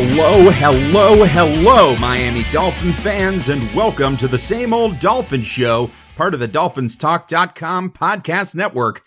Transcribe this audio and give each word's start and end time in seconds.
Hello, 0.00 0.48
hello, 0.50 1.24
hello, 1.24 1.96
Miami 1.96 2.44
Dolphin 2.52 2.92
fans, 2.92 3.48
and 3.48 3.64
welcome 3.74 4.16
to 4.18 4.28
the 4.28 4.38
same 4.38 4.72
old 4.72 5.00
Dolphin 5.00 5.42
Show, 5.42 5.90
part 6.14 6.34
of 6.34 6.40
the 6.40 6.46
DolphinsTalk.com 6.46 7.90
podcast 7.90 8.54
network. 8.54 9.02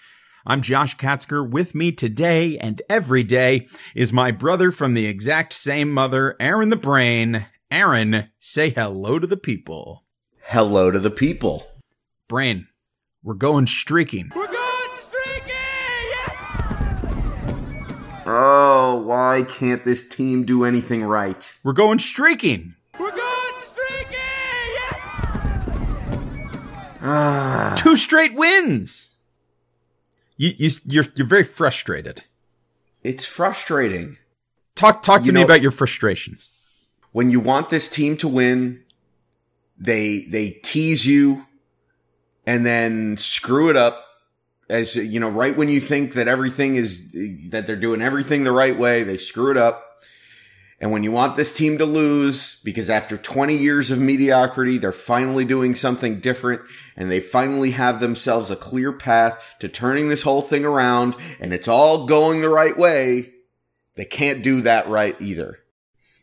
I'm 0.45 0.61
Josh 0.61 0.97
Katzker. 0.97 1.49
With 1.49 1.73
me 1.73 1.93
today 1.93 2.57
and 2.57 2.81
every 2.89 3.23
day 3.23 3.69
is 3.95 4.11
my 4.11 4.31
brother 4.31 4.69
from 4.69 4.93
the 4.93 5.05
exact 5.05 5.53
same 5.53 5.93
mother, 5.93 6.35
Aaron 6.41 6.67
the 6.67 6.75
Brain. 6.75 7.45
Aaron, 7.71 8.29
say 8.41 8.69
hello 8.69 9.17
to 9.17 9.25
the 9.25 9.37
people. 9.37 10.03
Hello 10.41 10.91
to 10.91 10.99
the 10.99 11.09
people. 11.09 11.65
Brain, 12.27 12.67
we're 13.23 13.35
going 13.35 13.65
streaking. 13.65 14.29
We're 14.35 14.51
going 14.51 14.89
streaking! 14.95 15.53
Yeah! 16.11 16.91
Oh, 18.33 18.95
why 19.05 19.43
can't 19.43 19.83
this 19.83 20.07
team 20.07 20.45
do 20.45 20.63
anything 20.63 21.03
right? 21.03 21.53
We're 21.65 21.73
going 21.73 21.99
streaking. 21.99 22.75
We're 22.97 23.11
going 23.11 23.53
streaking! 23.59 24.17
Yeah! 24.73 24.97
Ah, 27.01 27.75
Two 27.77 27.95
straight 27.97 28.33
wins. 28.33 29.09
You, 30.37 30.51
you, 30.57 30.69
you're, 30.85 31.05
you're 31.15 31.27
very 31.27 31.43
frustrated. 31.43 32.23
it's 33.03 33.25
frustrating. 33.25 34.17
Talk, 34.75 35.01
talk 35.03 35.21
to 35.21 35.27
You 35.27 35.33
me 35.33 35.41
know- 35.41 35.45
about 35.45 35.61
your 35.61 35.71
frustrations. 35.71 36.49
When 37.11 37.29
you 37.29 37.41
want 37.41 37.69
this 37.69 37.89
team 37.89 38.15
to 38.17 38.27
win, 38.29 38.83
they 39.77 40.21
they 40.29 40.51
tease 40.63 41.05
you 41.05 41.45
and 42.45 42.65
then 42.65 43.17
screw 43.17 43.69
it 43.69 43.75
up 43.75 44.05
as 44.71 44.95
you 44.95 45.19
know 45.19 45.29
right 45.29 45.55
when 45.55 45.69
you 45.69 45.81
think 45.81 46.13
that 46.13 46.27
everything 46.27 46.75
is 46.75 47.11
that 47.49 47.67
they're 47.67 47.75
doing 47.75 48.01
everything 48.01 48.43
the 48.43 48.51
right 48.51 48.77
way, 48.77 49.03
they 49.03 49.17
screw 49.17 49.51
it 49.51 49.57
up. 49.57 49.87
And 50.79 50.91
when 50.91 51.03
you 51.03 51.11
want 51.11 51.35
this 51.35 51.53
team 51.53 51.77
to 51.77 51.85
lose, 51.85 52.59
because 52.63 52.89
after 52.89 53.15
20 53.15 53.55
years 53.55 53.91
of 53.91 53.99
mediocrity, 53.99 54.79
they're 54.79 54.91
finally 54.91 55.45
doing 55.45 55.75
something 55.75 56.19
different 56.19 56.61
and 56.97 57.11
they 57.11 57.19
finally 57.19 57.71
have 57.71 57.99
themselves 57.99 58.49
a 58.49 58.55
clear 58.55 58.91
path 58.91 59.55
to 59.59 59.69
turning 59.69 60.09
this 60.09 60.23
whole 60.23 60.41
thing 60.41 60.65
around 60.65 61.15
and 61.39 61.53
it's 61.53 61.67
all 61.67 62.07
going 62.07 62.41
the 62.41 62.49
right 62.49 62.75
way. 62.75 63.31
They 63.95 64.05
can't 64.05 64.41
do 64.41 64.61
that 64.61 64.87
right 64.87 65.15
either. 65.21 65.59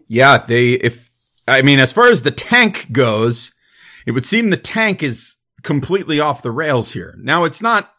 Yeah, 0.09 0.39
they, 0.39 0.73
if, 0.73 1.09
I 1.47 1.63
mean, 1.63 1.79
as 1.79 1.93
far 1.93 2.09
as 2.09 2.23
the 2.23 2.33
tank 2.33 2.91
goes, 2.91 3.53
it 4.07 4.11
would 4.11 4.27
seem 4.27 4.51
the 4.51 4.57
tank 4.57 5.05
is 5.05 5.37
completely 5.63 6.19
off 6.19 6.43
the 6.43 6.51
rails 6.51 6.93
here. 6.93 7.15
Now, 7.19 7.45
it's 7.45 7.63
not, 7.63 7.95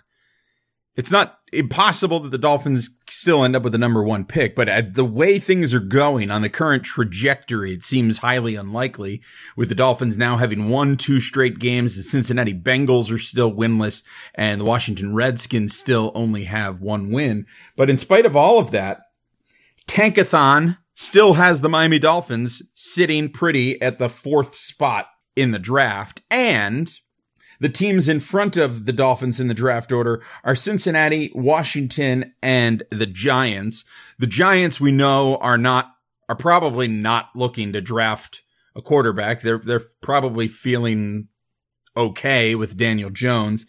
it's 0.96 1.12
not 1.12 1.40
impossible 1.54 2.20
that 2.20 2.30
the 2.30 2.38
Dolphins 2.38 2.90
still 3.08 3.44
end 3.44 3.56
up 3.56 3.64
with 3.64 3.72
the 3.72 3.78
number 3.78 4.04
one 4.04 4.26
pick, 4.26 4.56
but 4.56 4.68
at 4.68 4.96
the 4.96 5.06
way 5.06 5.40
things 5.40 5.74
are 5.74 5.80
going 5.80 6.30
on 6.30 6.42
the 6.42 6.50
current 6.50 6.84
trajectory, 6.84 7.74
it 7.74 7.84
seems 7.84 8.20
highly 8.20 8.56
unlikely 8.56 9.22
with 9.56 9.70
the 9.70 9.76
Dolphins 9.76 10.18
now 10.18 10.38
having 10.38 10.70
won 10.70 10.98
two 10.98 11.20
straight 11.20 11.60
games. 11.60 11.96
The 11.96 12.04
Cincinnati 12.04 12.54
Bengals 12.54 13.12
are 13.12 13.18
still 13.18 13.52
winless 13.52 14.04
and 14.36 14.60
the 14.60 14.66
Washington 14.66 15.16
Redskins 15.16 15.78
still 15.78 16.12
only 16.16 16.46
have 16.46 16.82
one 16.82 17.12
win. 17.12 17.46
But 17.76 17.90
in 17.90 17.98
spite 17.98 18.26
of 18.26 18.36
all 18.36 18.60
of 18.60 18.72
that, 18.72 19.02
Tankathon 19.88 20.78
still 20.96 21.34
has 21.34 21.62
the 21.62 21.70
Miami 21.70 21.98
Dolphins 21.98 22.62
sitting 22.76 23.30
pretty 23.30 23.82
at 23.82 24.00
the 24.00 24.10
fourth 24.10 24.54
spot 24.54 25.08
in 25.36 25.52
the 25.52 25.60
draft. 25.60 26.22
And 26.30 26.94
the 27.60 27.70
teams 27.70 28.08
in 28.08 28.20
front 28.20 28.58
of 28.58 28.86
the 28.86 28.94
Dolphins 28.94 29.40
in 29.40 29.48
the 29.48 29.54
draft 29.54 29.92
order 29.92 30.24
are 30.44 30.56
Cincinnati, 30.56 31.32
Washington, 31.36 32.34
and 32.42 32.84
the 32.90 33.06
Giants. 33.06 33.86
The 34.18 34.28
Giants 34.28 34.80
we 34.80 34.92
know 34.92 35.38
are 35.38 35.58
not, 35.58 35.96
are 36.28 36.36
probably 36.36 36.88
not 36.88 37.30
looking 37.36 37.74
to 37.74 37.82
draft 37.82 38.42
a 38.76 38.82
quarterback. 38.82 39.42
They're, 39.42 39.60
they're 39.60 39.82
probably 40.02 40.48
feeling 40.48 41.28
okay 41.98 42.56
with 42.56 42.78
Daniel 42.78 43.10
Jones. 43.10 43.66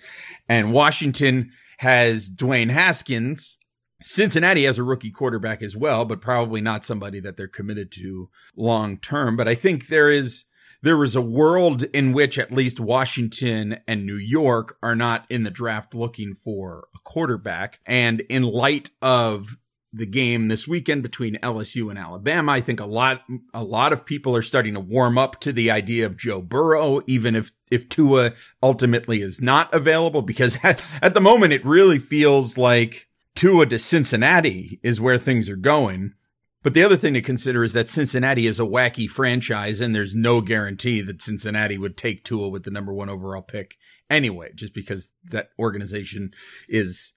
And 0.48 0.72
Washington 0.72 1.50
has 1.78 2.28
Dwayne 2.28 2.70
Haskins. 2.70 3.56
Cincinnati 4.02 4.64
has 4.64 4.78
a 4.78 4.82
rookie 4.82 5.10
quarterback 5.10 5.62
as 5.62 5.76
well, 5.76 6.04
but 6.04 6.20
probably 6.20 6.60
not 6.60 6.84
somebody 6.84 7.20
that 7.20 7.36
they're 7.36 7.48
committed 7.48 7.90
to 7.92 8.30
long 8.56 8.98
term. 8.98 9.36
But 9.36 9.48
I 9.48 9.54
think 9.54 9.88
there 9.88 10.10
is, 10.10 10.44
there 10.82 11.02
is 11.04 11.14
a 11.14 11.20
world 11.20 11.82
in 11.94 12.12
which 12.12 12.38
at 12.38 12.52
least 12.52 12.80
Washington 12.80 13.78
and 13.86 14.06
New 14.06 14.16
York 14.16 14.76
are 14.82 14.96
not 14.96 15.26
in 15.28 15.42
the 15.42 15.50
draft 15.50 15.94
looking 15.94 16.34
for 16.34 16.88
a 16.94 16.98
quarterback. 17.04 17.80
And 17.84 18.20
in 18.28 18.42
light 18.42 18.90
of 19.02 19.56
the 19.92 20.06
game 20.06 20.48
this 20.48 20.68
weekend 20.68 21.02
between 21.02 21.36
LSU 21.36 21.90
and 21.90 21.98
Alabama, 21.98 22.52
I 22.52 22.60
think 22.60 22.80
a 22.80 22.86
lot, 22.86 23.24
a 23.52 23.64
lot 23.64 23.92
of 23.92 24.06
people 24.06 24.34
are 24.36 24.42
starting 24.42 24.74
to 24.74 24.80
warm 24.80 25.18
up 25.18 25.40
to 25.40 25.52
the 25.52 25.70
idea 25.70 26.06
of 26.06 26.16
Joe 26.16 26.40
Burrow, 26.40 27.02
even 27.06 27.34
if, 27.34 27.50
if 27.70 27.88
Tua 27.88 28.32
ultimately 28.62 29.20
is 29.20 29.40
not 29.40 29.72
available, 29.74 30.22
because 30.22 30.58
at, 30.62 30.82
at 31.02 31.14
the 31.14 31.20
moment 31.20 31.52
it 31.52 31.64
really 31.64 31.98
feels 31.98 32.56
like 32.56 33.08
Tua 33.34 33.66
to 33.66 33.78
Cincinnati 33.78 34.80
is 34.82 35.00
where 35.00 35.18
things 35.18 35.48
are 35.48 35.56
going. 35.56 36.14
But 36.62 36.74
the 36.74 36.82
other 36.82 36.96
thing 36.96 37.14
to 37.14 37.22
consider 37.22 37.64
is 37.64 37.72
that 37.72 37.88
Cincinnati 37.88 38.46
is 38.46 38.60
a 38.60 38.64
wacky 38.64 39.08
franchise 39.08 39.80
and 39.80 39.94
there's 39.94 40.14
no 40.14 40.42
guarantee 40.42 41.00
that 41.00 41.22
Cincinnati 41.22 41.78
would 41.78 41.96
take 41.96 42.22
Tua 42.22 42.48
with 42.50 42.64
the 42.64 42.70
number 42.70 42.92
one 42.92 43.08
overall 43.08 43.42
pick 43.42 43.76
anyway, 44.10 44.50
just 44.54 44.74
because 44.74 45.12
that 45.24 45.50
organization 45.58 46.32
is, 46.68 47.12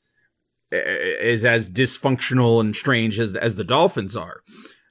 is 0.72 1.44
as 1.44 1.70
dysfunctional 1.70 2.62
and 2.62 2.74
strange 2.74 3.20
as, 3.20 3.36
as 3.36 3.58
the 3.58 3.66
Dolphins 3.66 4.16
are 4.16 4.44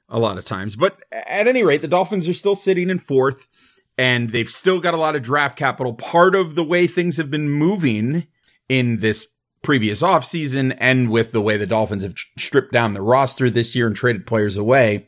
a 0.07 0.19
lot 0.19 0.37
of 0.37 0.45
times. 0.45 0.75
But 0.75 0.99
at 1.11 1.47
any 1.47 1.63
rate, 1.63 1.81
the 1.81 1.87
Dolphins 1.87 2.29
are 2.29 2.33
still 2.33 2.55
sitting 2.55 2.91
in 2.91 2.99
fourth 2.99 3.47
and 3.97 4.29
they've 4.29 4.49
still 4.49 4.79
got 4.79 4.93
a 4.93 4.97
lot 4.97 5.15
of 5.15 5.23
draft 5.23 5.57
capital. 5.57 5.93
Part 5.93 6.35
of 6.35 6.53
the 6.53 6.63
way 6.63 6.85
things 6.85 7.17
have 7.17 7.31
been 7.31 7.49
moving 7.49 8.27
in 8.69 8.97
this 8.97 9.27
previous 9.63 10.03
offseason 10.03 10.75
and 10.79 11.09
with 11.09 11.31
the 11.31 11.41
way 11.41 11.57
the 11.57 11.65
Dolphins 11.65 12.03
have 12.03 12.15
stripped 12.37 12.73
down 12.73 12.93
the 12.93 13.01
roster 13.01 13.49
this 13.49 13.75
year 13.75 13.87
and 13.87 13.95
traded 13.95 14.27
players 14.27 14.57
away. 14.57 15.07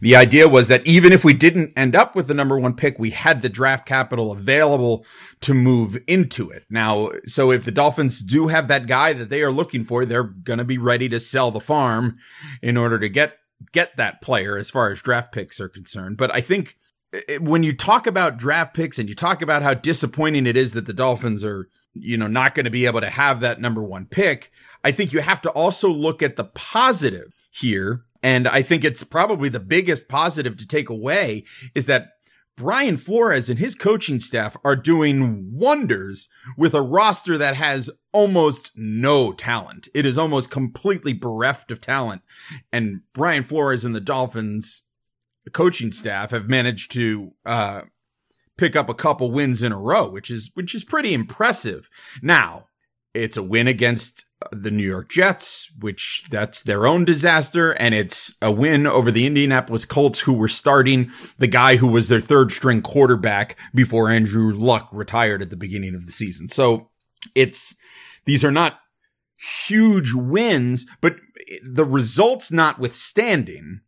The 0.00 0.16
idea 0.16 0.48
was 0.48 0.68
that 0.68 0.86
even 0.86 1.12
if 1.12 1.24
we 1.24 1.34
didn't 1.34 1.72
end 1.76 1.94
up 1.94 2.16
with 2.16 2.26
the 2.26 2.34
number 2.34 2.58
one 2.58 2.74
pick, 2.74 2.98
we 2.98 3.10
had 3.10 3.42
the 3.42 3.50
draft 3.50 3.86
capital 3.86 4.32
available 4.32 5.04
to 5.42 5.52
move 5.52 5.98
into 6.06 6.48
it. 6.48 6.64
Now, 6.70 7.10
so 7.26 7.50
if 7.50 7.64
the 7.64 7.70
Dolphins 7.70 8.20
do 8.20 8.48
have 8.48 8.68
that 8.68 8.86
guy 8.86 9.12
that 9.12 9.28
they 9.28 9.42
are 9.42 9.52
looking 9.52 9.84
for, 9.84 10.04
they're 10.04 10.22
going 10.22 10.58
to 10.58 10.64
be 10.64 10.78
ready 10.78 11.08
to 11.10 11.20
sell 11.20 11.50
the 11.50 11.60
farm 11.60 12.16
in 12.62 12.78
order 12.78 12.98
to 12.98 13.10
get, 13.10 13.36
get 13.72 13.96
that 13.98 14.22
player 14.22 14.56
as 14.56 14.70
far 14.70 14.90
as 14.90 15.02
draft 15.02 15.32
picks 15.32 15.60
are 15.60 15.68
concerned. 15.68 16.16
But 16.16 16.34
I 16.34 16.40
think 16.40 16.78
it- 17.12 17.42
when 17.42 17.62
you 17.62 17.72
talk 17.72 18.06
about 18.06 18.36
draft 18.36 18.74
picks 18.74 18.98
and 18.98 19.08
you 19.08 19.14
talk 19.14 19.42
about 19.42 19.62
how 19.62 19.74
disappointing 19.74 20.46
it 20.46 20.56
is 20.56 20.72
that 20.72 20.86
the 20.86 20.92
Dolphins 20.92 21.44
are, 21.44 21.68
you 21.94 22.16
know, 22.16 22.26
not 22.26 22.54
going 22.54 22.64
to 22.64 22.70
be 22.70 22.86
able 22.86 23.00
to 23.00 23.10
have 23.10 23.40
that 23.40 23.60
number 23.60 23.82
one 23.82 24.06
pick, 24.06 24.50
I 24.84 24.92
think 24.92 25.12
you 25.12 25.20
have 25.20 25.42
to 25.42 25.50
also 25.50 25.88
look 25.88 26.22
at 26.22 26.36
the 26.36 26.44
positive 26.44 27.32
here. 27.50 28.04
And 28.22 28.48
I 28.48 28.62
think 28.62 28.84
it's 28.84 29.04
probably 29.04 29.48
the 29.48 29.60
biggest 29.60 30.08
positive 30.08 30.56
to 30.56 30.66
take 30.66 30.88
away 30.88 31.44
is 31.74 31.86
that 31.86 32.10
Brian 32.56 32.96
Flores 32.96 33.48
and 33.48 33.60
his 33.60 33.76
coaching 33.76 34.18
staff 34.18 34.56
are 34.64 34.74
doing 34.74 35.48
wonders 35.52 36.28
with 36.56 36.74
a 36.74 36.82
roster 36.82 37.38
that 37.38 37.54
has 37.54 37.88
almost 38.12 38.72
no 38.74 39.32
talent. 39.32 39.88
It 39.94 40.04
is 40.04 40.18
almost 40.18 40.50
completely 40.50 41.12
bereft 41.12 41.70
of 41.70 41.80
talent. 41.80 42.22
And 42.72 43.02
Brian 43.12 43.44
Flores 43.44 43.84
and 43.84 43.94
the 43.94 44.00
Dolphins 44.00 44.82
the 45.48 45.52
coaching 45.52 45.90
staff 45.90 46.30
have 46.30 46.46
managed 46.46 46.92
to 46.92 47.32
uh, 47.46 47.80
pick 48.58 48.76
up 48.76 48.90
a 48.90 48.94
couple 48.94 49.30
wins 49.30 49.62
in 49.62 49.72
a 49.72 49.78
row, 49.78 50.10
which 50.10 50.30
is 50.30 50.50
which 50.52 50.74
is 50.74 50.84
pretty 50.84 51.14
impressive. 51.14 51.88
Now, 52.20 52.66
it's 53.14 53.38
a 53.38 53.42
win 53.42 53.66
against 53.66 54.26
the 54.52 54.70
New 54.70 54.86
York 54.86 55.08
Jets, 55.08 55.72
which 55.80 56.24
that's 56.30 56.60
their 56.60 56.86
own 56.86 57.06
disaster, 57.06 57.72
and 57.72 57.94
it's 57.94 58.36
a 58.42 58.52
win 58.52 58.86
over 58.86 59.10
the 59.10 59.24
Indianapolis 59.24 59.86
Colts, 59.86 60.20
who 60.20 60.34
were 60.34 60.48
starting 60.48 61.10
the 61.38 61.46
guy 61.46 61.76
who 61.76 61.86
was 61.88 62.08
their 62.08 62.20
third 62.20 62.52
string 62.52 62.82
quarterback 62.82 63.56
before 63.74 64.10
Andrew 64.10 64.52
Luck 64.54 64.90
retired 64.92 65.40
at 65.40 65.48
the 65.48 65.56
beginning 65.56 65.94
of 65.94 66.04
the 66.04 66.12
season. 66.12 66.50
So 66.50 66.90
it's 67.34 67.74
these 68.26 68.44
are 68.44 68.52
not 68.52 68.80
huge 69.66 70.12
wins, 70.12 70.84
but 71.00 71.16
the 71.64 71.86
results 71.86 72.52
notwithstanding, 72.52 73.80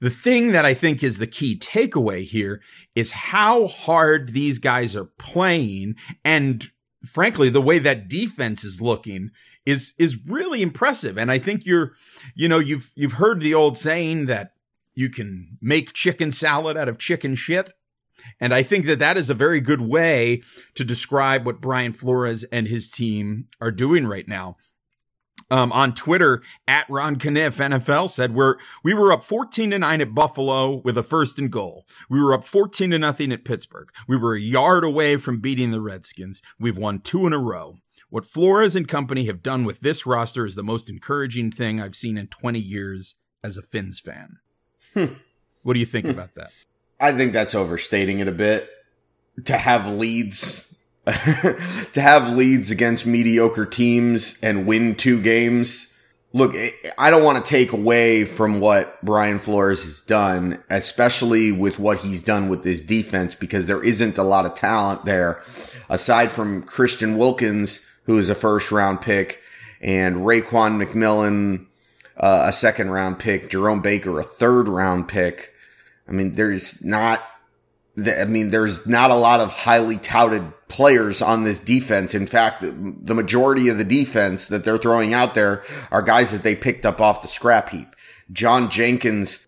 the 0.00 0.10
thing 0.10 0.52
that 0.52 0.64
I 0.64 0.74
think 0.74 1.02
is 1.02 1.18
the 1.18 1.26
key 1.26 1.58
takeaway 1.58 2.22
here 2.22 2.60
is 2.94 3.12
how 3.12 3.66
hard 3.66 4.32
these 4.32 4.58
guys 4.58 4.94
are 4.94 5.06
playing. 5.18 5.96
And 6.24 6.70
frankly 7.04 7.50
the 7.50 7.60
way 7.60 7.78
that 7.78 8.08
defense 8.08 8.64
is 8.64 8.80
looking 8.80 9.30
is 9.66 9.94
is 9.98 10.18
really 10.26 10.62
impressive. 10.62 11.16
And 11.16 11.30
I 11.30 11.38
think 11.38 11.64
you're 11.64 11.92
you 12.34 12.48
know 12.48 12.58
you've 12.58 12.92
you've 12.94 13.14
heard 13.14 13.40
the 13.40 13.54
old 13.54 13.78
saying 13.78 14.26
that 14.26 14.52
you 14.94 15.08
can 15.08 15.58
make 15.60 15.92
chicken 15.92 16.30
salad 16.30 16.76
out 16.76 16.88
of 16.88 16.98
chicken 16.98 17.34
shit. 17.34 17.72
And 18.40 18.54
I 18.54 18.62
think 18.62 18.86
that 18.86 19.00
that 19.00 19.16
is 19.16 19.28
a 19.28 19.34
very 19.34 19.60
good 19.60 19.80
way 19.80 20.42
to 20.74 20.84
describe 20.84 21.44
what 21.44 21.60
Brian 21.60 21.92
Flores 21.92 22.44
and 22.44 22.68
his 22.68 22.90
team 22.90 23.48
are 23.60 23.70
doing 23.70 24.06
right 24.06 24.26
now. 24.26 24.56
Um, 25.54 25.70
on 25.70 25.94
Twitter 25.94 26.42
at 26.66 26.84
Ron 26.90 27.14
Kniff 27.14 27.58
NFL 27.58 28.10
said 28.10 28.34
we're 28.34 28.56
we 28.82 28.92
were 28.92 29.12
up 29.12 29.22
14 29.22 29.70
to 29.70 29.78
9 29.78 30.00
at 30.00 30.12
Buffalo 30.12 30.78
with 30.78 30.98
a 30.98 31.02
first 31.04 31.38
and 31.38 31.48
goal. 31.48 31.86
We 32.10 32.20
were 32.20 32.34
up 32.34 32.42
14 32.42 32.90
to 32.90 32.98
nothing 32.98 33.30
at 33.30 33.44
Pittsburgh. 33.44 33.88
We 34.08 34.16
were 34.16 34.34
a 34.34 34.40
yard 34.40 34.82
away 34.82 35.16
from 35.16 35.40
beating 35.40 35.70
the 35.70 35.80
Redskins. 35.80 36.42
We've 36.58 36.76
won 36.76 36.98
two 36.98 37.24
in 37.24 37.32
a 37.32 37.38
row. 37.38 37.78
What 38.10 38.24
Flores 38.24 38.74
and 38.74 38.88
company 38.88 39.26
have 39.26 39.44
done 39.44 39.64
with 39.64 39.78
this 39.78 40.04
roster 40.04 40.44
is 40.44 40.56
the 40.56 40.64
most 40.64 40.90
encouraging 40.90 41.52
thing 41.52 41.80
I've 41.80 41.94
seen 41.94 42.18
in 42.18 42.26
20 42.26 42.58
years 42.58 43.14
as 43.44 43.56
a 43.56 43.62
Finns 43.62 44.00
fan. 44.00 44.38
What 45.62 45.74
do 45.74 45.80
you 45.80 45.86
think 45.86 46.06
about 46.06 46.34
that? 46.34 46.50
I 47.00 47.12
think 47.12 47.32
that's 47.32 47.54
overstating 47.54 48.18
it 48.18 48.28
a 48.28 48.32
bit. 48.32 48.68
To 49.44 49.56
have 49.56 49.88
leads, 49.88 50.73
to 51.92 52.00
have 52.00 52.34
leads 52.34 52.70
against 52.70 53.04
mediocre 53.04 53.66
teams 53.66 54.38
and 54.42 54.66
win 54.66 54.94
two 54.94 55.20
games. 55.20 55.94
Look, 56.32 56.56
I 56.96 57.10
don't 57.10 57.22
want 57.22 57.44
to 57.44 57.48
take 57.48 57.72
away 57.72 58.24
from 58.24 58.58
what 58.58 59.04
Brian 59.04 59.38
Flores 59.38 59.84
has 59.84 60.00
done, 60.00 60.62
especially 60.70 61.52
with 61.52 61.78
what 61.78 61.98
he's 61.98 62.22
done 62.22 62.48
with 62.48 62.64
this 62.64 62.80
defense, 62.80 63.34
because 63.34 63.66
there 63.66 63.84
isn't 63.84 64.16
a 64.16 64.22
lot 64.22 64.46
of 64.46 64.54
talent 64.54 65.04
there 65.04 65.42
aside 65.90 66.32
from 66.32 66.62
Christian 66.62 67.18
Wilkins, 67.18 67.86
who 68.04 68.18
is 68.18 68.30
a 68.30 68.34
first 68.34 68.72
round 68.72 69.02
pick, 69.02 69.42
and 69.82 70.16
Raekwon 70.16 70.82
McMillan, 70.82 71.66
uh, 72.16 72.44
a 72.46 72.52
second 72.52 72.90
round 72.90 73.18
pick, 73.18 73.50
Jerome 73.50 73.82
Baker, 73.82 74.18
a 74.18 74.24
third 74.24 74.68
round 74.68 75.06
pick. 75.06 75.52
I 76.08 76.12
mean, 76.12 76.32
there's 76.32 76.82
not, 76.82 77.22
I 77.98 78.24
mean, 78.24 78.50
there's 78.50 78.86
not 78.86 79.10
a 79.10 79.16
lot 79.16 79.40
of 79.40 79.50
highly 79.50 79.98
touted 79.98 80.52
players 80.74 81.22
on 81.22 81.44
this 81.44 81.60
defense. 81.60 82.16
In 82.16 82.26
fact, 82.26 82.60
the 82.60 83.14
majority 83.14 83.68
of 83.68 83.78
the 83.78 83.84
defense 83.84 84.48
that 84.48 84.64
they're 84.64 84.76
throwing 84.76 85.14
out 85.14 85.36
there 85.36 85.62
are 85.92 86.02
guys 86.02 86.32
that 86.32 86.42
they 86.42 86.56
picked 86.56 86.84
up 86.84 87.00
off 87.00 87.22
the 87.22 87.28
scrap 87.28 87.68
heap. 87.68 87.94
John 88.32 88.70
Jenkins, 88.70 89.46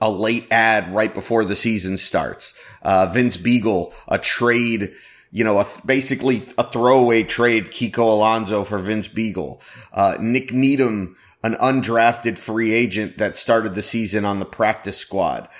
a 0.00 0.10
late 0.10 0.46
ad 0.50 0.88
right 0.94 1.12
before 1.12 1.44
the 1.44 1.56
season 1.56 1.98
starts. 1.98 2.58
Uh, 2.80 3.04
Vince 3.04 3.36
Biegel, 3.36 3.92
a 4.08 4.18
trade, 4.18 4.94
you 5.30 5.44
know, 5.44 5.58
a, 5.58 5.66
basically 5.84 6.42
a 6.56 6.64
throwaway 6.64 7.22
trade, 7.22 7.66
Kiko 7.66 7.98
Alonso 7.98 8.64
for 8.64 8.78
Vince 8.78 9.08
Biegel. 9.08 9.60
Uh, 9.92 10.16
Nik 10.18 10.54
Needham, 10.54 11.18
an 11.42 11.54
undrafted 11.56 12.38
free 12.38 12.72
agent 12.72 13.18
that 13.18 13.36
started 13.36 13.74
the 13.74 13.82
season 13.82 14.24
on 14.24 14.38
the 14.38 14.46
practice 14.46 14.96
squad 14.96 15.50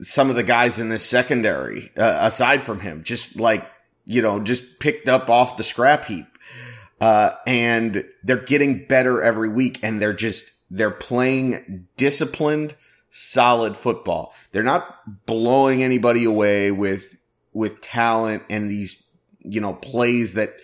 some 0.00 0.30
of 0.30 0.36
the 0.36 0.44
guys 0.44 0.78
in 0.78 0.90
this 0.90 1.04
secondary, 1.04 1.90
uh, 1.96 2.18
aside 2.20 2.62
from 2.62 2.78
him, 2.78 3.02
just 3.02 3.34
like, 3.34 3.68
you 4.08 4.22
know, 4.22 4.40
just 4.40 4.80
picked 4.80 5.06
up 5.06 5.28
off 5.28 5.58
the 5.58 5.62
scrap 5.62 6.06
heap. 6.06 6.26
Uh, 6.98 7.30
and 7.46 8.04
they're 8.24 8.38
getting 8.38 8.86
better 8.86 9.22
every 9.22 9.50
week 9.50 9.78
and 9.82 10.02
they're 10.02 10.14
just, 10.14 10.50
they're 10.70 10.90
playing 10.90 11.86
disciplined, 11.96 12.74
solid 13.10 13.76
football. 13.76 14.34
They're 14.50 14.64
not 14.64 15.26
blowing 15.26 15.82
anybody 15.82 16.24
away 16.24 16.72
with, 16.72 17.18
with 17.52 17.82
talent 17.82 18.42
and 18.48 18.70
these, 18.70 19.00
you 19.40 19.60
know, 19.60 19.74
plays 19.74 20.32
that, 20.34 20.54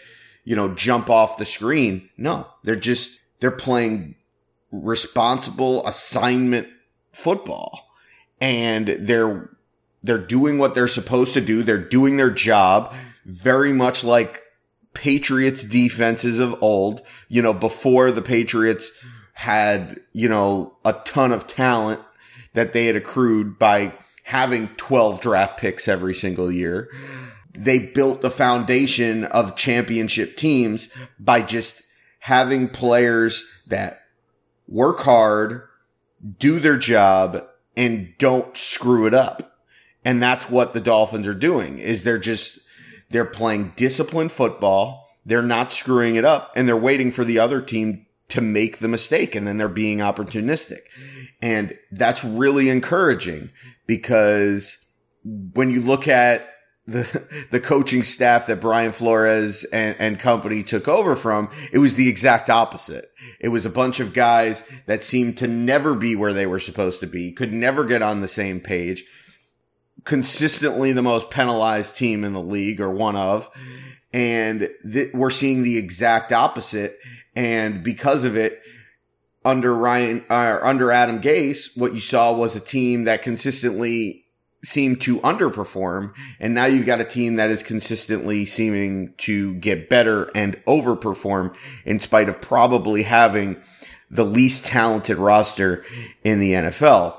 you 0.44 0.56
know, 0.56 0.74
jump 0.74 1.10
off 1.10 1.36
the 1.36 1.44
screen. 1.44 2.08
No, 2.16 2.48
they're 2.64 2.74
just, 2.76 3.20
they're 3.40 3.50
playing 3.50 4.16
responsible 4.72 5.86
assignment 5.86 6.68
football 7.12 7.90
and 8.40 8.88
they're 8.88 9.50
they're 10.02 10.18
doing 10.18 10.58
what 10.58 10.74
they're 10.74 10.86
supposed 10.86 11.32
to 11.32 11.40
do. 11.40 11.62
They're 11.62 11.78
doing 11.78 12.18
their 12.18 12.30
job 12.30 12.94
very 13.24 13.72
much 13.72 14.04
like 14.04 14.42
Patriots 14.92 15.62
defenses 15.64 16.38
of 16.38 16.62
old, 16.62 17.02
you 17.28 17.42
know, 17.42 17.52
before 17.52 18.12
the 18.12 18.22
Patriots 18.22 18.92
had, 19.34 20.00
you 20.12 20.28
know, 20.28 20.76
a 20.84 20.92
ton 21.04 21.32
of 21.32 21.46
talent 21.46 22.00
that 22.54 22.72
they 22.72 22.86
had 22.86 22.96
accrued 22.96 23.58
by 23.58 23.92
having 24.24 24.68
12 24.76 25.20
draft 25.20 25.58
picks 25.58 25.88
every 25.88 26.14
single 26.14 26.50
year. 26.50 26.88
They 27.52 27.78
built 27.78 28.20
the 28.20 28.30
foundation 28.30 29.24
of 29.24 29.56
championship 29.56 30.36
teams 30.36 30.88
by 31.18 31.42
just 31.42 31.82
having 32.20 32.68
players 32.68 33.44
that 33.66 34.00
work 34.66 35.00
hard, 35.00 35.62
do 36.38 36.58
their 36.58 36.78
job, 36.78 37.44
and 37.76 38.14
don't 38.18 38.56
screw 38.56 39.06
it 39.06 39.14
up. 39.14 39.58
And 40.04 40.22
that's 40.22 40.48
what 40.48 40.72
the 40.72 40.80
Dolphins 40.80 41.26
are 41.26 41.34
doing 41.34 41.78
is 41.78 42.04
they're 42.04 42.18
just, 42.18 42.60
they're 43.14 43.24
playing 43.24 43.72
disciplined 43.76 44.32
football. 44.32 45.08
They're 45.24 45.40
not 45.40 45.70
screwing 45.70 46.16
it 46.16 46.24
up 46.24 46.52
and 46.56 46.66
they're 46.66 46.76
waiting 46.76 47.12
for 47.12 47.22
the 47.22 47.38
other 47.38 47.62
team 47.62 48.06
to 48.30 48.40
make 48.40 48.78
the 48.78 48.88
mistake 48.88 49.36
and 49.36 49.46
then 49.46 49.56
they're 49.56 49.68
being 49.68 49.98
opportunistic. 49.98 50.80
And 51.40 51.78
that's 51.92 52.24
really 52.24 52.68
encouraging 52.68 53.50
because 53.86 54.84
when 55.22 55.70
you 55.70 55.80
look 55.80 56.08
at 56.08 56.44
the 56.88 57.24
the 57.52 57.60
coaching 57.60 58.02
staff 58.02 58.48
that 58.48 58.60
Brian 58.60 58.90
Flores 58.90 59.62
and, 59.62 59.94
and 60.00 60.18
company 60.18 60.64
took 60.64 60.88
over 60.88 61.14
from, 61.14 61.50
it 61.72 61.78
was 61.78 61.94
the 61.94 62.08
exact 62.08 62.50
opposite. 62.50 63.12
It 63.38 63.50
was 63.50 63.64
a 63.64 63.70
bunch 63.70 64.00
of 64.00 64.12
guys 64.12 64.68
that 64.86 65.04
seemed 65.04 65.38
to 65.38 65.46
never 65.46 65.94
be 65.94 66.16
where 66.16 66.32
they 66.32 66.46
were 66.46 66.58
supposed 66.58 66.98
to 67.00 67.06
be, 67.06 67.30
could 67.30 67.52
never 67.52 67.84
get 67.84 68.02
on 68.02 68.22
the 68.22 68.28
same 68.28 68.58
page, 68.60 69.04
consistently 70.02 70.92
the 70.92 71.02
most 71.02 71.30
penalized 71.30 71.96
team 71.96 72.24
in 72.24 72.32
the 72.32 72.40
league 72.40 72.80
or 72.80 72.90
one 72.90 73.16
of, 73.16 73.48
and 74.12 74.68
th- 74.90 75.14
we're 75.14 75.30
seeing 75.30 75.62
the 75.62 75.78
exact 75.78 76.32
opposite. 76.32 76.98
And 77.36 77.82
because 77.82 78.24
of 78.24 78.36
it, 78.36 78.62
under 79.44 79.74
Ryan, 79.74 80.24
uh, 80.30 80.58
under 80.62 80.90
Adam 80.90 81.20
Gase, 81.20 81.76
what 81.76 81.94
you 81.94 82.00
saw 82.00 82.32
was 82.32 82.56
a 82.56 82.60
team 82.60 83.04
that 83.04 83.22
consistently 83.22 84.24
seemed 84.64 85.00
to 85.02 85.20
underperform. 85.20 86.14
And 86.40 86.54
now 86.54 86.64
you've 86.64 86.86
got 86.86 87.00
a 87.00 87.04
team 87.04 87.36
that 87.36 87.50
is 87.50 87.62
consistently 87.62 88.46
seeming 88.46 89.14
to 89.18 89.54
get 89.56 89.90
better 89.90 90.30
and 90.34 90.56
overperform 90.64 91.54
in 91.84 92.00
spite 92.00 92.28
of 92.28 92.40
probably 92.40 93.02
having 93.02 93.60
the 94.10 94.24
least 94.24 94.64
talented 94.66 95.18
roster 95.18 95.84
in 96.22 96.38
the 96.38 96.52
NFL. 96.52 97.16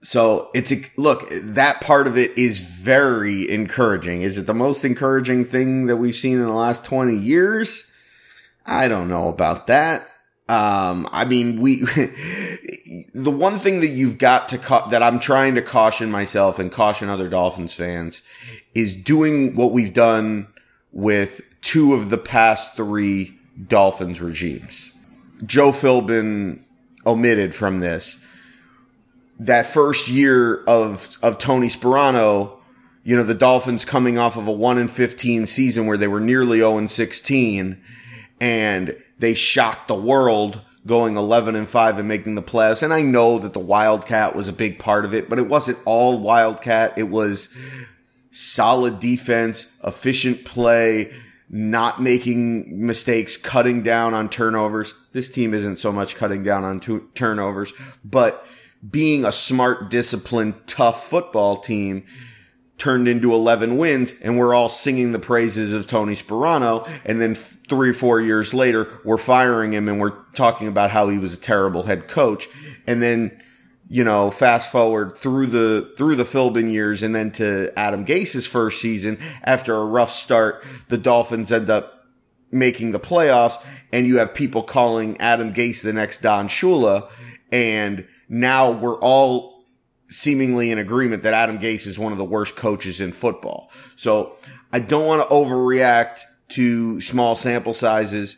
So 0.00 0.50
it's 0.54 0.72
a 0.72 0.76
look, 0.96 1.28
that 1.30 1.80
part 1.80 2.06
of 2.06 2.16
it 2.16 2.38
is 2.38 2.60
very 2.60 3.50
encouraging. 3.50 4.22
Is 4.22 4.38
it 4.38 4.46
the 4.46 4.54
most 4.54 4.84
encouraging 4.84 5.44
thing 5.44 5.86
that 5.86 5.96
we've 5.96 6.14
seen 6.14 6.34
in 6.34 6.44
the 6.44 6.52
last 6.52 6.84
20 6.84 7.16
years? 7.16 7.90
I 8.64 8.86
don't 8.86 9.08
know 9.08 9.28
about 9.28 9.66
that. 9.66 10.08
Um, 10.48 11.08
I 11.12 11.24
mean, 11.24 11.60
we, 11.60 11.80
the 13.12 13.30
one 13.30 13.58
thing 13.58 13.80
that 13.80 13.88
you've 13.88 14.18
got 14.18 14.48
to, 14.50 14.58
ca- 14.58 14.88
that 14.88 15.02
I'm 15.02 15.18
trying 15.18 15.56
to 15.56 15.62
caution 15.62 16.10
myself 16.10 16.58
and 16.58 16.72
caution 16.72 17.08
other 17.08 17.28
Dolphins 17.28 17.74
fans 17.74 18.22
is 18.74 18.94
doing 18.94 19.54
what 19.56 19.72
we've 19.72 19.92
done 19.92 20.46
with 20.92 21.42
two 21.60 21.92
of 21.92 22.08
the 22.08 22.18
past 22.18 22.76
three 22.76 23.36
Dolphins 23.66 24.20
regimes. 24.20 24.92
Joe 25.44 25.72
Philbin 25.72 26.60
omitted 27.04 27.54
from 27.54 27.80
this. 27.80 28.24
That 29.38 29.66
first 29.66 30.08
year 30.08 30.62
of, 30.64 31.16
of 31.22 31.38
Tony 31.38 31.68
Sparano, 31.68 32.58
you 33.04 33.16
know, 33.16 33.22
the 33.22 33.34
Dolphins 33.34 33.84
coming 33.84 34.18
off 34.18 34.36
of 34.36 34.48
a 34.48 34.52
1 34.52 34.78
in 34.78 34.88
15 34.88 35.46
season 35.46 35.86
where 35.86 35.96
they 35.96 36.08
were 36.08 36.20
nearly 36.20 36.58
0 36.58 36.78
in 36.78 36.88
16 36.88 37.80
and 38.40 38.96
they 39.18 39.34
shocked 39.34 39.88
the 39.88 39.94
world 39.94 40.60
going 40.86 41.16
11 41.16 41.54
and 41.54 41.68
5 41.68 41.98
and 41.98 42.08
making 42.08 42.34
the 42.34 42.42
playoffs. 42.42 42.82
And 42.82 42.92
I 42.92 43.02
know 43.02 43.38
that 43.38 43.52
the 43.52 43.58
Wildcat 43.60 44.34
was 44.34 44.48
a 44.48 44.52
big 44.52 44.78
part 44.78 45.04
of 45.04 45.14
it, 45.14 45.28
but 45.28 45.38
it 45.38 45.48
wasn't 45.48 45.78
all 45.84 46.18
Wildcat. 46.18 46.94
It 46.96 47.08
was 47.08 47.48
solid 48.30 48.98
defense, 49.00 49.72
efficient 49.84 50.44
play, 50.44 51.12
not 51.50 52.00
making 52.00 52.86
mistakes, 52.86 53.36
cutting 53.36 53.82
down 53.82 54.14
on 54.14 54.28
turnovers. 54.28 54.94
This 55.12 55.30
team 55.30 55.54
isn't 55.54 55.76
so 55.76 55.92
much 55.92 56.16
cutting 56.16 56.42
down 56.42 56.64
on 56.64 56.80
tu- 56.80 57.08
turnovers, 57.14 57.72
but 58.04 58.46
being 58.88 59.24
a 59.24 59.32
smart, 59.32 59.90
disciplined, 59.90 60.54
tough 60.66 61.08
football 61.08 61.56
team 61.56 62.04
turned 62.78 63.08
into 63.08 63.34
11 63.34 63.76
wins 63.76 64.14
and 64.20 64.38
we're 64.38 64.54
all 64.54 64.68
singing 64.68 65.10
the 65.10 65.18
praises 65.18 65.72
of 65.72 65.86
Tony 65.86 66.14
Sparano. 66.14 66.88
And 67.04 67.20
then 67.20 67.34
three 67.34 67.90
or 67.90 67.94
four 67.94 68.20
years 68.20 68.54
later, 68.54 69.00
we're 69.04 69.18
firing 69.18 69.72
him 69.72 69.88
and 69.88 70.00
we're 70.00 70.16
talking 70.34 70.68
about 70.68 70.92
how 70.92 71.08
he 71.08 71.18
was 71.18 71.34
a 71.34 71.38
terrible 71.38 71.82
head 71.82 72.06
coach. 72.06 72.48
And 72.86 73.02
then, 73.02 73.42
you 73.88 74.04
know, 74.04 74.30
fast 74.30 74.70
forward 74.70 75.18
through 75.18 75.48
the, 75.48 75.92
through 75.98 76.14
the 76.14 76.24
Philbin 76.24 76.70
years 76.70 77.02
and 77.02 77.14
then 77.14 77.32
to 77.32 77.76
Adam 77.76 78.04
Gase's 78.04 78.46
first 78.46 78.80
season 78.80 79.18
after 79.42 79.74
a 79.74 79.84
rough 79.84 80.10
start, 80.10 80.64
the 80.88 80.98
Dolphins 80.98 81.50
end 81.50 81.68
up 81.68 82.06
making 82.52 82.92
the 82.92 83.00
playoffs 83.00 83.60
and 83.92 84.06
you 84.06 84.18
have 84.18 84.32
people 84.32 84.62
calling 84.62 85.20
Adam 85.20 85.52
Gase 85.52 85.82
the 85.82 85.92
next 85.92 86.22
Don 86.22 86.48
Shula. 86.48 87.10
And 87.50 88.06
now 88.28 88.70
we're 88.70 88.98
all 88.98 89.64
seemingly 90.08 90.70
in 90.70 90.78
agreement 90.78 91.22
that 91.22 91.34
Adam 91.34 91.58
Gase 91.58 91.86
is 91.86 91.98
one 91.98 92.12
of 92.12 92.18
the 92.18 92.24
worst 92.24 92.56
coaches 92.56 93.00
in 93.00 93.12
football. 93.12 93.70
So 93.96 94.36
I 94.72 94.80
don't 94.80 95.06
want 95.06 95.22
to 95.22 95.28
overreact 95.28 96.20
to 96.50 97.00
small 97.00 97.36
sample 97.36 97.74
sizes, 97.74 98.36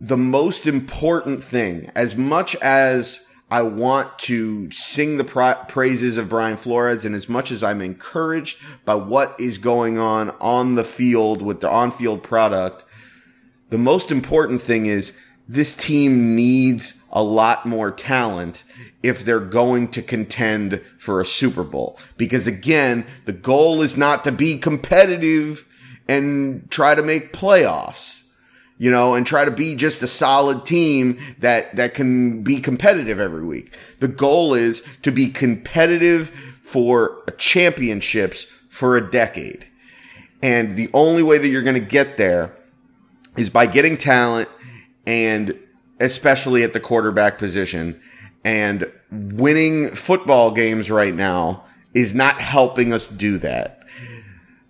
the 0.00 0.16
most 0.16 0.66
important 0.66 1.42
thing, 1.42 1.90
as 1.96 2.14
much 2.14 2.54
as 2.56 3.24
I 3.50 3.62
want 3.62 4.18
to 4.20 4.70
sing 4.70 5.16
the 5.16 5.24
pra- 5.24 5.64
praises 5.68 6.18
of 6.18 6.28
Brian 6.28 6.56
Flores 6.56 7.04
and 7.04 7.14
as 7.14 7.28
much 7.28 7.50
as 7.50 7.64
I'm 7.64 7.80
encouraged 7.80 8.60
by 8.84 8.94
what 8.94 9.34
is 9.40 9.58
going 9.58 9.98
on 9.98 10.30
on 10.40 10.74
the 10.74 10.84
field 10.84 11.42
with 11.42 11.60
the 11.60 11.70
on-field 11.70 12.22
product, 12.22 12.84
the 13.70 13.78
most 13.78 14.10
important 14.10 14.60
thing 14.60 14.86
is 14.86 15.18
this 15.48 15.74
team 15.74 16.36
needs 16.36 17.02
a 17.10 17.22
lot 17.22 17.64
more 17.64 17.90
talent 17.90 18.64
if 19.02 19.24
they're 19.24 19.40
going 19.40 19.88
to 19.88 20.02
contend 20.02 20.82
for 20.98 21.20
a 21.20 21.26
Super 21.26 21.62
Bowl. 21.62 21.98
Because 22.16 22.46
again, 22.46 23.06
the 23.26 23.32
goal 23.32 23.82
is 23.82 23.96
not 23.96 24.24
to 24.24 24.32
be 24.32 24.58
competitive 24.58 25.68
and 26.08 26.70
try 26.70 26.94
to 26.94 27.02
make 27.02 27.32
playoffs 27.32 28.18
you 28.78 28.92
know, 28.92 29.14
and 29.14 29.26
try 29.26 29.44
to 29.44 29.50
be 29.50 29.74
just 29.74 30.02
a 30.02 30.06
solid 30.06 30.64
team 30.64 31.18
that, 31.40 31.74
that 31.76 31.94
can 31.94 32.42
be 32.42 32.60
competitive 32.60 33.18
every 33.18 33.44
week. 33.44 33.76
The 33.98 34.08
goal 34.08 34.54
is 34.54 34.84
to 35.02 35.10
be 35.10 35.28
competitive 35.28 36.30
for 36.62 37.24
championships 37.36 38.46
for 38.68 38.96
a 38.96 39.10
decade. 39.10 39.66
And 40.42 40.76
the 40.76 40.88
only 40.94 41.24
way 41.24 41.38
that 41.38 41.48
you're 41.48 41.62
going 41.62 41.74
to 41.74 41.80
get 41.80 42.16
there 42.16 42.54
is 43.36 43.50
by 43.50 43.66
getting 43.66 43.96
talent 43.96 44.48
and 45.04 45.58
especially 45.98 46.62
at 46.62 46.72
the 46.72 46.80
quarterback 46.80 47.38
position 47.38 48.00
and 48.44 48.90
winning 49.10 49.94
football 49.94 50.50
games 50.50 50.90
right 50.90 51.14
now 51.14 51.64
is 51.94 52.14
not 52.14 52.40
helping 52.40 52.92
us 52.92 53.08
do 53.08 53.38
that. 53.38 53.80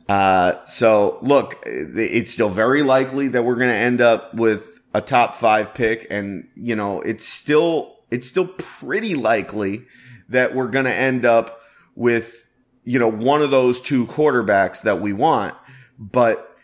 Uh, 0.09 0.65
so 0.65 1.19
look, 1.21 1.63
it's 1.67 2.33
still 2.33 2.49
very 2.49 2.83
likely 2.83 3.29
that 3.29 3.45
we're 3.45 3.57
going 3.57 3.71
to 3.71 3.77
end 3.77 4.01
up 4.01 4.33
with 4.35 4.81
a 4.95 5.01
top 5.01 5.35
five 5.35 5.75
pick. 5.75 6.07
And, 6.11 6.49
you 6.55 6.75
know, 6.75 7.03
it's 7.03 7.27
still, 7.27 7.97
it's 8.11 8.29
still 8.29 8.47
pretty 8.47 9.15
likely 9.15 9.85
that 10.31 10.55
we're 10.55 10.69
going 10.69 10.87
to 10.87 10.95
end 10.95 11.27
up 11.27 11.61
with, 11.95 12.47
you 12.85 12.99
know, 12.99 13.11
one 13.11 13.43
of 13.43 13.51
those 13.51 13.81
two 13.81 14.07
quarterbacks 14.07 14.83
that 14.83 15.01
we 15.01 15.13
want. 15.13 15.55
But 15.99 16.57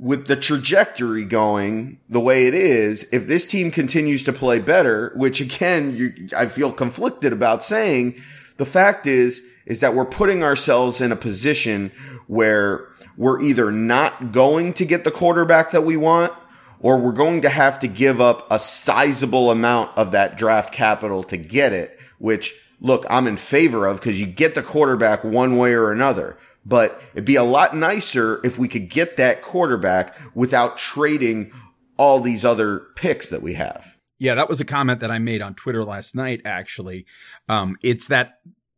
with 0.00 0.26
the 0.28 0.36
trajectory 0.36 1.24
going 1.24 2.00
the 2.08 2.20
way 2.20 2.46
it 2.46 2.54
is, 2.54 3.06
if 3.12 3.26
this 3.26 3.44
team 3.44 3.70
continues 3.70 4.24
to 4.24 4.32
play 4.32 4.58
better, 4.58 5.12
which 5.14 5.42
again, 5.42 5.94
you, 5.94 6.28
I 6.34 6.46
feel 6.46 6.72
conflicted 6.72 7.34
about 7.34 7.62
saying, 7.62 8.20
the 8.56 8.64
fact 8.64 9.06
is, 9.06 9.42
is 9.66 9.80
that 9.80 9.94
we're 9.94 10.06
putting 10.06 10.42
ourselves 10.42 11.02
in 11.02 11.12
a 11.12 11.16
position 11.16 11.92
where 12.28 12.88
we're 13.18 13.42
either 13.42 13.70
not 13.70 14.32
going 14.32 14.72
to 14.72 14.86
get 14.86 15.04
the 15.04 15.10
quarterback 15.10 15.70
that 15.72 15.82
we 15.82 15.98
want 15.98 16.32
or 16.80 16.96
we're 16.96 17.12
going 17.12 17.42
to 17.42 17.50
have 17.50 17.78
to 17.80 17.86
give 17.86 18.22
up 18.22 18.50
a 18.50 18.58
sizable 18.58 19.50
amount 19.50 19.96
of 19.98 20.12
that 20.12 20.38
draft 20.38 20.72
capital 20.72 21.22
to 21.24 21.36
get 21.36 21.74
it, 21.74 22.00
which 22.18 22.54
look, 22.80 23.04
I'm 23.10 23.26
in 23.26 23.36
favor 23.36 23.86
of 23.86 24.00
because 24.00 24.18
you 24.18 24.24
get 24.24 24.54
the 24.54 24.62
quarterback 24.62 25.22
one 25.24 25.58
way 25.58 25.74
or 25.74 25.92
another. 25.92 26.38
But 26.70 27.02
it'd 27.12 27.24
be 27.24 27.34
a 27.34 27.42
lot 27.42 27.76
nicer 27.76 28.40
if 28.44 28.58
we 28.58 28.68
could 28.68 28.88
get 28.88 29.16
that 29.16 29.42
quarterback 29.42 30.16
without 30.34 30.78
trading 30.78 31.52
all 31.96 32.20
these 32.20 32.44
other 32.44 32.86
picks 32.94 33.28
that 33.28 33.42
we 33.42 33.54
have. 33.54 33.96
Yeah, 34.20 34.36
that 34.36 34.48
was 34.48 34.60
a 34.60 34.64
comment 34.64 35.00
that 35.00 35.10
I 35.10 35.18
made 35.18 35.42
on 35.42 35.54
Twitter 35.54 35.84
last 35.84 36.14
night, 36.14 36.42
actually. 36.44 37.06
Um, 37.48 37.76
it's 37.82 38.06
that 38.06 38.34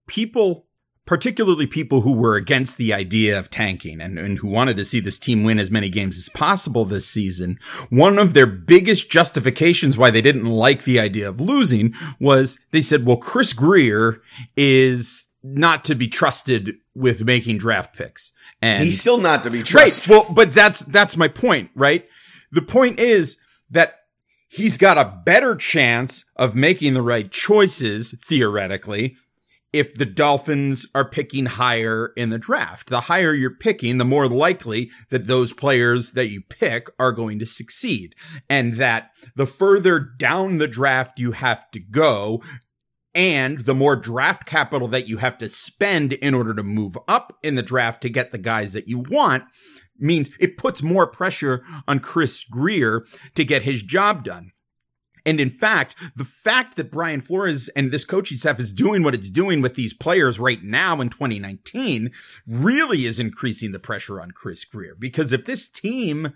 people 0.07 0.67
particularly 1.05 1.67
people 1.67 2.03
who 2.03 2.15
were 2.15 2.37
against 2.37 2.77
the 2.77 2.95
idea 2.95 3.37
of 3.39 3.51
tanking 3.51 4.01
and, 4.01 4.19
and 4.19 4.39
who 4.39 4.47
wanted 4.47 4.77
to 4.77 4.85
see 4.85 5.01
this 5.01 5.19
team 5.19 5.43
win 5.43 5.59
as 5.59 5.71
many 5.71 5.91
games 5.91 6.17
as 6.17 6.29
possible 6.29 6.85
this 6.85 7.09
season, 7.09 7.59
one 7.91 8.19
of 8.19 8.35
their 8.35 8.47
biggest 8.47 9.11
justifications 9.11 9.99
why 9.99 10.11
they 10.11 10.23
didn't 10.23 10.47
like 10.47 10.85
the 10.85 11.01
idea 11.01 11.29
of 11.29 11.41
losing 11.41 11.93
was 12.21 12.59
they 12.71 12.81
said, 12.81 13.05
well, 13.05 13.17
Chris 13.17 13.53
Grier 13.53 14.23
is 14.57 15.27
not 15.43 15.85
to 15.87 15.95
be 15.95 16.09
trusted 16.09 16.77
with 16.95 17.25
making 17.25 17.59
draft 17.59 17.97
picks. 17.97 18.33
And 18.61 18.85
he's 18.85 19.01
still 19.01 19.19
not 19.19 19.43
to 19.45 19.51
be 19.51 19.63
trusted. 19.63 20.09
Right. 20.11 20.25
Well, 20.25 20.35
but 20.35 20.55
that's, 20.55 20.81
that's 20.81 21.17
my 21.17 21.29
point, 21.29 21.71
right? 21.75 22.07
The 22.53 22.63
point 22.63 23.01
is 23.01 23.37
that 23.71 23.95
he's 24.49 24.79
got 24.79 24.99
a 24.99 25.21
better 25.25 25.57
chance 25.57 26.25
of 26.37 26.55
making 26.55 26.95
the 26.95 27.03
right 27.03 27.31
choices, 27.31 28.15
theoretically, 28.25 29.17
if 29.73 29.95
the 29.95 30.05
Dolphins 30.05 30.87
are 30.95 31.09
picking 31.09 31.47
higher 31.47 32.13
in 32.15 32.29
the 32.29 32.39
draft. 32.39 32.89
The 32.91 33.01
higher 33.01 33.33
you're 33.33 33.57
picking, 33.57 33.97
the 33.97 34.05
more 34.05 34.29
likely 34.29 34.91
that 35.09 35.27
those 35.27 35.55
players 35.55 36.13
that 36.13 36.29
you 36.29 36.43
pick 36.43 36.89
are 36.99 37.13
going 37.13 37.39
to 37.39 37.47
succeed. 37.47 38.15
And 38.51 38.75
that 38.75 39.13
the 39.35 39.47
further 39.47 39.99
down 39.99 40.59
the 40.59 40.69
draft 40.69 41.19
you 41.19 41.33
have 41.33 41.71
to 41.71 41.81
go, 41.81 42.43
and 43.15 43.61
the 43.61 43.75
more 43.75 43.97
draft 43.97 44.47
capital 44.47 44.89
that 44.89 45.09
you 45.09 45.19
have 45.19 45.37
to 45.39 45.49
spend 45.49 46.15
in 46.15 46.35
order 46.35 46.55
to 46.55 46.63
move 46.63 46.97
up 47.07 47.39
in 47.43 47.55
the 47.55 47.63
draft 47.63 48.03
to 48.03 48.09
get 48.09 48.33
the 48.33 48.39
guys 48.39 48.73
that 48.73 48.89
you 48.89 48.99
want 48.99 49.45
means 49.99 50.31
it 50.41 50.57
puts 50.57 50.83
more 50.83 51.07
pressure 51.07 51.63
on 51.87 52.01
Chris 52.01 52.45
Grier 52.45 53.05
to 53.35 53.45
get 53.45 53.63
his 53.63 53.83
job 53.83 54.25
done. 54.25 54.53
And 55.25 55.41
in 55.41 55.51
fact, 55.51 55.97
the 56.17 56.25
fact 56.25 56.77
that 56.77 56.91
Brian 56.91 57.21
Flores 57.21 57.69
and 57.71 57.93
this 57.93 58.05
coaching 58.05 58.37
staff 58.37 58.59
is 58.59 58.73
doing 58.73 59.03
what 59.03 59.15
it's 59.15 59.31
doing 59.31 59.63
with 59.63 59.75
these 59.75 59.95
players 59.95 60.39
right 60.39 60.63
now 60.63 61.01
in 61.01 61.11
2019 61.11 62.11
really 62.47 63.07
is 63.07 63.21
increasing 63.21 63.73
the 63.73 63.79
pressure 63.79 64.21
on 64.21 64.33
Chris 64.33 64.65
Grier. 64.65 64.97
Because 64.99 65.33
if 65.33 65.45
this 65.45 65.69
team, 65.69 66.33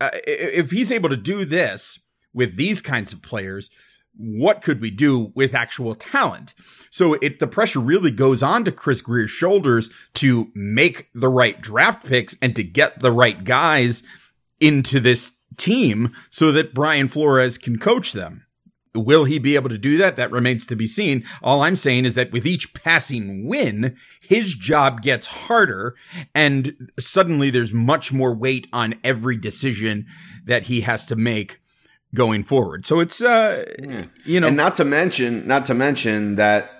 uh, 0.00 0.10
if 0.26 0.70
he's 0.70 0.92
able 0.92 1.08
to 1.08 1.16
do 1.16 1.44
this 1.44 1.98
with 2.32 2.56
these 2.56 2.80
kinds 2.80 3.12
of 3.12 3.20
players, 3.20 3.68
what 4.16 4.62
could 4.62 4.80
we 4.80 4.90
do 4.90 5.32
with 5.34 5.54
actual 5.54 5.94
talent? 5.94 6.54
So 6.90 7.14
it, 7.14 7.40
the 7.40 7.46
pressure 7.46 7.80
really 7.80 8.10
goes 8.10 8.42
on 8.42 8.64
to 8.64 8.72
Chris 8.72 9.00
Grier's 9.00 9.30
shoulders 9.30 9.90
to 10.14 10.50
make 10.54 11.08
the 11.14 11.28
right 11.28 11.60
draft 11.60 12.06
picks 12.06 12.36
and 12.40 12.54
to 12.56 12.62
get 12.62 13.00
the 13.00 13.12
right 13.12 13.42
guys 13.42 14.02
into 14.60 15.00
this 15.00 15.32
team 15.56 16.12
so 16.30 16.52
that 16.52 16.74
Brian 16.74 17.08
Flores 17.08 17.58
can 17.58 17.78
coach 17.78 18.12
them. 18.12 18.46
Will 18.94 19.24
he 19.24 19.40
be 19.40 19.56
able 19.56 19.70
to 19.70 19.78
do 19.78 19.96
that? 19.98 20.14
That 20.14 20.30
remains 20.30 20.66
to 20.66 20.76
be 20.76 20.86
seen. 20.86 21.24
All 21.42 21.62
I'm 21.62 21.74
saying 21.74 22.04
is 22.04 22.14
that 22.14 22.30
with 22.30 22.46
each 22.46 22.74
passing 22.74 23.48
win, 23.48 23.96
his 24.22 24.54
job 24.54 25.02
gets 25.02 25.26
harder 25.26 25.96
and 26.32 26.90
suddenly 27.00 27.50
there's 27.50 27.72
much 27.72 28.12
more 28.12 28.32
weight 28.32 28.68
on 28.72 28.94
every 29.02 29.36
decision 29.36 30.06
that 30.44 30.64
he 30.64 30.82
has 30.82 31.06
to 31.06 31.16
make 31.16 31.58
going 32.14 32.44
forward. 32.44 32.86
So 32.86 33.00
it's, 33.00 33.20
uh, 33.20 33.64
yeah. 33.78 34.06
you 34.24 34.40
know, 34.40 34.48
and 34.48 34.56
not 34.56 34.76
to 34.76 34.84
mention, 34.84 35.46
not 35.46 35.66
to 35.66 35.74
mention 35.74 36.36
that, 36.36 36.70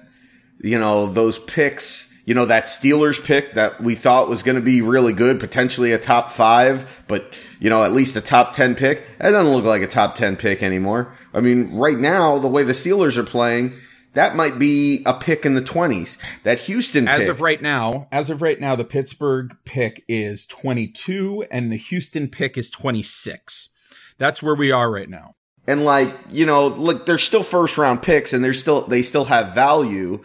you 0.61 0.79
know, 0.79 1.07
those 1.07 1.39
picks, 1.39 2.11
you 2.25 2.35
know, 2.35 2.47
that 2.47 2.65
Steelers 2.65 3.23
pick 3.23 3.53
that 3.53 3.83
we 3.83 3.95
thought 3.95 4.29
was 4.29 4.43
going 4.43 4.55
to 4.55 4.63
be 4.63 4.81
really 4.81 5.13
good, 5.13 5.41
potentially 5.41 5.93
a 5.93 5.99
top 5.99 6.31
five, 6.31 7.05
but, 7.07 7.35
you 7.61 7.69
know, 7.69 7.85
at 7.85 7.93
least 7.93 8.17
a 8.17 8.21
top 8.21 8.55
10 8.55 8.75
pick. 8.77 9.19
That 9.19 9.33
doesn't 9.33 9.53
look 9.53 9.65
like 9.65 9.83
a 9.83 9.87
top 9.87 10.15
10 10.15 10.37
pick 10.37 10.63
anymore. 10.63 11.13
I 11.35 11.41
mean, 11.41 11.75
right 11.75 11.99
now, 11.99 12.39
the 12.39 12.49
way 12.49 12.63
the 12.63 12.73
Steelers 12.73 13.19
are 13.19 13.25
playing, 13.25 13.75
that 14.15 14.37
might 14.37 14.59
be 14.59 15.03
a 15.05 15.13
pick 15.13 15.45
in 15.45 15.55
the 15.55 15.63
20s. 15.63 16.17
That 16.45 16.61
Houston 16.61 17.09
As 17.09 17.29
of 17.29 17.41
right 17.41 17.61
now, 17.61 18.09
as 18.11 18.31
of 18.31 18.41
right 18.41 18.59
now, 18.59 18.75
the 18.77 18.85
Pittsburgh 18.85 19.57
pick 19.65 20.05
is 20.09 20.47
22 20.47 21.47
and 21.51 21.71
the 21.71 21.77
Houston 21.77 22.29
pick 22.29 22.57
is 22.57 22.71
26. 22.71 23.69
That's 24.19 24.43
where 24.43 24.55
we 24.55 24.71
are 24.73 24.91
right 24.91 25.09
now. 25.09 25.35
And 25.67 25.85
like, 25.85 26.13
you 26.31 26.47
know, 26.47 26.69
look, 26.69 27.07
they're 27.07 27.19
still 27.19 27.43
first 27.43 27.79
round 27.79 28.03
picks 28.03 28.33
and 28.33 28.45
they're 28.45 28.55
still, 28.55 28.83
they 28.83 29.03
still 29.03 29.25
have 29.25 29.55
value. 29.55 30.23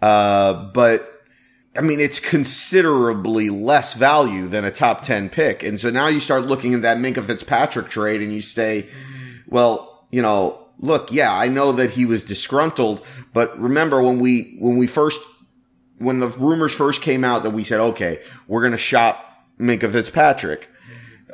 Uh, 0.00 0.70
but 0.72 1.18
I 1.76 1.80
mean, 1.80 2.00
it's 2.00 2.18
considerably 2.18 3.50
less 3.50 3.94
value 3.94 4.48
than 4.48 4.64
a 4.64 4.70
top 4.70 5.04
10 5.04 5.30
pick. 5.30 5.62
And 5.62 5.78
so 5.78 5.90
now 5.90 6.08
you 6.08 6.20
start 6.20 6.44
looking 6.44 6.74
at 6.74 6.82
that 6.82 6.98
Minkah 6.98 7.24
Fitzpatrick 7.24 7.88
trade 7.88 8.22
and 8.22 8.32
you 8.32 8.40
say, 8.40 8.88
well, 9.46 10.06
you 10.10 10.22
know, 10.22 10.66
look, 10.78 11.12
yeah, 11.12 11.32
I 11.32 11.48
know 11.48 11.72
that 11.72 11.90
he 11.90 12.04
was 12.04 12.22
disgruntled, 12.22 13.04
but 13.32 13.58
remember 13.58 14.02
when 14.02 14.18
we, 14.18 14.56
when 14.58 14.78
we 14.78 14.86
first, 14.86 15.20
when 15.98 16.20
the 16.20 16.28
rumors 16.28 16.74
first 16.74 17.02
came 17.02 17.24
out 17.24 17.42
that 17.42 17.50
we 17.50 17.64
said, 17.64 17.80
okay, 17.80 18.22
we're 18.46 18.62
going 18.62 18.72
to 18.72 18.78
shop 18.78 19.24
Minkah 19.58 19.90
Fitzpatrick, 19.90 20.70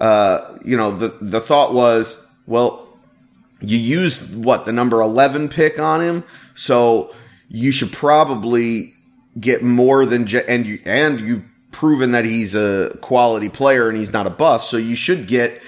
uh, 0.01 0.59
you 0.65 0.77
know, 0.77 0.97
the, 0.97 1.09
the 1.21 1.41
thought 1.41 1.73
was, 1.73 2.19
well, 2.47 2.89
you 3.61 3.79
used 3.79 4.37
what, 4.37 4.65
the 4.65 4.73
number 4.73 5.01
11 5.01 5.49
pick 5.49 5.79
on 5.79 6.01
him. 6.01 6.25
So 6.55 7.15
you 7.49 7.73
should 7.73 7.93
probably 7.93 8.95
get 9.39 9.63
more 9.63 10.07
than 10.07 10.27
je- 10.27 10.47
and 10.47 10.67
you 10.67 10.81
and 10.85 11.21
you've 11.21 11.45
proven 11.73 12.13
that 12.13 12.25
he's 12.25 12.55
a 12.55 12.97
quality 13.01 13.49
player 13.49 13.89
and 13.89 13.99
he's 13.99 14.13
not 14.13 14.27
a 14.27 14.31
bust. 14.31 14.71
So 14.71 14.77
you 14.77 14.97
should 14.97 15.27
get 15.27 15.61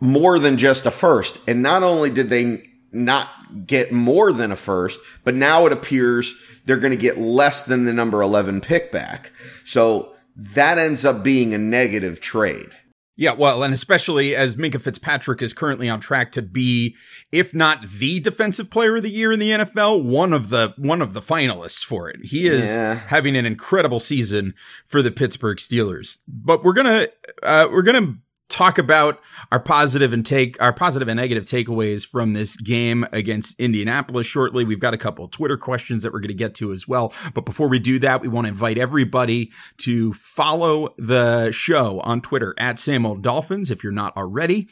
more 0.00 0.38
than 0.38 0.56
just 0.56 0.86
a 0.86 0.90
first. 0.90 1.40
And 1.48 1.62
not 1.62 1.82
only 1.82 2.10
did 2.10 2.28
they 2.28 2.70
not 2.92 3.28
get 3.66 3.92
more 3.92 4.32
than 4.32 4.52
a 4.52 4.56
first, 4.56 4.98
but 5.24 5.34
now 5.34 5.66
it 5.66 5.72
appears 5.72 6.34
they're 6.64 6.76
going 6.76 6.92
to 6.92 6.96
get 6.96 7.18
less 7.18 7.62
than 7.64 7.84
the 7.84 7.92
number 7.92 8.22
11 8.22 8.60
pick 8.60 8.92
back. 8.92 9.32
So 9.64 10.12
that 10.36 10.78
ends 10.78 11.04
up 11.04 11.22
being 11.22 11.54
a 11.54 11.58
negative 11.58 12.20
trade. 12.20 12.70
Yeah, 13.18 13.32
well, 13.32 13.62
and 13.62 13.72
especially 13.72 14.36
as 14.36 14.56
Minkah 14.56 14.80
Fitzpatrick 14.80 15.40
is 15.40 15.54
currently 15.54 15.88
on 15.88 16.00
track 16.00 16.32
to 16.32 16.42
be, 16.42 16.94
if 17.32 17.54
not 17.54 17.88
the 17.88 18.20
defensive 18.20 18.68
player 18.70 18.96
of 18.96 19.02
the 19.02 19.10
year 19.10 19.32
in 19.32 19.38
the 19.38 19.50
NFL, 19.52 20.04
one 20.04 20.34
of 20.34 20.50
the 20.50 20.74
one 20.76 21.00
of 21.00 21.14
the 21.14 21.20
finalists 21.22 21.82
for 21.82 22.10
it. 22.10 22.26
He 22.26 22.46
is 22.46 22.74
Yeah. 22.74 22.94
having 22.94 23.34
an 23.36 23.46
incredible 23.46 24.00
season 24.00 24.52
for 24.84 25.00
the 25.00 25.10
Pittsburgh 25.10 25.56
Steelers. 25.56 26.18
But 26.28 26.62
we're 26.62 26.74
gonna 26.74 27.08
uh, 27.42 27.68
we're 27.72 27.82
gonna 27.82 28.16
talk 28.48 28.78
about 28.78 29.20
our 29.50 29.60
positive 29.60 30.12
and 30.12 30.24
take 30.24 30.60
our 30.62 30.72
positive 30.72 31.08
and 31.08 31.18
negative 31.18 31.44
takeaways 31.44 32.06
from 32.06 32.32
this 32.32 32.56
game 32.56 33.06
against 33.12 33.58
Indianapolis 33.60 34.26
shortly. 34.26 34.64
We've 34.64 34.80
got 34.80 34.94
a 34.94 34.98
couple 34.98 35.26
Twitter 35.28 35.56
questions 35.56 36.02
that 36.02 36.12
we're 36.12 36.20
going 36.20 36.28
to 36.28 36.34
get 36.34 36.54
to 36.56 36.72
as 36.72 36.86
well. 36.86 37.12
But 37.34 37.44
before 37.44 37.68
we 37.68 37.78
do 37.78 37.98
that, 38.00 38.20
we 38.20 38.28
want 38.28 38.46
to 38.46 38.50
invite 38.50 38.78
everybody 38.78 39.50
to 39.78 40.12
follow 40.14 40.94
the 40.96 41.50
show 41.50 42.00
on 42.00 42.20
Twitter 42.20 42.54
at 42.58 42.78
Same 42.78 43.04
Old 43.04 43.22
Dolphins 43.22 43.70
if 43.70 43.82
you're 43.82 43.92
not 43.92 44.16
already. 44.16 44.68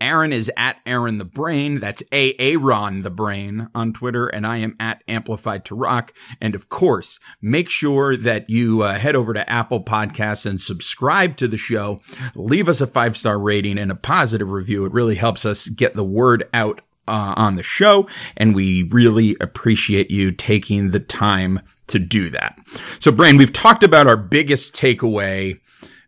Aaron 0.00 0.32
is 0.32 0.50
at 0.56 0.80
Aaron 0.84 1.18
the 1.18 1.24
Brain. 1.24 1.80
That's 1.80 2.02
A 2.12 2.34
Aaron 2.38 3.02
the 3.02 3.10
Brain 3.10 3.68
on 3.74 3.92
Twitter, 3.92 4.26
and 4.26 4.46
I 4.46 4.58
am 4.58 4.76
at 4.78 5.02
Amplified 5.08 5.64
to 5.66 5.74
Rock. 5.74 6.12
And 6.40 6.54
of 6.54 6.68
course, 6.68 7.18
make 7.40 7.70
sure 7.70 8.16
that 8.16 8.50
you 8.50 8.82
uh, 8.82 8.94
head 8.94 9.16
over 9.16 9.32
to 9.34 9.48
Apple 9.50 9.82
Podcasts 9.82 10.46
and 10.46 10.60
subscribe 10.60 11.36
to 11.36 11.48
the 11.48 11.56
show. 11.56 12.00
Leave 12.34 12.68
us 12.68 12.80
a 12.80 12.86
five 12.86 13.16
star 13.16 13.38
rating 13.38 13.78
and 13.78 13.90
a 13.90 13.96
positive 13.96 14.50
review. 14.50 14.84
It 14.84 14.92
really 14.92 15.16
helps 15.16 15.46
us 15.46 15.68
get 15.68 15.94
the 15.94 16.04
word 16.04 16.44
out 16.52 16.80
uh, 17.06 17.34
on 17.36 17.56
the 17.56 17.62
show, 17.62 18.08
and 18.36 18.54
we 18.54 18.84
really 18.84 19.36
appreciate 19.40 20.10
you 20.10 20.32
taking 20.32 20.90
the 20.90 21.00
time 21.00 21.60
to 21.86 21.98
do 21.98 22.30
that. 22.30 22.58
So, 22.98 23.12
Brain, 23.12 23.36
we've 23.36 23.52
talked 23.52 23.82
about 23.82 24.06
our 24.06 24.16
biggest 24.16 24.74
takeaway 24.74 25.60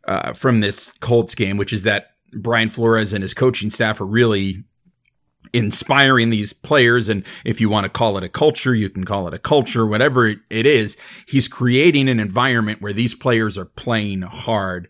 uh, 0.07 0.33
from 0.33 0.61
this 0.61 0.93
Colts 1.01 1.35
game, 1.35 1.57
which 1.57 1.73
is 1.73 1.83
that 1.83 2.16
Brian 2.37 2.71
Flores 2.71 3.13
and 3.13 3.23
his 3.23 3.35
coaching 3.35 3.71
staff 3.71 4.01
are 4.01 4.07
really 4.07 4.65
inspiring 5.53 6.31
these 6.31 6.53
players. 6.53 7.09
And 7.09 7.25
if 7.45 7.61
you 7.61 7.69
want 7.69 7.85
to 7.85 7.91
call 7.91 8.19
it 8.19 8.25
a 8.25 8.29
culture, 8.29 8.75
you 8.75 8.91
can 8.91 9.05
call 9.05 9.29
it 9.29 9.35
a 9.35 9.39
culture, 9.39 9.87
whatever 9.87 10.27
it 10.29 10.67
is. 10.67 10.97
He's 11.27 11.49
creating 11.49 12.09
an 12.09 12.21
environment 12.21 12.83
where 12.83 12.93
these 12.93 13.15
players 13.15 13.57
are 13.57 13.65
playing 13.65 14.23
hard 14.23 14.89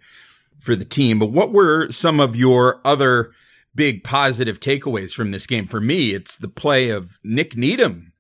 for 0.59 0.75
the 0.75 0.85
team. 0.85 1.19
But 1.19 1.33
what 1.33 1.53
were 1.53 1.91
some 1.91 2.21
of 2.21 2.37
your 2.37 2.81
other 2.85 3.33
big 3.75 4.03
positive 4.03 4.59
takeaways 4.59 5.13
from 5.13 5.31
this 5.31 5.47
game? 5.47 5.67
For 5.67 5.81
me, 5.81 6.13
it's 6.13 6.37
the 6.37 6.49
play 6.49 6.91
of 6.91 7.19
Nik 7.23 7.57
Needham. 7.57 8.13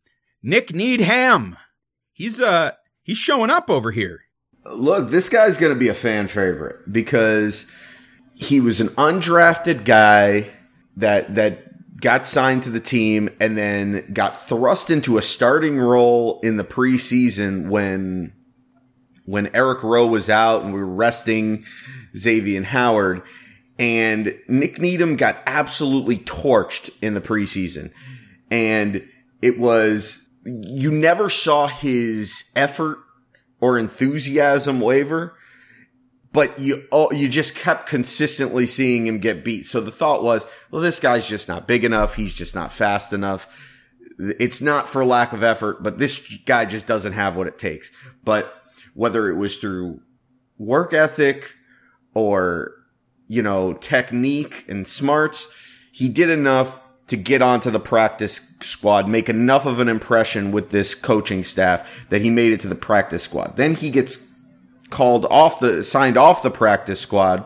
Nik 0.42 0.74
Needham. 0.74 1.56
He's, 2.12 2.40
uh, 2.40 2.72
he's 3.02 3.18
showing 3.18 3.50
up 3.50 3.68
over 3.68 3.90
here. 3.90 4.22
Look, 4.74 5.10
this 5.10 5.28
guy's 5.28 5.56
going 5.56 5.72
to 5.72 5.78
be 5.78 5.88
a 5.88 5.94
fan 5.94 6.26
favorite 6.26 6.92
because 6.92 7.70
he 8.36 8.60
was 8.60 8.80
an 8.80 8.88
undrafted 8.88 9.84
guy 9.84 10.50
that 10.96 11.34
that 11.34 11.98
got 12.00 12.26
signed 12.26 12.62
to 12.62 12.70
the 12.70 12.80
team 12.80 13.30
and 13.40 13.56
then 13.56 14.12
got 14.12 14.46
thrust 14.46 14.90
into 14.90 15.16
a 15.16 15.22
starting 15.22 15.78
role 15.78 16.38
in 16.42 16.58
the 16.58 16.64
preseason 16.64 17.68
when 17.68 18.32
when 19.24 19.48
Eric 19.54 19.82
Rowe 19.82 20.06
was 20.06 20.28
out 20.28 20.62
and 20.62 20.72
we 20.72 20.78
were 20.78 20.86
resting 20.86 21.64
Xavier 22.16 22.62
Howard. 22.62 23.22
And 23.78 24.38
Nik 24.48 24.78
Needham 24.80 25.16
got 25.16 25.38
absolutely 25.46 26.18
torched 26.18 26.90
in 27.02 27.14
the 27.14 27.20
preseason. 27.20 27.90
And 28.50 29.06
it 29.42 29.58
was 29.58 30.28
you 30.44 30.90
never 30.92 31.28
saw 31.30 31.66
his 31.66 32.50
effort 32.54 32.98
or 33.60 33.78
enthusiasm 33.78 34.80
waver 34.80 35.34
but 36.36 36.58
you 36.58 36.86
oh, 36.92 37.10
you 37.12 37.30
just 37.30 37.54
kept 37.54 37.86
consistently 37.86 38.66
seeing 38.66 39.06
him 39.06 39.20
get 39.20 39.42
beat. 39.42 39.64
So 39.64 39.80
the 39.80 39.90
thought 39.90 40.22
was, 40.22 40.44
well, 40.70 40.82
this 40.82 41.00
guy's 41.00 41.26
just 41.26 41.48
not 41.48 41.66
big 41.66 41.82
enough. 41.82 42.16
He's 42.16 42.34
just 42.34 42.54
not 42.54 42.70
fast 42.70 43.14
enough. 43.14 43.48
It's 44.18 44.60
not 44.60 44.86
for 44.86 45.02
lack 45.02 45.32
of 45.32 45.42
effort, 45.42 45.82
but 45.82 45.96
this 45.96 46.20
guy 46.44 46.66
just 46.66 46.86
doesn't 46.86 47.14
have 47.14 47.38
what 47.38 47.46
it 47.46 47.58
takes. 47.58 47.90
But 48.22 48.54
whether 48.92 49.30
it 49.30 49.36
was 49.36 49.56
through 49.56 50.02
work 50.58 50.92
ethic 50.92 51.54
or, 52.12 52.72
you 53.28 53.40
know, 53.40 53.72
technique 53.72 54.66
and 54.68 54.86
smarts, 54.86 55.48
he 55.90 56.06
did 56.06 56.28
enough 56.28 56.82
to 57.06 57.16
get 57.16 57.40
onto 57.40 57.70
the 57.70 57.80
practice 57.80 58.54
squad, 58.60 59.08
make 59.08 59.30
enough 59.30 59.64
of 59.64 59.80
an 59.80 59.88
impression 59.88 60.52
with 60.52 60.68
this 60.68 60.94
coaching 60.94 61.42
staff 61.42 62.06
that 62.10 62.20
he 62.20 62.28
made 62.28 62.52
it 62.52 62.60
to 62.60 62.68
the 62.68 62.74
practice 62.74 63.22
squad. 63.22 63.56
Then 63.56 63.74
he 63.74 63.88
gets 63.88 64.18
called 64.90 65.26
off 65.26 65.60
the 65.60 65.82
signed 65.82 66.16
off 66.16 66.42
the 66.42 66.50
practice 66.50 67.00
squad 67.00 67.44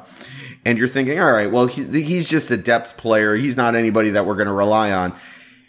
and 0.65 0.79
you're 0.79 0.89
thinking 0.89 1.19
all 1.19 1.33
right 1.33 1.51
well 1.51 1.67
he, 1.67 1.85
he's 2.03 2.29
just 2.29 2.51
a 2.51 2.57
depth 2.57 2.97
player. 2.97 3.35
He's 3.37 3.57
not 3.57 3.75
anybody 3.75 4.11
that 4.11 4.27
we're 4.27 4.35
going 4.37 4.47
to 4.47 4.53
rely 4.53 4.93
on. 4.93 5.15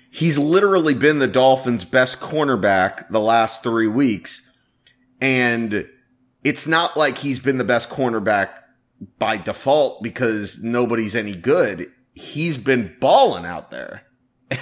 He's 0.10 0.38
literally 0.38 0.94
been 0.94 1.20
the 1.20 1.28
dolphins 1.28 1.86
best 1.86 2.20
cornerback 2.20 3.10
the 3.10 3.20
last 3.20 3.64
3 3.64 3.88
weeks 3.88 4.42
and 5.22 5.88
it's 6.44 6.68
not 6.68 6.98
like 6.98 7.20
he's 7.20 7.40
been 7.40 7.58
the 7.58 7.64
best 7.64 7.90
cornerback 7.90 8.50
by 9.20 9.38
default 9.38 10.04
because 10.04 10.62
nobody's 10.64 11.16
any 11.16 11.36
good. 11.36 11.92
He's 12.14 12.58
been 12.58 12.96
balling 13.00 13.46
out 13.46 13.72
there. 13.72 14.04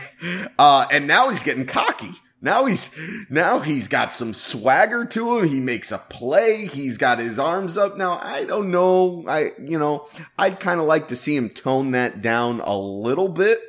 Uh, 0.59 0.85
and 0.91 1.07
now 1.07 1.29
he's 1.29 1.41
getting 1.41 1.65
cocky 1.65 2.11
now 2.41 2.65
he's 2.65 2.97
now 3.29 3.59
he's 3.59 3.87
got 3.87 4.13
some 4.13 4.33
swagger 4.33 5.05
to 5.05 5.37
him. 5.37 5.49
He 5.49 5.59
makes 5.59 5.91
a 5.91 5.97
play. 5.97 6.65
He's 6.65 6.97
got 6.97 7.19
his 7.19 7.37
arms 7.37 7.77
up. 7.77 7.97
Now 7.97 8.19
I 8.21 8.45
don't 8.45 8.71
know. 8.71 9.25
I 9.27 9.53
you 9.59 9.77
know 9.77 10.07
I'd 10.37 10.59
kind 10.59 10.79
of 10.79 10.85
like 10.85 11.09
to 11.09 11.15
see 11.15 11.35
him 11.35 11.49
tone 11.49 11.91
that 11.91 12.21
down 12.21 12.61
a 12.61 12.77
little 12.77 13.27
bit, 13.27 13.59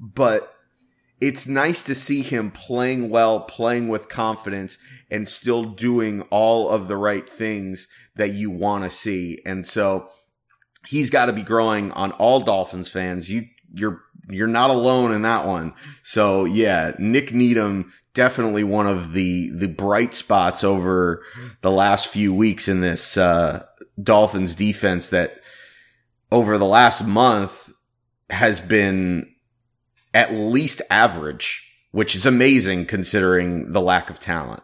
but 0.00 0.54
it's 1.20 1.46
nice 1.46 1.82
to 1.84 1.94
see 1.94 2.22
him 2.22 2.50
playing 2.50 3.10
well, 3.10 3.40
playing 3.40 3.88
with 3.88 4.08
confidence, 4.08 4.78
and 5.10 5.28
still 5.28 5.64
doing 5.64 6.22
all 6.30 6.68
of 6.68 6.88
the 6.88 6.96
right 6.96 7.28
things 7.28 7.88
that 8.16 8.32
you 8.32 8.50
want 8.50 8.84
to 8.84 8.90
see. 8.90 9.40
And 9.44 9.66
so 9.66 10.08
he's 10.86 11.10
got 11.10 11.26
to 11.26 11.32
be 11.32 11.42
growing 11.42 11.92
on 11.92 12.12
all 12.12 12.40
Dolphins 12.40 12.90
fans. 12.90 13.28
You 13.28 13.46
you're 13.72 14.02
you're 14.28 14.46
not 14.46 14.70
alone 14.70 15.12
in 15.12 15.22
that 15.22 15.46
one. 15.46 15.74
So 16.02 16.44
yeah, 16.44 16.92
Nik 16.98 17.32
Needham 17.32 17.92
definitely 18.16 18.64
one 18.64 18.88
of 18.88 19.12
the 19.12 19.50
the 19.50 19.68
bright 19.68 20.14
spots 20.14 20.64
over 20.64 21.22
the 21.60 21.70
last 21.70 22.08
few 22.08 22.34
weeks 22.34 22.66
in 22.66 22.80
this 22.80 23.16
uh, 23.16 23.64
Dolphins 24.02 24.56
defense 24.56 25.10
that 25.10 25.40
over 26.32 26.58
the 26.58 26.66
last 26.66 27.06
month 27.06 27.70
has 28.30 28.60
been 28.60 29.32
at 30.12 30.32
least 30.32 30.82
average, 30.90 31.70
which 31.92 32.16
is 32.16 32.26
amazing 32.26 32.86
considering 32.86 33.72
the 33.72 33.82
lack 33.82 34.10
of 34.10 34.18
talent 34.18 34.62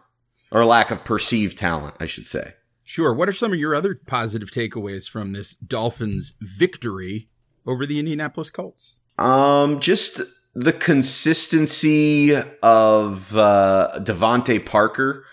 or 0.51 0.65
lack 0.65 0.91
of 0.91 1.05
perceived 1.05 1.57
talent, 1.57 1.95
I 1.99 2.05
should 2.05 2.27
say. 2.27 2.55
Sure. 2.83 3.13
What 3.13 3.29
are 3.29 3.33
some 3.33 3.53
of 3.53 3.59
your 3.59 3.75
other 3.75 3.99
positive 4.07 4.49
takeaways 4.49 5.07
from 5.07 5.31
this 5.31 5.53
Dolphins 5.53 6.33
victory 6.41 7.29
over 7.65 7.85
the 7.85 7.99
Indianapolis 7.99 8.49
Colts? 8.49 8.99
Um, 9.17 9.79
just 9.79 10.19
the 10.55 10.73
consistency 10.73 12.35
of 12.35 13.35
uh, 13.35 13.89
DeVante 13.99 14.63
Parker 14.65 15.25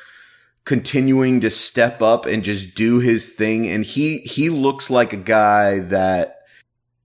continuing 0.64 1.40
to 1.40 1.50
step 1.50 2.00
up 2.00 2.26
and 2.26 2.42
just 2.42 2.74
do 2.74 3.00
his 3.00 3.30
thing, 3.30 3.66
and 3.66 3.84
he 3.84 4.18
he 4.18 4.50
looks 4.50 4.90
like 4.90 5.12
a 5.12 5.18
guy 5.18 5.80
that 5.80 6.36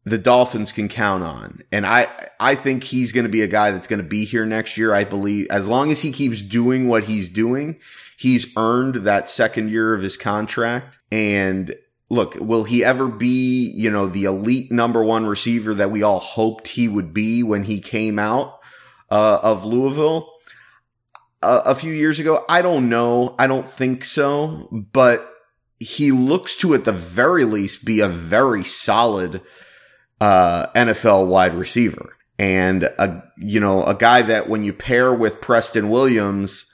the 0.03 0.17
Dolphins 0.17 0.71
can 0.71 0.87
count 0.87 1.23
on, 1.23 1.61
and 1.71 1.85
I 1.85 2.07
I 2.39 2.55
think 2.55 2.85
he's 2.85 3.11
going 3.11 3.25
to 3.25 3.29
be 3.29 3.41
a 3.41 3.47
guy 3.47 3.71
that's 3.71 3.87
going 3.87 4.01
to 4.01 4.07
be 4.07 4.23
here 4.23 4.45
next 4.45 4.77
year. 4.77 4.93
I 4.93 5.03
believe 5.03 5.47
as 5.49 5.67
long 5.67 5.91
as 5.91 6.01
he 6.01 6.11
keeps 6.11 6.41
doing 6.41 6.87
what 6.87 7.05
he's 7.05 7.27
doing, 7.27 7.79
he's 8.17 8.55
earned 8.55 8.95
that 9.05 9.29
second 9.29 9.69
year 9.69 9.93
of 9.93 10.01
his 10.01 10.15
contract, 10.15 10.99
and 11.11 11.75
look, 12.09 12.35
will 12.35 12.63
he 12.63 12.83
ever 12.83 13.07
be, 13.07 13.71
you 13.71 13.89
know, 13.89 14.07
the 14.07 14.25
elite 14.25 14.71
number 14.71 15.03
one 15.03 15.25
receiver 15.25 15.73
that 15.73 15.91
we 15.91 16.03
all 16.03 16.19
hoped 16.19 16.69
he 16.69 16.87
would 16.87 17.13
be 17.13 17.43
when 17.43 17.63
he 17.63 17.79
came 17.79 18.19
out 18.19 18.59
uh, 19.09 19.39
of 19.41 19.65
Louisville 19.65 20.31
a, 21.41 21.57
a 21.65 21.75
few 21.75 21.91
years 21.91 22.19
ago? 22.19 22.45
I 22.47 22.61
don't 22.61 22.89
know. 22.89 23.35
I 23.39 23.47
don't 23.47 23.67
think 23.67 24.05
so, 24.05 24.69
but 24.71 25.31
he 25.79 26.11
looks 26.11 26.55
to 26.57 26.73
at 26.73 26.85
the 26.85 26.91
very 26.91 27.43
least 27.43 27.85
be 27.85 27.99
a 27.99 28.07
very 28.07 28.63
solid 28.63 29.41
uh, 30.21 30.67
NFL 30.73 31.27
wide 31.27 31.55
receiver. 31.55 32.15
And 32.37 32.83
a, 32.83 33.23
you 33.37 33.59
know, 33.59 33.85
a 33.85 33.95
guy 33.95 34.21
that 34.21 34.49
when 34.49 34.63
you 34.63 34.73
pair 34.73 35.13
with 35.13 35.41
Preston 35.41 35.89
Williams 35.89 36.71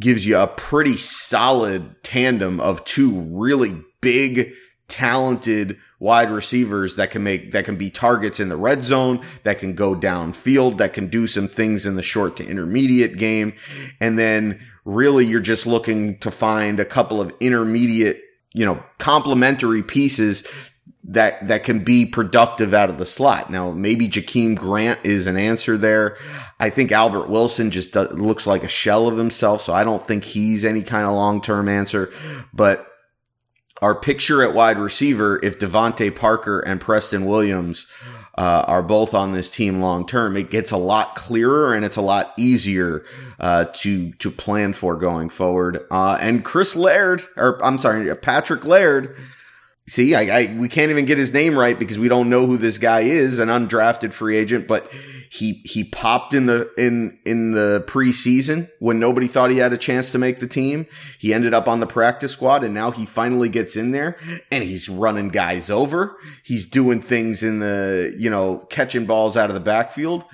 gives 0.00 0.26
you 0.26 0.38
a 0.38 0.46
pretty 0.46 0.96
solid 0.96 2.02
tandem 2.02 2.60
of 2.60 2.84
two 2.84 3.20
really 3.20 3.82
big 4.00 4.52
talented 4.90 5.78
wide 5.98 6.30
receivers 6.30 6.96
that 6.96 7.10
can 7.10 7.22
make 7.22 7.52
that 7.52 7.64
can 7.64 7.76
be 7.76 7.90
targets 7.90 8.40
in 8.40 8.48
the 8.48 8.56
red 8.56 8.82
zone, 8.82 9.24
that 9.44 9.58
can 9.58 9.74
go 9.74 9.94
downfield, 9.94 10.78
that 10.78 10.92
can 10.92 11.08
do 11.08 11.26
some 11.26 11.48
things 11.48 11.86
in 11.86 11.94
the 11.94 12.02
short 12.02 12.36
to 12.36 12.46
intermediate 12.46 13.16
game. 13.16 13.54
And 14.00 14.18
then 14.18 14.60
really 14.84 15.24
you're 15.24 15.40
just 15.40 15.66
looking 15.66 16.18
to 16.18 16.30
find 16.30 16.80
a 16.80 16.84
couple 16.84 17.20
of 17.20 17.32
intermediate, 17.40 18.22
you 18.52 18.66
know, 18.66 18.82
complementary 18.98 19.82
pieces 19.82 20.44
that 21.04 21.46
that 21.48 21.64
can 21.64 21.82
be 21.82 22.04
productive 22.04 22.74
out 22.74 22.90
of 22.90 22.98
the 22.98 23.06
slot. 23.06 23.50
Now, 23.50 23.70
maybe 23.70 24.08
Jakeem 24.08 24.56
Grant 24.56 25.00
is 25.02 25.26
an 25.26 25.36
answer 25.36 25.78
there. 25.78 26.16
I 26.58 26.70
think 26.70 26.92
Albert 26.92 27.28
Wilson 27.28 27.70
just 27.70 27.92
does, 27.92 28.12
looks 28.12 28.46
like 28.46 28.64
a 28.64 28.68
shell 28.68 29.08
of 29.08 29.16
himself, 29.16 29.62
so 29.62 29.72
I 29.72 29.84
don't 29.84 30.06
think 30.06 30.24
he's 30.24 30.64
any 30.64 30.82
kind 30.82 31.06
of 31.06 31.14
long 31.14 31.40
term 31.40 31.68
answer. 31.68 32.12
But 32.52 32.89
our 33.80 33.94
picture 33.94 34.42
at 34.42 34.54
wide 34.54 34.78
receiver, 34.78 35.40
if 35.42 35.58
DeVante 35.58 36.14
Parker 36.14 36.60
and 36.60 36.80
Preston 36.80 37.24
Williams 37.24 37.86
uh, 38.36 38.64
are 38.66 38.82
both 38.82 39.14
on 39.14 39.32
this 39.32 39.50
team 39.50 39.80
long 39.80 40.06
term, 40.06 40.36
it 40.36 40.50
gets 40.50 40.70
a 40.70 40.76
lot 40.76 41.14
clearer 41.14 41.74
and 41.74 41.84
it's 41.84 41.96
a 41.96 42.02
lot 42.02 42.32
easier 42.36 43.04
uh, 43.38 43.66
to 43.74 44.12
to 44.12 44.30
plan 44.30 44.72
for 44.72 44.96
going 44.96 45.28
forward. 45.28 45.84
Uh, 45.90 46.18
and 46.20 46.44
Chris 46.44 46.76
Laird, 46.76 47.22
or 47.36 47.62
I'm 47.64 47.78
sorry, 47.78 48.14
Patrick 48.16 48.64
Laird. 48.64 49.16
See, 49.86 50.14
I, 50.14 50.42
I, 50.42 50.56
we 50.56 50.68
can't 50.68 50.92
even 50.92 51.04
get 51.04 51.18
his 51.18 51.32
name 51.32 51.58
right 51.58 51.76
because 51.76 51.98
we 51.98 52.08
don't 52.08 52.30
know 52.30 52.46
who 52.46 52.56
this 52.56 52.78
guy 52.78 53.00
is, 53.00 53.40
an 53.40 53.48
undrafted 53.48 54.12
free 54.12 54.36
agent, 54.36 54.68
but 54.68 54.88
he 55.32 55.62
he 55.64 55.84
popped 55.84 56.34
in 56.34 56.46
the 56.46 56.68
in 56.76 57.16
in 57.24 57.52
the 57.52 57.84
preseason 57.86 58.68
when 58.80 58.98
nobody 58.98 59.28
thought 59.28 59.52
he 59.52 59.58
had 59.58 59.72
a 59.72 59.78
chance 59.78 60.10
to 60.10 60.18
make 60.18 60.40
the 60.40 60.46
team. 60.48 60.86
He 61.20 61.32
ended 61.32 61.54
up 61.54 61.68
on 61.68 61.78
the 61.78 61.86
practice 61.86 62.32
squad 62.32 62.64
and 62.64 62.74
now 62.74 62.90
he 62.90 63.06
finally 63.06 63.48
gets 63.48 63.76
in 63.76 63.92
there 63.92 64.16
and 64.50 64.64
he's 64.64 64.88
running 64.88 65.28
guys 65.28 65.70
over. 65.70 66.16
He's 66.44 66.68
doing 66.68 67.00
things 67.00 67.44
in 67.44 67.60
the, 67.60 68.12
you 68.18 68.28
know, 68.28 68.66
catching 68.70 69.06
balls 69.06 69.36
out 69.36 69.50
of 69.50 69.54
the 69.54 69.60
backfield. 69.60 70.24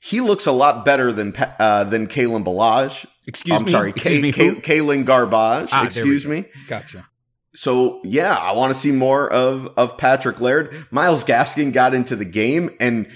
He 0.00 0.22
looks 0.22 0.46
a 0.46 0.52
lot 0.52 0.86
better 0.86 1.12
than 1.12 1.34
uh, 1.58 1.84
than 1.84 2.06
Kalen 2.06 2.42
Ballage. 2.42 3.04
Excuse 3.26 3.60
I'm 3.60 3.66
me. 3.66 3.72
sorry, 3.72 3.90
Excuse 3.90 4.16
K- 4.16 4.22
me. 4.22 4.32
K- 4.32 4.78
Kalen 4.78 5.04
Garbage. 5.04 5.68
Ah, 5.70 5.84
excuse 5.84 6.26
me. 6.26 6.46
Gotcha. 6.66 7.06
So 7.54 8.00
yeah, 8.04 8.34
I 8.34 8.52
want 8.52 8.72
to 8.72 8.78
see 8.80 8.92
more 8.92 9.30
of 9.30 9.66
of 9.76 9.98
Patrick 9.98 10.40
Laird. 10.40 10.86
Myles 10.90 11.24
Gaskin 11.24 11.74
got 11.74 11.92
into 11.92 12.16
the 12.16 12.24
game 12.24 12.70
and 12.80 13.06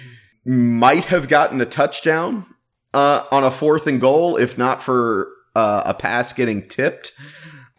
might 0.45 1.07
have 1.07 1.29
gotten 1.29 1.61
a 1.61 1.67
touchdown 1.67 2.47
uh, 2.95 3.25
on 3.31 3.45
a 3.45 3.51
fourth 3.51 3.87
and 3.87 4.01
goal, 4.01 4.37
if 4.37 4.59
not 4.59 4.83
for 4.83 5.29
uh, 5.55 5.83
a 5.87 5.95
pass 5.95 6.33
getting 6.33 6.67
tipped 6.69 7.13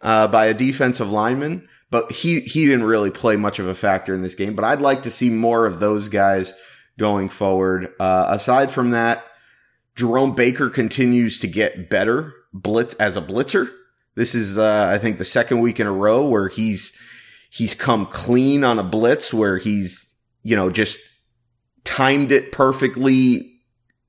uh, 0.00 0.28
by 0.28 0.46
a 0.46 0.54
defensive 0.54 1.10
lineman. 1.10 1.68
But 1.90 2.10
he 2.10 2.40
he 2.40 2.64
didn't 2.64 2.84
really 2.84 3.10
play 3.10 3.36
much 3.36 3.58
of 3.58 3.66
a 3.66 3.74
factor 3.74 4.14
in 4.14 4.22
this 4.22 4.34
game. 4.34 4.54
But 4.54 4.64
I'd 4.64 4.80
like 4.80 5.02
to 5.02 5.10
see 5.10 5.28
more 5.28 5.66
of 5.66 5.78
those 5.78 6.08
guys 6.08 6.54
going 6.98 7.28
forward. 7.28 7.92
Uh, 8.00 8.26
aside 8.28 8.72
from 8.72 8.90
that, 8.90 9.22
Jerome 9.94 10.34
Baker 10.34 10.70
continues 10.70 11.38
to 11.40 11.46
get 11.46 11.90
better 11.90 12.32
blitz 12.52 12.94
as 12.94 13.16
a 13.16 13.22
blitzer. 13.22 13.70
This 14.14 14.34
is, 14.34 14.58
uh, 14.58 14.90
I 14.92 14.98
think, 14.98 15.18
the 15.18 15.24
second 15.24 15.60
week 15.60 15.80
in 15.80 15.86
a 15.86 15.92
row 15.92 16.26
where 16.26 16.48
he's 16.48 16.96
he's 17.50 17.74
come 17.74 18.06
clean 18.06 18.64
on 18.64 18.78
a 18.78 18.84
blitz 18.84 19.32
where 19.32 19.58
he's 19.58 20.08
you 20.42 20.56
know 20.56 20.70
just 20.70 20.98
timed 21.84 22.32
it 22.32 22.52
perfectly, 22.52 23.60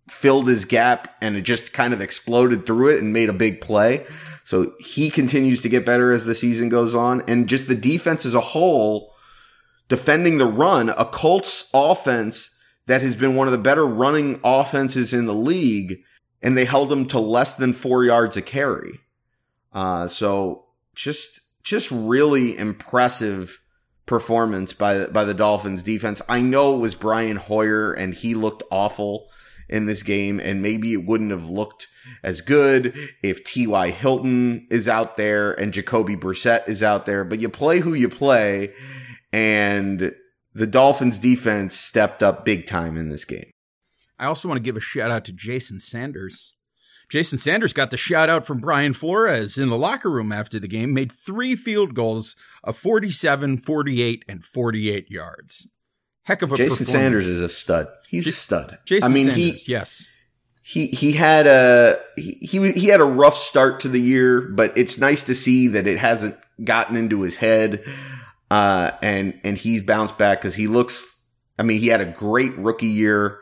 filled 0.10 0.48
his 0.48 0.66
gap, 0.66 1.16
and 1.22 1.36
it 1.36 1.42
just 1.42 1.74
kind 1.74 1.94
of 1.94 2.02
exploded 2.02 2.66
through 2.66 2.96
it 2.96 3.02
and 3.02 3.14
made 3.14 3.30
a 3.30 3.34
big 3.34 3.62
play. 3.62 4.06
So 4.44 4.74
he 4.80 5.10
continues 5.10 5.62
to 5.62 5.70
get 5.70 5.86
better 5.86 6.12
as 6.12 6.26
the 6.26 6.36
season 6.36 6.70
goes 6.70 6.94
on, 6.94 7.22
and 7.28 7.48
just 7.48 7.68
the 7.68 7.76
defense 7.76 8.26
as 8.26 8.34
a 8.34 8.42
whole, 8.42 9.14
defending 9.88 10.38
the 10.38 10.48
run, 10.48 10.90
a 10.90 11.06
Colts 11.06 11.70
offense 11.74 12.54
that 12.86 13.02
has 13.02 13.16
been 13.16 13.36
one 13.36 13.48
of 13.48 13.54
the 13.54 13.58
better 13.58 13.86
running 13.86 14.40
offenses 14.44 15.14
in 15.14 15.26
the 15.26 15.34
league, 15.34 16.02
and 16.42 16.58
they 16.58 16.66
held 16.66 16.90
them 16.90 17.06
to 17.08 17.20
less 17.20 17.56
than 17.56 17.72
four 17.72 18.04
yards 18.04 18.36
a 18.36 18.42
carry. 18.42 19.00
Uh, 19.72 20.08
so 20.08 20.66
just 20.94 21.40
just 21.64 21.90
really 21.92 22.58
impressive 22.58 23.63
performance 24.06 24.74
by 24.74 25.06
by 25.08 25.24
the 25.24 25.34
Dolphins 25.34 25.84
defense. 25.84 26.22
I 26.28 26.42
know 26.42 26.76
it 26.76 26.80
was 26.80 26.96
Brian 26.96 27.38
Hoyer 27.38 27.92
and 27.92 28.14
he 28.14 28.36
looked 28.36 28.64
awful 28.72 29.30
in 29.70 29.86
this 29.86 30.04
game 30.04 30.40
and 30.40 30.62
maybe 30.62 30.94
it 30.94 31.06
wouldn't 31.06 31.32
have 31.32 31.50
looked 31.50 31.88
as 32.22 32.42
good 32.42 32.94
if 33.22 33.44
T.Y. 33.44 33.92
Hilton 33.92 34.68
is 34.70 34.90
out 34.90 35.16
there 35.16 35.54
and 35.54 35.74
Jacoby 35.74 36.16
Brissett 36.16 36.68
is 36.68 36.84
out 36.84 37.06
there, 37.06 37.24
but 37.24 37.40
you 37.40 37.50
play 37.50 37.80
who 37.80 37.94
you 37.94 38.10
play 38.10 38.74
and 39.32 40.14
the 40.54 40.68
Dolphins 40.68 41.18
defense 41.20 41.76
stepped 41.76 42.22
up 42.22 42.46
big 42.46 42.66
time 42.66 42.98
in 42.98 43.10
this 43.10 43.26
game. 43.26 43.50
I 44.20 44.26
also 44.26 44.48
want 44.48 44.58
to 44.58 44.64
give 44.64 44.78
a 44.78 44.82
shout 44.82 45.12
out 45.12 45.26
to 45.26 45.32
Jason 45.32 45.80
Sanders. 45.80 46.56
Jason 47.10 47.38
Sanders 47.38 47.74
got 47.74 47.92
the 47.92 47.98
shout 47.98 48.30
out 48.30 48.46
from 48.46 48.60
Brian 48.60 48.94
Flores 48.94 49.58
in 49.58 49.70
the 49.70 49.78
locker 49.78 50.10
room 50.10 50.32
after 50.32 50.60
the 50.60 50.68
game, 50.68 50.94
made 50.94 51.12
three 51.12 51.56
field 51.56 51.94
goals 51.94 52.36
of 52.64 52.78
47, 52.78 53.58
48, 53.58 54.26
and 54.28 54.44
48 54.44 55.12
yards. 55.12 55.68
Heck 56.24 56.42
of 56.42 56.54
a 56.54 56.58
Jason. 56.58 56.86
Sanders 56.86 57.28
is 57.28 57.42
a 57.42 57.50
stud. 57.50 57.88
He's 58.08 58.28
a 58.28 58.32
stud. 58.32 58.80
Jason 58.86 59.12
I 59.12 59.14
mean, 59.14 59.26
Sanders, 59.26 59.66
he 59.66 59.72
yes. 59.72 60.10
he 60.62 60.88
he 60.88 61.12
had 61.14 61.48
a 61.48 62.00
he, 62.16 62.38
he 62.42 62.72
he 62.72 62.88
had 62.88 63.02
a 63.02 63.06
rough 63.06 63.36
start 63.36 63.82
to 63.82 63.90
the 63.90 64.00
year, 64.00 64.40
but 64.40 64.78
it's 64.78 64.98
nice 64.98 65.24
to 65.24 65.36
see 65.36 65.68
that 65.68 65.86
it 65.86 65.98
hasn't 65.98 66.38
gotten 66.64 66.96
into 66.96 67.22
his 67.22 67.36
head, 67.36 67.84
uh, 68.50 68.92
and 69.02 69.38
and 69.44 69.58
he's 69.58 69.82
bounced 69.82 70.18
back 70.18 70.40
because 70.40 70.56
he 70.56 70.68
looks. 70.68 71.10
I 71.60 71.64
mean, 71.64 71.80
he 71.80 71.88
had 71.88 72.02
a 72.02 72.06
great 72.06 72.58
rookie 72.58 72.88
year, 72.88 73.40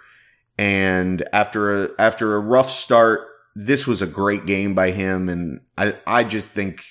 and 0.58 1.24
after 1.32 1.84
a 1.84 1.90
after 2.00 2.36
a 2.36 2.40
rough 2.40 2.72
start, 2.72 3.28
this 3.56 3.86
was 3.86 4.02
a 4.02 4.08
great 4.08 4.48
game 4.48 4.74
by 4.74 4.90
him, 4.90 5.30
and 5.30 5.62
I 5.78 5.96
I 6.08 6.24
just 6.24 6.50
think. 6.50 6.84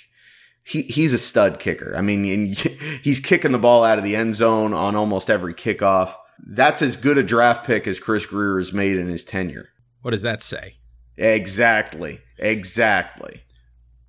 He, 0.71 0.83
he's 0.83 1.13
a 1.13 1.19
stud 1.19 1.59
kicker. 1.59 1.97
I 1.97 2.01
mean, 2.01 2.25
and 2.25 2.57
he's 3.03 3.19
kicking 3.19 3.51
the 3.51 3.59
ball 3.59 3.83
out 3.83 3.99
of 3.99 4.05
the 4.05 4.15
end 4.15 4.37
zone 4.37 4.73
on 4.73 4.95
almost 4.95 5.29
every 5.29 5.53
kickoff. 5.53 6.15
That's 6.39 6.81
as 6.81 6.97
good 6.97 7.19
a 7.19 7.25
draft 7.25 7.67
pick 7.67 7.89
as 7.89 7.99
Chris 7.99 8.25
Grier 8.25 8.57
has 8.59 8.73
made 8.73 8.97
in 8.97 9.09
his 9.09 9.25
tenure. 9.25 9.71
What 10.03 10.13
does 10.13 10.23
that 10.23 10.43
say? 10.43 10.77
Exactly. 11.17 12.21
Exactly. 12.39 13.43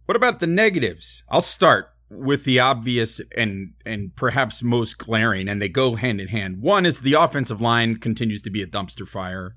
What 0.05 0.15
about 0.15 0.39
the 0.39 0.45
negatives? 0.45 1.23
I'll 1.29 1.41
start 1.41 1.89
with 2.11 2.43
the 2.43 2.59
obvious 2.59 3.19
and 3.35 3.73
and 3.85 4.15
perhaps 4.15 4.61
most 4.61 4.99
glaring, 4.99 5.47
and 5.47 5.59
they 5.61 5.69
go 5.69 5.95
hand 5.95 6.21
in 6.21 6.27
hand. 6.27 6.61
One 6.61 6.85
is 6.85 6.99
the 6.99 7.13
offensive 7.13 7.59
line 7.59 7.95
continues 7.97 8.41
to 8.43 8.51
be 8.51 8.61
a 8.61 8.67
dumpster 8.67 9.07
fire. 9.07 9.55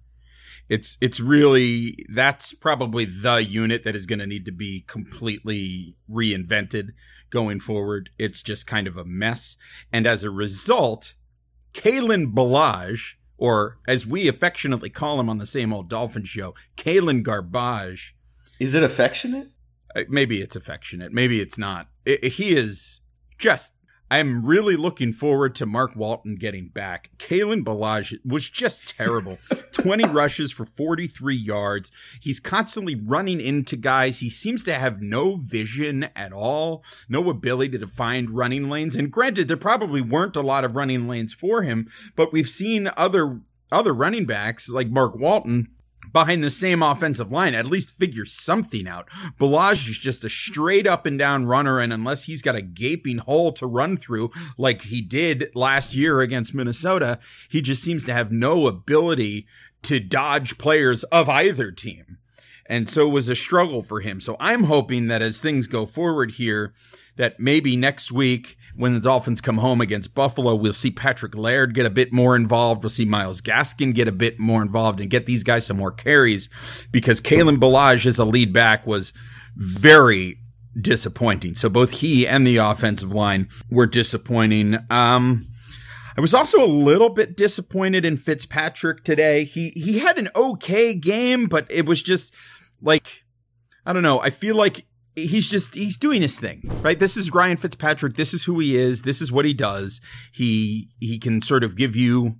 It's 0.68 0.96
it's 1.00 1.20
really 1.20 2.07
that's 2.12 2.55
probably 2.55 3.05
the 3.05 3.44
unit 3.44 3.85
that 3.85 3.94
is 3.94 4.07
going 4.07 4.18
to 4.20 4.27
need 4.27 4.44
to 4.46 4.53
be 4.53 4.83
completely 4.87 5.96
reinvented 6.11 6.90
going 7.31 7.61
forward. 7.61 8.11
It's 8.18 8.42
just 8.42 8.66
kind 8.66 8.87
of 8.87 8.96
a 8.96 9.05
mess, 9.05 9.57
and 9.92 10.07
as 10.07 10.24
a 10.24 10.31
result, 10.31 11.14
Kalen 11.74 12.33
Ballage, 12.35 13.14
or 13.37 13.79
as 13.87 14.07
we 14.07 14.27
affectionately 14.29 14.88
call 14.90 15.20
him 15.20 15.29
on 15.29 15.38
the 15.38 15.46
same 15.46 15.72
old 15.72 15.88
Dolphin 15.90 16.24
show, 16.24 16.55
Kalen 16.77 17.22
Garbage. 17.22 18.14
Is 18.61 18.74
it 18.74 18.83
affectionate? 18.83 19.48
Uh, 19.94 20.03
Maybe 20.09 20.40
it's 20.40 20.57
affectionate. 20.57 21.12
Maybe 21.12 21.40
it's 21.40 21.59
not. 21.59 21.88
I- 22.07 22.18
I- 22.22 22.27
he 22.29 22.50
is 22.57 23.00
just. 23.38 23.72
I'm 24.14 24.46
really 24.46 24.77
looking 24.77 25.12
forward 25.12 25.57
to 25.57 25.66
Mark 25.66 25.96
Walton 25.96 26.37
getting 26.37 26.68
back. 26.68 27.11
Kalen 27.18 27.64
Ballage 27.64 28.16
was 28.24 28.48
just 28.48 28.96
terrible. 28.96 29.38
20 29.72 30.05
rushes 30.05 30.53
for 30.53 30.64
43 30.64 31.35
yards. 31.35 31.90
He's 32.20 32.38
constantly 32.38 32.94
running 32.94 33.40
into 33.40 33.74
guys. 33.74 34.20
He 34.20 34.31
seems 34.31 34.62
to 34.64 34.74
have 34.74 35.03
no 35.03 35.35
vision 35.35 36.11
at 36.14 36.33
all, 36.33 36.85
no 37.09 37.29
ability 37.29 37.77
to 37.77 37.88
find 37.88 38.31
running 38.31 38.70
lanes. 38.70 38.94
And 38.94 39.11
granted, 39.11 39.48
there 39.48 39.57
probably 39.57 40.00
weren't 40.00 40.37
a 40.37 40.42
lot 40.42 40.64
of 40.64 40.77
running 40.77 41.09
lanes 41.09 41.35
for 41.35 41.62
him, 41.62 41.90
but 42.14 42.33
we've 42.33 42.48
seen 42.48 42.90
other 42.96 43.40
other 43.72 43.92
running 43.92 44.27
backs 44.27 44.68
like 44.68 44.90
Mark 44.90 45.16
Walton 45.16 45.74
behind 46.14 46.42
the 46.42 46.48
same 46.48 46.83
offensive 46.83 47.31
line, 47.31 47.55
at 47.55 47.66
least 47.66 47.98
figure 47.98 48.24
something 48.24 48.88
out. 48.88 49.11
Ballage 49.38 49.90
is 49.90 49.98
just 49.98 50.24
a 50.24 50.31
straight 50.31 50.87
up 50.87 51.05
and 51.05 51.18
down 51.18 51.44
runner, 51.44 51.81
and 51.81 51.92
unless 51.92 52.24
he's 52.24 52.40
got 52.40 52.57
a 52.57 52.62
gaping 52.62 53.18
hole 53.18 53.53
to 53.53 53.66
run 53.66 53.98
through 53.98 54.31
like 54.57 54.83
he 54.83 55.03
did 55.03 55.50
last 55.55 55.94
year 55.94 56.20
against 56.20 56.55
Minnesota, 56.55 57.18
he 57.50 57.61
just 57.61 57.83
seems 57.83 58.05
to 58.05 58.14
have 58.14 58.33
no 58.33 58.66
ability 58.66 59.46
to 59.83 60.00
dodge 60.00 60.57
players 60.57 61.03
of 61.05 61.29
either 61.29 61.70
team. 61.70 62.16
And 62.66 62.88
so 62.88 63.09
it 63.09 63.12
was 63.12 63.29
a 63.29 63.37
struggle 63.37 63.83
for 63.83 64.00
him. 64.00 64.20
So 64.20 64.37
I'm 64.40 64.64
hoping 64.64 65.09
that 65.09 65.20
as 65.20 65.40
things 65.40 65.66
go 65.66 65.85
forward 65.85 66.31
here, 66.33 66.72
that 67.16 67.38
maybe 67.38 67.77
next 67.77 68.11
week 68.11 68.57
when 68.76 68.94
the 68.94 69.00
Dolphins 69.00 69.40
come 69.40 69.58
home 69.58 69.80
against 69.80 70.14
Buffalo, 70.14 70.54
we'll 70.54 70.72
see 70.72 70.90
Patrick 70.90 71.34
Laird 71.37 71.74
get 71.74 71.87
a 71.87 71.90
bit 71.90 72.12
more 72.12 72.34
involved. 72.34 72.82
We'll 72.82 72.90
see 72.90 73.04
Myles 73.04 73.40
Gaskin 73.40 73.94
get 73.94 74.08
a 74.08 74.12
bit 74.12 74.38
more 74.38 74.62
involved 74.62 75.00
and 75.00 75.08
get 75.10 75.26
these 75.26 75.44
guys 75.44 75.66
some 75.66 75.76
more 75.76 75.92
carries 75.92 76.48
because 76.90 77.20
Kalen 77.20 77.58
Ballage 77.58 78.06
as 78.06 78.18
a 78.18 78.24
lead 78.24 78.52
back 78.52 78.87
was 78.87 79.12
very 79.56 80.38
disappointing. 80.80 81.54
So 81.54 81.68
both 81.68 81.92
he 82.00 82.26
and 82.26 82.46
the 82.46 82.56
offensive 82.56 83.12
line 83.12 83.48
were 83.70 83.87
disappointing. 83.87 84.78
Um, 84.90 85.48
I 86.16 86.20
was 86.20 86.34
also 86.34 86.64
a 86.64 86.66
little 86.66 87.10
bit 87.10 87.37
disappointed 87.37 88.04
in 88.04 88.16
Fitzpatrick 88.16 89.04
today. 89.04 89.44
He 89.44 89.70
he 89.70 89.98
had 89.98 90.18
an 90.18 90.28
okay 90.34 90.94
game, 90.94 91.46
but 91.46 91.66
it 91.70 91.87
was 91.87 92.02
just 92.02 92.34
like 92.80 93.24
I 93.87 93.92
don't 93.92 94.02
know. 94.02 94.20
I 94.20 94.30
feel 94.30 94.56
like 94.56 94.87
he's 95.14 95.50
just 95.50 95.74
he's 95.74 95.98
doing 95.98 96.22
his 96.22 96.38
thing, 96.38 96.62
right? 96.83 96.98
This 96.98 97.16
is 97.16 97.33
Ryan 97.33 97.57
Fitzpatrick. 97.57 98.14
This 98.14 98.35
is 98.35 98.44
who 98.44 98.59
he 98.59 98.77
is. 98.77 99.03
This 99.03 99.20
is 99.20 99.33
what 99.33 99.44
he 99.44 99.55
does. 99.55 100.00
He 100.33 100.88
he 101.00 101.18
can 101.18 101.40
sort 101.40 101.64
of 101.64 101.77
give 101.77 101.96
you 101.96 102.37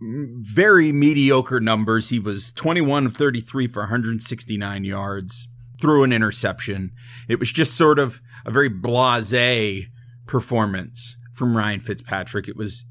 very 0.00 0.92
mediocre 0.92 1.60
numbers. 1.60 2.10
He 2.10 2.18
was 2.18 2.52
21 2.52 3.06
of 3.06 3.16
33 3.16 3.68
for 3.68 3.80
169 3.80 4.84
yards, 4.84 5.48
threw 5.80 6.04
an 6.04 6.12
interception. 6.12 6.92
It 7.28 7.38
was 7.38 7.52
just 7.52 7.76
sort 7.76 7.98
of 7.98 8.20
a 8.44 8.50
very 8.50 8.70
blasé 8.70 9.86
performance 10.26 11.16
from 11.32 11.56
Ryan 11.56 11.80
Fitzpatrick. 11.80 12.48
It 12.48 12.56
was 12.56 12.84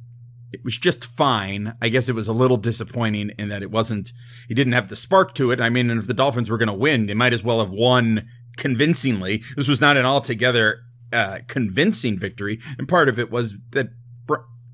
it 0.51 0.63
was 0.63 0.77
just 0.77 1.03
fine. 1.03 1.75
I 1.81 1.89
guess 1.89 2.09
it 2.09 2.15
was 2.15 2.27
a 2.27 2.33
little 2.33 2.57
disappointing 2.57 3.31
in 3.39 3.49
that 3.49 3.63
it 3.63 3.71
wasn't 3.71 4.13
he 4.47 4.53
didn't 4.53 4.73
have 4.73 4.89
the 4.89 4.95
spark 4.95 5.33
to 5.35 5.51
it. 5.51 5.59
I 5.59 5.69
mean, 5.69 5.89
if 5.89 6.07
the 6.07 6.13
Dolphins 6.13 6.49
were 6.49 6.59
going 6.59 6.67
to 6.67 6.73
win, 6.73 7.07
they 7.07 7.15
might 7.15 7.33
as 7.33 7.43
well 7.43 7.59
have 7.59 7.71
won 7.71 8.27
convincingly. 8.57 9.43
This 9.55 9.67
was 9.67 9.81
not 9.81 9.97
an 9.97 10.05
altogether 10.05 10.81
uh, 11.11 11.39
convincing 11.47 12.17
victory, 12.17 12.59
and 12.77 12.87
part 12.87 13.09
of 13.09 13.19
it 13.19 13.31
was 13.31 13.55
that 13.71 13.89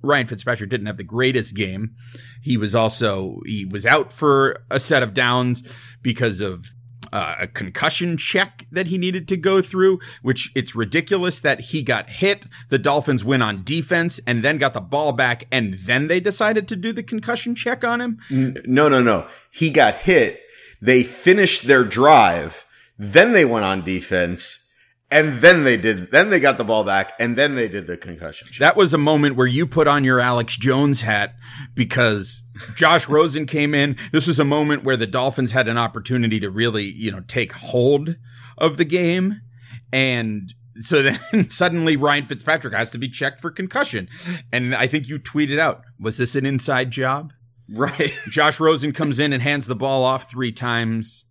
Ryan 0.02 0.28
Fitzpatrick 0.28 0.70
didn't 0.70 0.88
have 0.88 0.98
the 0.98 1.04
greatest 1.04 1.56
game. 1.56 1.96
He 2.42 2.58
was 2.58 2.74
also 2.74 3.42
he 3.46 3.66
was 3.66 3.86
out 3.86 4.14
for 4.14 4.64
a 4.70 4.80
set 4.80 5.04
of 5.04 5.14
downs 5.14 5.64
because 6.02 6.40
of 6.42 6.68
uh, 7.12 7.36
a 7.40 7.48
concussion 7.48 8.18
check 8.18 8.66
that 8.72 8.88
he 8.88 8.98
needed 8.98 9.28
to 9.28 9.38
go 9.38 9.62
through, 9.62 10.00
which 10.22 10.52
it's 10.56 10.76
ridiculous 10.76 11.40
that 11.40 11.60
he 11.60 11.82
got 11.82 12.10
hit. 12.10 12.46
The 12.70 12.78
Dolphins 12.78 13.24
went 13.24 13.44
on 13.44 13.64
defense 13.64 14.20
and 14.28 14.44
then 14.44 14.58
got 14.58 14.74
the 14.74 14.82
ball 14.82 15.12
back 15.12 15.46
and 15.52 15.80
then 15.82 16.08
they 16.08 16.20
decided 16.20 16.68
to 16.68 16.76
do 16.76 16.94
the 16.94 17.04
concussion 17.04 17.56
check 17.56 17.84
on 17.84 18.00
him. 18.00 18.20
No, 18.30 18.90
no, 18.90 19.02
no. 19.02 19.28
He 19.52 19.72
got 19.72 19.96
hit. 19.96 20.42
They 20.82 21.04
finished 21.04 21.68
their 21.68 21.84
drive. 21.84 22.66
Then 23.00 23.32
they 23.32 23.46
went 23.46 23.64
on 23.64 23.84
defense 23.84 24.70
and 25.10 25.40
then 25.40 25.64
they 25.64 25.78
did, 25.78 26.12
then 26.12 26.30
they 26.30 26.40
got 26.40 26.58
the 26.58 26.64
ball 26.64 26.84
back 26.84 27.14
and 27.18 27.36
then 27.36 27.56
they 27.56 27.68
did 27.68 27.88
the 27.88 27.98
concussion. 27.98 28.50
That 28.60 28.76
was 28.76 28.94
a 28.94 28.98
moment 28.98 29.38
where 29.38 29.48
you 29.48 29.66
put 29.66 29.88
on 29.88 30.04
your 30.04 30.20
Alex 30.20 30.58
Jones 30.58 31.02
hat 31.02 31.34
because 31.74 32.44
Josh 32.76 33.08
Rosen 33.10 33.46
came 33.46 33.74
in. 33.74 33.96
This 34.12 34.28
was 34.28 34.40
a 34.40 34.46
moment 34.46 34.84
where 34.84 34.98
the 34.98 35.08
Dolphins 35.08 35.52
had 35.52 35.68
an 35.68 35.78
opportunity 35.78 36.40
to 36.42 36.50
really, 36.50 36.84
you 36.84 37.10
know, 37.10 37.22
take 37.22 37.54
hold 37.54 38.18
of 38.58 38.78
the 38.78 38.86
game. 38.86 39.42
And 39.92 40.54
so 40.76 41.02
then 41.02 41.50
suddenly 41.50 41.96
Ryan 41.96 42.26
Fitzpatrick 42.26 42.74
has 42.74 42.92
to 42.92 42.98
be 42.98 43.08
checked 43.08 43.40
for 43.40 43.50
concussion. 43.50 44.10
And 44.52 44.76
I 44.76 44.88
think 44.88 45.08
you 45.08 45.20
tweeted 45.20 45.58
out, 45.58 45.84
was 46.00 46.18
this 46.18 46.36
an 46.36 46.46
inside 46.46 46.92
job? 46.92 47.34
Right. 47.68 48.12
Josh 48.30 48.60
Rosen 48.60 48.92
comes 48.92 49.20
in 49.20 49.32
and 49.32 49.42
hands 49.42 49.68
the 49.68 49.76
ball 49.76 50.04
off 50.04 50.30
three 50.30 50.52
times. 50.52 51.26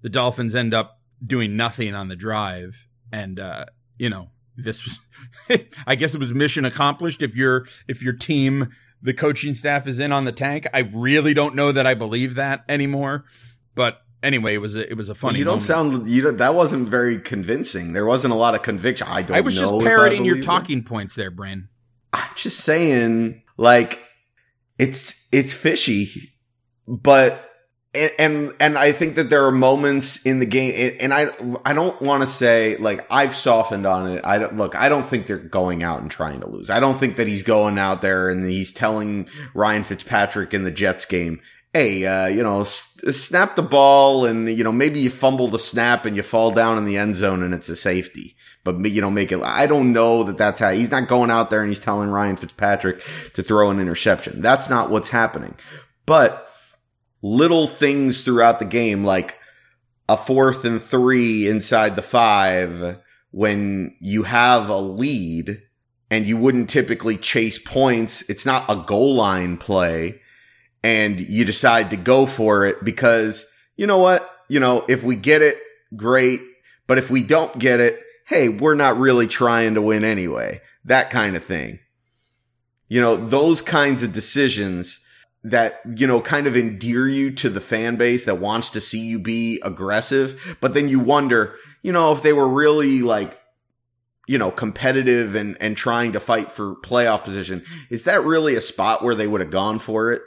The 0.00 0.08
Dolphins 0.08 0.54
end 0.54 0.72
up 0.72 0.97
doing 1.24 1.56
nothing 1.56 1.94
on 1.94 2.08
the 2.08 2.16
drive. 2.16 2.86
And, 3.12 3.38
uh, 3.40 3.66
you 3.98 4.10
know, 4.10 4.30
this 4.56 4.84
was, 4.84 5.60
I 5.86 5.94
guess 5.94 6.14
it 6.14 6.18
was 6.18 6.32
mission 6.32 6.64
accomplished. 6.64 7.22
If 7.22 7.34
your, 7.34 7.66
if 7.86 8.02
your 8.02 8.12
team, 8.12 8.70
the 9.00 9.14
coaching 9.14 9.54
staff 9.54 9.86
is 9.86 9.98
in 9.98 10.12
on 10.12 10.24
the 10.24 10.32
tank, 10.32 10.66
I 10.74 10.80
really 10.80 11.34
don't 11.34 11.54
know 11.54 11.72
that 11.72 11.86
I 11.86 11.94
believe 11.94 12.34
that 12.34 12.64
anymore. 12.68 13.24
But 13.74 14.02
anyway, 14.22 14.54
it 14.54 14.58
was 14.58 14.74
a, 14.76 14.90
it 14.90 14.96
was 14.96 15.08
a 15.08 15.14
funny 15.14 15.38
You 15.38 15.44
don't 15.44 15.62
moment. 15.68 16.02
sound, 16.02 16.08
you 16.10 16.22
don't, 16.22 16.36
that 16.38 16.54
wasn't 16.54 16.88
very 16.88 17.18
convincing. 17.18 17.92
There 17.92 18.06
wasn't 18.06 18.32
a 18.34 18.36
lot 18.36 18.54
of 18.54 18.62
conviction. 18.62 19.06
I 19.08 19.22
don't 19.22 19.36
I 19.36 19.40
was 19.40 19.56
just 19.56 19.72
parroting 19.78 20.24
your 20.24 20.34
believe 20.34 20.44
it. 20.44 20.46
talking 20.46 20.82
points 20.82 21.14
there, 21.14 21.30
Brain. 21.30 21.68
I'm 22.12 22.30
just 22.34 22.60
saying, 22.60 23.42
like, 23.56 24.00
it's 24.78 25.28
it's 25.32 25.52
fishy, 25.52 26.32
but 26.86 27.47
and 27.94 28.10
and, 28.18 28.54
and 28.60 28.78
I 28.78 28.92
think 28.92 29.14
that 29.16 29.30
there 29.30 29.46
are 29.46 29.52
moments 29.52 30.24
in 30.24 30.38
the 30.38 30.46
game, 30.46 30.96
and 31.00 31.12
I 31.12 31.30
I 31.64 31.72
don't 31.72 32.00
want 32.00 32.22
to 32.22 32.26
say 32.26 32.76
like 32.76 33.06
I've 33.10 33.34
softened 33.34 33.86
on 33.86 34.10
it. 34.10 34.24
I 34.24 34.38
don't 34.38 34.56
look. 34.56 34.74
I 34.74 34.88
don't 34.88 35.04
think 35.04 35.26
they're 35.26 35.38
going 35.38 35.82
out 35.82 36.02
and 36.02 36.10
trying 36.10 36.40
to 36.40 36.48
lose. 36.48 36.70
I 36.70 36.80
don't 36.80 36.98
think 36.98 37.16
that 37.16 37.26
he's 37.26 37.42
going 37.42 37.78
out 37.78 38.02
there 38.02 38.28
and 38.28 38.48
he's 38.48 38.72
telling 38.72 39.28
Ryan 39.54 39.84
Fitzpatrick 39.84 40.52
in 40.52 40.64
the 40.64 40.70
Jets 40.70 41.04
game. 41.04 41.40
Hey, 41.74 42.06
uh, 42.06 42.26
you 42.26 42.42
know, 42.42 42.62
s- 42.62 42.98
snap 43.10 43.56
the 43.56 43.62
ball, 43.62 44.24
and 44.24 44.48
you 44.48 44.64
know 44.64 44.72
maybe 44.72 45.00
you 45.00 45.10
fumble 45.10 45.48
the 45.48 45.58
snap 45.58 46.04
and 46.04 46.16
you 46.16 46.22
fall 46.22 46.50
down 46.50 46.78
in 46.78 46.84
the 46.84 46.98
end 46.98 47.16
zone, 47.16 47.42
and 47.42 47.54
it's 47.54 47.68
a 47.68 47.76
safety 47.76 48.36
but 48.64 48.90
you 48.90 49.00
know, 49.00 49.10
make 49.10 49.32
it. 49.32 49.40
I 49.42 49.66
don't 49.66 49.92
know 49.92 50.24
that 50.24 50.36
that's 50.36 50.60
how 50.60 50.72
he's 50.72 50.90
not 50.90 51.08
going 51.08 51.30
out 51.30 51.48
there 51.48 51.62
and 51.62 51.70
he's 51.70 51.78
telling 51.78 52.10
Ryan 52.10 52.36
Fitzpatrick 52.36 53.02
to 53.34 53.42
throw 53.42 53.70
an 53.70 53.80
interception. 53.80 54.42
That's 54.42 54.68
not 54.68 54.90
what's 54.90 55.08
happening. 55.08 55.54
But 56.04 56.48
little 57.22 57.66
things 57.66 58.22
throughout 58.22 58.58
the 58.58 58.64
game, 58.64 59.04
like 59.04 59.38
a 60.08 60.16
fourth 60.16 60.64
and 60.64 60.80
three 60.80 61.48
inside 61.48 61.96
the 61.96 62.02
five, 62.02 62.98
when 63.30 63.96
you 64.00 64.22
have 64.22 64.68
a 64.68 64.78
lead 64.78 65.62
and 66.10 66.26
you 66.26 66.36
wouldn't 66.36 66.70
typically 66.70 67.16
chase 67.16 67.58
points. 67.58 68.22
It's 68.28 68.46
not 68.46 68.64
a 68.68 68.84
goal 68.86 69.14
line 69.14 69.56
play 69.56 70.20
and 70.82 71.20
you 71.20 71.44
decide 71.44 71.90
to 71.90 71.96
go 71.96 72.26
for 72.26 72.64
it 72.64 72.84
because 72.84 73.46
you 73.76 73.86
know 73.86 73.98
what? 73.98 74.30
You 74.48 74.60
know, 74.60 74.84
if 74.88 75.02
we 75.02 75.16
get 75.16 75.42
it, 75.42 75.58
great. 75.96 76.40
But 76.86 76.98
if 76.98 77.10
we 77.10 77.22
don't 77.22 77.58
get 77.58 77.80
it, 77.80 78.00
hey, 78.26 78.48
we're 78.48 78.74
not 78.74 78.98
really 78.98 79.26
trying 79.26 79.74
to 79.74 79.82
win 79.82 80.04
anyway. 80.04 80.60
That 80.84 81.10
kind 81.10 81.36
of 81.36 81.44
thing. 81.44 81.80
You 82.88 83.00
know, 83.00 83.16
those 83.16 83.60
kinds 83.60 84.02
of 84.02 84.12
decisions 84.12 85.00
that, 85.50 85.80
you 85.96 86.06
know, 86.06 86.20
kind 86.20 86.46
of 86.46 86.56
endear 86.56 87.08
you 87.08 87.30
to 87.32 87.48
the 87.48 87.60
fan 87.60 87.96
base 87.96 88.24
that 88.24 88.36
wants 88.36 88.70
to 88.70 88.80
see 88.80 89.00
you 89.00 89.18
be 89.18 89.60
aggressive. 89.62 90.56
But 90.60 90.74
then 90.74 90.88
you 90.88 91.00
wonder, 91.00 91.54
you 91.82 91.92
know, 91.92 92.12
if 92.12 92.22
they 92.22 92.32
were 92.32 92.48
really 92.48 93.02
like, 93.02 93.38
you 94.26 94.38
know, 94.38 94.50
competitive 94.50 95.34
and, 95.34 95.56
and 95.60 95.76
trying 95.76 96.12
to 96.12 96.20
fight 96.20 96.50
for 96.50 96.76
playoff 96.76 97.24
position, 97.24 97.64
is 97.90 98.04
that 98.04 98.24
really 98.24 98.56
a 98.56 98.60
spot 98.60 99.02
where 99.02 99.14
they 99.14 99.26
would 99.26 99.40
have 99.40 99.50
gone 99.50 99.78
for 99.78 100.12
it? 100.12 100.22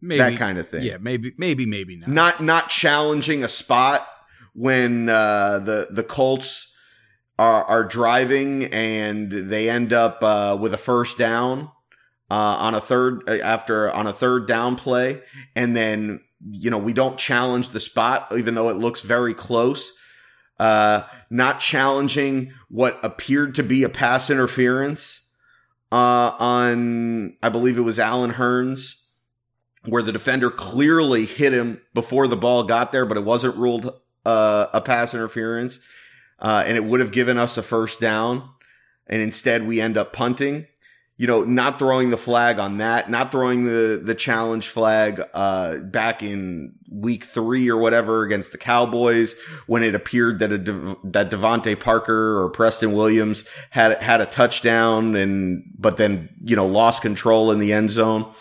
Maybe 0.00 0.18
that 0.18 0.38
kind 0.38 0.58
of 0.58 0.68
thing. 0.68 0.82
Yeah, 0.82 0.96
maybe, 1.00 1.32
maybe, 1.36 1.66
maybe 1.66 1.96
not. 1.96 2.08
Not, 2.08 2.42
not 2.42 2.68
challenging 2.68 3.44
a 3.44 3.48
spot 3.48 4.06
when, 4.54 5.08
uh, 5.08 5.60
the, 5.60 5.88
the 5.90 6.02
Colts, 6.02 6.68
are, 7.38 7.64
are 7.64 7.84
driving 7.84 8.66
and 8.66 9.32
they 9.32 9.70
end 9.70 9.94
up 9.94 10.22
uh, 10.22 10.58
with 10.60 10.74
a 10.74 10.78
first 10.78 11.16
down 11.16 11.70
uh, 12.30 12.56
on 12.58 12.74
a 12.74 12.80
third 12.80 13.22
uh, 13.28 13.38
after 13.42 13.90
on 13.90 14.06
a 14.06 14.12
third 14.12 14.46
down 14.46 14.76
play, 14.76 15.20
and 15.54 15.76
then 15.76 16.20
you 16.52 16.70
know 16.70 16.78
we 16.78 16.92
don't 16.92 17.18
challenge 17.18 17.70
the 17.70 17.80
spot 17.80 18.28
even 18.36 18.54
though 18.54 18.68
it 18.68 18.76
looks 18.76 19.00
very 19.00 19.34
close. 19.34 19.92
Uh, 20.58 21.02
not 21.30 21.58
challenging 21.60 22.52
what 22.68 22.98
appeared 23.02 23.54
to 23.54 23.62
be 23.62 23.82
a 23.82 23.88
pass 23.88 24.28
interference 24.28 25.32
uh, 25.90 26.34
on 26.38 27.34
I 27.42 27.48
believe 27.48 27.78
it 27.78 27.82
was 27.82 27.98
Allen 27.98 28.32
Hurns. 28.32 28.96
Where 29.86 30.02
the 30.02 30.12
defender 30.12 30.50
clearly 30.50 31.24
hit 31.24 31.54
him 31.54 31.80
before 31.94 32.28
the 32.28 32.36
ball 32.36 32.64
got 32.64 32.92
there, 32.92 33.06
but 33.06 33.16
it 33.16 33.24
wasn't 33.24 33.56
ruled 33.56 33.98
uh, 34.26 34.66
a 34.74 34.82
pass 34.82 35.14
interference 35.14 35.80
uh, 36.40 36.64
and 36.66 36.76
it 36.76 36.84
would 36.84 37.00
have 37.00 37.12
given 37.12 37.38
us 37.38 37.56
a 37.56 37.62
first 37.62 38.00
down. 38.00 38.48
And 39.06 39.20
instead, 39.20 39.66
we 39.66 39.80
end 39.80 39.96
up 39.96 40.12
punting. 40.12 40.66
You 41.20 41.26
know, 41.26 41.44
not 41.44 41.78
throwing 41.78 42.08
the 42.08 42.16
flag 42.16 42.58
on 42.58 42.78
that, 42.78 43.10
not 43.10 43.30
throwing 43.30 43.64
the 43.64 44.00
the 44.02 44.14
challenge 44.14 44.68
flag 44.68 45.22
uh, 45.34 45.76
back 45.76 46.22
in 46.22 46.76
week 46.90 47.24
three 47.24 47.68
or 47.68 47.76
whatever 47.76 48.24
against 48.24 48.52
the 48.52 48.58
Cowboys 48.58 49.34
when 49.66 49.82
it 49.82 49.94
appeared 49.94 50.38
that 50.38 50.50
a 50.50 50.56
De- 50.56 50.96
that 51.04 51.30
DeVante 51.30 51.78
Parker 51.78 52.42
or 52.42 52.48
Preston 52.48 52.92
Williams 52.92 53.44
had 53.68 54.00
had 54.00 54.22
a 54.22 54.26
touchdown 54.26 55.14
and 55.14 55.62
but 55.78 55.98
then 55.98 56.30
you 56.42 56.56
know 56.56 56.66
lost 56.66 57.02
control 57.02 57.52
in 57.52 57.58
the 57.58 57.74
end 57.74 57.90
zone. 57.90 58.32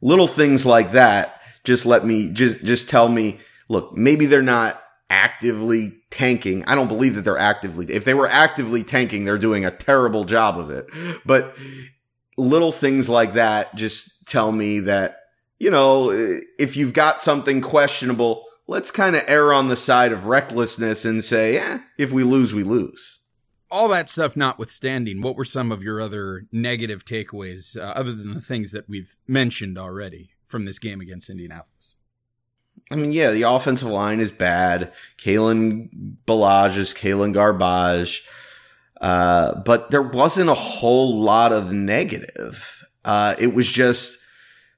Little 0.00 0.28
things 0.28 0.64
like 0.64 0.92
that 0.92 1.40
just 1.64 1.86
let 1.86 2.04
me 2.04 2.28
just 2.28 2.62
just 2.62 2.88
tell 2.88 3.08
me, 3.08 3.40
look, 3.68 3.96
maybe 3.96 4.26
they're 4.26 4.42
not 4.42 4.80
actively 5.10 5.94
tanking. 6.10 6.64
I 6.66 6.74
don't 6.74 6.88
believe 6.88 7.16
that 7.16 7.22
they're 7.22 7.38
actively, 7.38 7.86
if 7.90 8.04
they 8.04 8.14
were 8.14 8.28
actively 8.28 8.84
tanking, 8.84 9.24
they're 9.24 9.38
doing 9.38 9.64
a 9.64 9.70
terrible 9.70 10.24
job 10.24 10.58
of 10.58 10.70
it. 10.70 10.86
But 11.26 11.56
little 12.36 12.72
things 12.72 13.08
like 13.08 13.34
that 13.34 13.74
just 13.74 14.26
tell 14.26 14.52
me 14.52 14.80
that, 14.80 15.20
you 15.58 15.70
know, 15.70 16.10
if 16.58 16.76
you've 16.76 16.92
got 16.92 17.22
something 17.22 17.60
questionable, 17.60 18.44
let's 18.66 18.90
kind 18.90 19.16
of 19.16 19.22
err 19.26 19.52
on 19.52 19.68
the 19.68 19.76
side 19.76 20.12
of 20.12 20.26
recklessness 20.26 21.04
and 21.04 21.24
say, 21.24 21.54
yeah, 21.54 21.80
if 21.98 22.12
we 22.12 22.24
lose, 22.24 22.54
we 22.54 22.62
lose. 22.62 23.20
All 23.70 23.88
that 23.88 24.08
stuff 24.08 24.36
notwithstanding, 24.36 25.20
what 25.20 25.36
were 25.36 25.44
some 25.44 25.72
of 25.72 25.82
your 25.82 26.00
other 26.00 26.46
negative 26.52 27.04
takeaways, 27.04 27.76
uh, 27.76 27.92
other 27.96 28.14
than 28.14 28.34
the 28.34 28.40
things 28.40 28.70
that 28.70 28.88
we've 28.88 29.16
mentioned 29.26 29.78
already 29.78 30.30
from 30.46 30.64
this 30.64 30.78
game 30.78 31.00
against 31.00 31.28
Indianapolis? 31.28 31.96
I 32.90 32.96
mean, 32.96 33.12
yeah, 33.12 33.30
the 33.30 33.42
offensive 33.42 33.88
line 33.88 34.20
is 34.20 34.30
bad. 34.30 34.92
Kalen 35.18 36.16
Ballage 36.26 36.76
is 36.76 36.92
Kalen 36.92 37.32
Garbage. 37.32 38.28
Uh, 39.04 39.60
but 39.66 39.90
there 39.90 40.00
wasn't 40.00 40.48
a 40.48 40.54
whole 40.54 41.20
lot 41.20 41.52
of 41.52 41.70
negative. 41.70 42.86
Uh, 43.04 43.34
it 43.38 43.52
was 43.52 43.70
just, 43.70 44.16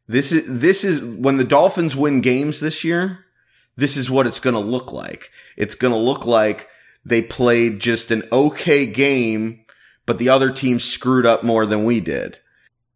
this 0.08 0.32
is, 0.32 0.42
this 0.48 0.82
is, 0.82 1.00
when 1.00 1.36
the 1.36 1.44
Dolphins 1.44 1.94
win 1.94 2.22
games 2.22 2.58
this 2.58 2.82
year, 2.82 3.24
this 3.76 3.96
is 3.96 4.10
what 4.10 4.26
it's 4.26 4.40
going 4.40 4.54
to 4.54 4.60
look 4.60 4.92
like. 4.92 5.30
It's 5.56 5.76
going 5.76 5.92
to 5.92 5.98
look 5.98 6.26
like 6.26 6.68
they 7.04 7.22
played 7.22 7.78
just 7.78 8.10
an 8.10 8.24
okay 8.32 8.84
game, 8.84 9.64
but 10.06 10.18
the 10.18 10.28
other 10.28 10.50
team 10.50 10.80
screwed 10.80 11.24
up 11.24 11.44
more 11.44 11.64
than 11.64 11.84
we 11.84 12.00
did. 12.00 12.40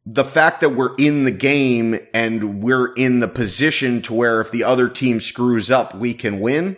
The 0.04 0.24
fact 0.24 0.60
that 0.62 0.70
we're 0.70 0.96
in 0.96 1.22
the 1.22 1.30
game 1.30 2.00
and 2.12 2.60
we're 2.60 2.92
in 2.94 3.20
the 3.20 3.28
position 3.28 4.02
to 4.02 4.14
where 4.14 4.40
if 4.40 4.50
the 4.50 4.64
other 4.64 4.88
team 4.88 5.20
screws 5.20 5.70
up, 5.70 5.94
we 5.94 6.12
can 6.12 6.40
win, 6.40 6.76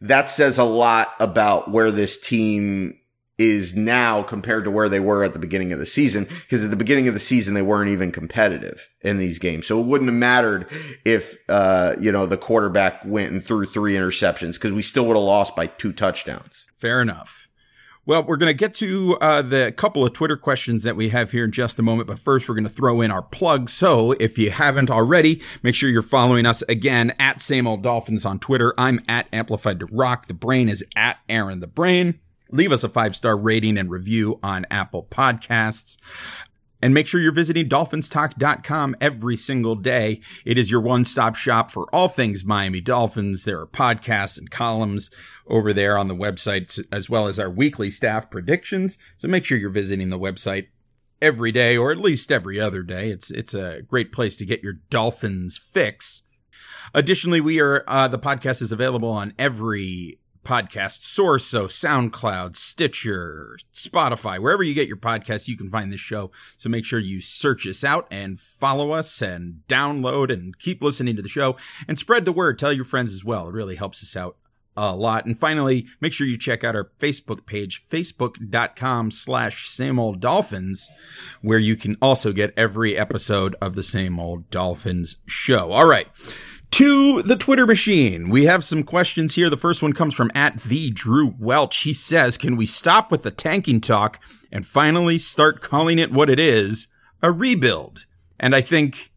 that 0.00 0.30
says 0.30 0.58
a 0.58 0.64
lot 0.64 1.14
about 1.20 1.70
where 1.70 1.92
this 1.92 2.18
team 2.18 2.98
is 3.38 3.74
now 3.74 4.22
compared 4.22 4.64
to 4.64 4.70
where 4.70 4.88
they 4.88 5.00
were 5.00 5.24
at 5.24 5.32
the 5.32 5.38
beginning 5.38 5.72
of 5.72 5.78
the 5.78 5.86
season. 5.86 6.24
Because 6.24 6.64
at 6.64 6.70
the 6.70 6.76
beginning 6.76 7.08
of 7.08 7.14
the 7.14 7.20
season, 7.20 7.54
they 7.54 7.62
weren't 7.62 7.90
even 7.90 8.12
competitive 8.12 8.88
in 9.00 9.18
these 9.18 9.38
games. 9.38 9.66
So 9.66 9.80
it 9.80 9.86
wouldn't 9.86 10.10
have 10.10 10.18
mattered 10.18 10.70
if, 11.04 11.36
uh, 11.48 11.96
you 12.00 12.12
know, 12.12 12.26
the 12.26 12.36
quarterback 12.36 13.04
went 13.04 13.32
and 13.32 13.44
threw 13.44 13.66
three 13.66 13.94
interceptions 13.94 14.54
because 14.54 14.72
we 14.72 14.82
still 14.82 15.06
would 15.06 15.16
have 15.16 15.24
lost 15.24 15.56
by 15.56 15.66
two 15.66 15.92
touchdowns. 15.92 16.66
Fair 16.76 17.00
enough. 17.02 17.48
Well, 18.06 18.22
we're 18.22 18.36
going 18.36 18.50
to 18.50 18.54
get 18.54 18.74
to 18.74 19.16
uh, 19.22 19.40
the 19.40 19.72
couple 19.72 20.04
of 20.04 20.12
Twitter 20.12 20.36
questions 20.36 20.82
that 20.82 20.94
we 20.94 21.08
have 21.08 21.30
here 21.30 21.44
in 21.44 21.52
just 21.52 21.78
a 21.78 21.82
moment, 21.82 22.06
but 22.06 22.18
first 22.18 22.46
we're 22.46 22.54
going 22.54 22.66
to 22.66 22.70
throw 22.70 23.00
in 23.00 23.10
our 23.10 23.22
plug. 23.22 23.70
So 23.70 24.12
if 24.12 24.36
you 24.36 24.50
haven't 24.50 24.90
already, 24.90 25.40
make 25.62 25.74
sure 25.74 25.88
you're 25.88 26.02
following 26.02 26.44
us 26.44 26.60
again 26.68 27.14
at 27.18 27.40
Same 27.40 27.66
Old 27.66 27.82
Dolphins 27.82 28.26
on 28.26 28.38
Twitter. 28.38 28.74
I'm 28.76 29.00
at 29.08 29.26
Amplified 29.32 29.80
to 29.80 29.86
Rock. 29.86 30.26
The 30.26 30.34
Brain 30.34 30.68
is 30.68 30.84
at 30.94 31.16
Aaron 31.30 31.60
the 31.60 31.66
Brain. 31.66 32.20
Leave 32.54 32.70
us 32.70 32.84
a 32.84 32.88
five 32.88 33.16
star 33.16 33.36
rating 33.36 33.76
and 33.76 33.90
review 33.90 34.38
on 34.40 34.64
Apple 34.70 35.08
Podcasts. 35.10 35.96
And 36.80 36.94
make 36.94 37.08
sure 37.08 37.20
you're 37.20 37.32
visiting 37.32 37.68
dolphinstalk.com 37.68 38.94
every 39.00 39.36
single 39.36 39.74
day. 39.74 40.20
It 40.44 40.56
is 40.56 40.70
your 40.70 40.80
one 40.80 41.04
stop 41.04 41.34
shop 41.34 41.72
for 41.72 41.92
all 41.92 42.06
things 42.08 42.44
Miami 42.44 42.80
Dolphins. 42.80 43.44
There 43.44 43.58
are 43.58 43.66
podcasts 43.66 44.38
and 44.38 44.52
columns 44.52 45.10
over 45.48 45.72
there 45.72 45.98
on 45.98 46.06
the 46.06 46.14
website, 46.14 46.78
as 46.92 47.10
well 47.10 47.26
as 47.26 47.40
our 47.40 47.50
weekly 47.50 47.90
staff 47.90 48.30
predictions. 48.30 48.98
So 49.16 49.26
make 49.26 49.44
sure 49.44 49.58
you're 49.58 49.70
visiting 49.70 50.10
the 50.10 50.18
website 50.18 50.68
every 51.20 51.50
day 51.50 51.76
or 51.76 51.90
at 51.90 51.98
least 51.98 52.30
every 52.30 52.60
other 52.60 52.84
day. 52.84 53.10
It's, 53.10 53.32
it's 53.32 53.54
a 53.54 53.82
great 53.82 54.12
place 54.12 54.36
to 54.36 54.46
get 54.46 54.62
your 54.62 54.74
Dolphins 54.90 55.58
fix. 55.58 56.22
Additionally, 56.92 57.40
we 57.40 57.60
are, 57.60 57.82
uh, 57.88 58.06
the 58.06 58.18
podcast 58.18 58.62
is 58.62 58.70
available 58.70 59.10
on 59.10 59.34
every 59.40 60.20
podcast 60.44 61.02
source. 61.02 61.44
So 61.44 61.66
SoundCloud, 61.66 62.54
Stitcher, 62.56 63.58
Spotify, 63.72 64.38
wherever 64.38 64.62
you 64.62 64.74
get 64.74 64.88
your 64.88 64.96
podcasts, 64.96 65.48
you 65.48 65.56
can 65.56 65.70
find 65.70 65.92
this 65.92 66.00
show. 66.00 66.30
So 66.56 66.68
make 66.68 66.84
sure 66.84 66.98
you 66.98 67.20
search 67.20 67.66
us 67.66 67.82
out 67.82 68.06
and 68.10 68.38
follow 68.38 68.92
us 68.92 69.22
and 69.22 69.62
download 69.68 70.32
and 70.32 70.58
keep 70.58 70.82
listening 70.82 71.16
to 71.16 71.22
the 71.22 71.28
show 71.28 71.56
and 71.88 71.98
spread 71.98 72.24
the 72.24 72.32
word. 72.32 72.58
Tell 72.58 72.72
your 72.72 72.84
friends 72.84 73.12
as 73.12 73.24
well. 73.24 73.48
It 73.48 73.54
really 73.54 73.76
helps 73.76 74.02
us 74.02 74.16
out 74.16 74.36
a 74.76 74.94
lot. 74.94 75.24
And 75.24 75.38
finally, 75.38 75.86
make 76.00 76.12
sure 76.12 76.26
you 76.26 76.36
check 76.36 76.64
out 76.64 76.76
our 76.76 76.90
Facebook 76.98 77.46
page, 77.46 77.82
facebook.com 77.82 79.10
slash 79.10 79.68
same 79.68 79.98
old 79.98 80.20
dolphins, 80.20 80.90
where 81.42 81.58
you 81.58 81.76
can 81.76 81.96
also 82.02 82.32
get 82.32 82.52
every 82.56 82.96
episode 82.96 83.54
of 83.60 83.74
the 83.74 83.82
same 83.82 84.18
old 84.18 84.50
dolphins 84.50 85.16
show. 85.26 85.72
All 85.72 85.86
right 85.86 86.08
to 86.74 87.22
the 87.22 87.36
Twitter 87.36 87.68
machine. 87.68 88.30
We 88.30 88.46
have 88.46 88.64
some 88.64 88.82
questions 88.82 89.36
here. 89.36 89.48
The 89.48 89.56
first 89.56 89.80
one 89.80 89.92
comes 89.92 90.12
from 90.12 90.32
at 90.34 90.60
the 90.62 90.90
Drew 90.90 91.32
Welch. 91.38 91.82
He 91.82 91.92
says, 91.92 92.36
can 92.36 92.56
we 92.56 92.66
stop 92.66 93.12
with 93.12 93.22
the 93.22 93.30
tanking 93.30 93.80
talk 93.80 94.18
and 94.50 94.66
finally 94.66 95.16
start 95.16 95.60
calling 95.60 96.00
it 96.00 96.10
what 96.10 96.28
it 96.28 96.40
is? 96.40 96.88
A 97.22 97.30
rebuild. 97.30 98.06
And 98.40 98.56
I 98.56 98.60
think, 98.60 99.12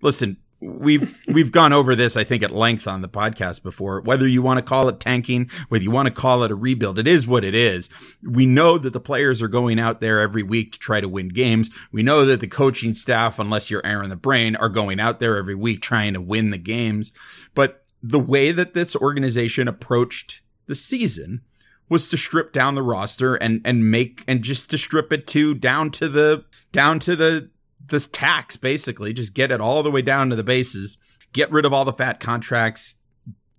listen, 0.00 0.38
we've 0.62 1.20
we've 1.26 1.50
gone 1.50 1.72
over 1.72 1.96
this 1.96 2.16
I 2.16 2.22
think 2.22 2.42
at 2.42 2.52
length 2.52 2.86
on 2.86 3.02
the 3.02 3.08
podcast 3.08 3.62
before. 3.62 4.00
Whether 4.00 4.26
you 4.28 4.42
want 4.42 4.58
to 4.58 4.62
call 4.62 4.88
it 4.88 5.00
tanking 5.00 5.50
whether 5.68 5.82
you 5.82 5.90
want 5.90 6.06
to 6.06 6.14
call 6.14 6.44
it 6.44 6.50
a 6.50 6.54
rebuild 6.54 6.98
it 6.98 7.08
is 7.08 7.26
what 7.26 7.44
it 7.44 7.54
is. 7.54 7.90
We 8.22 8.46
know 8.46 8.78
that 8.78 8.92
the 8.92 9.00
players 9.00 9.42
are 9.42 9.48
going 9.48 9.80
out 9.80 10.00
there 10.00 10.20
every 10.20 10.42
week 10.42 10.72
to 10.72 10.78
try 10.78 11.00
to 11.00 11.08
win 11.08 11.28
games. 11.28 11.70
We 11.90 12.02
know 12.02 12.24
that 12.24 12.40
the 12.40 12.46
coaching 12.46 12.94
staff 12.94 13.38
unless 13.38 13.70
you're 13.70 13.84
Aaron 13.84 14.10
the 14.10 14.16
Brain 14.16 14.54
are 14.56 14.68
going 14.68 15.00
out 15.00 15.18
there 15.18 15.36
every 15.36 15.56
week 15.56 15.82
trying 15.82 16.14
to 16.14 16.20
win 16.20 16.50
the 16.50 16.58
games. 16.58 17.12
But 17.54 17.84
the 18.02 18.20
way 18.20 18.52
that 18.52 18.74
this 18.74 18.94
organization 18.94 19.66
approached 19.68 20.42
the 20.66 20.76
season 20.76 21.42
was 21.88 22.08
to 22.08 22.16
strip 22.16 22.52
down 22.52 22.74
the 22.74 22.82
roster 22.82 23.34
and 23.34 23.60
and 23.64 23.90
make 23.90 24.24
and 24.26 24.42
just 24.42 24.70
to 24.70 24.78
strip 24.78 25.12
it 25.12 25.26
to 25.26 25.54
down 25.54 25.90
to 25.90 26.08
the 26.08 26.44
down 26.72 26.98
to 27.00 27.14
the 27.14 27.50
this 27.86 28.06
tax 28.08 28.56
basically, 28.56 29.12
just 29.12 29.34
get 29.34 29.52
it 29.52 29.60
all 29.60 29.82
the 29.82 29.90
way 29.90 30.02
down 30.02 30.30
to 30.30 30.36
the 30.36 30.44
bases, 30.44 30.98
get 31.32 31.50
rid 31.50 31.64
of 31.64 31.72
all 31.72 31.84
the 31.84 31.92
fat 31.92 32.20
contracts, 32.20 32.96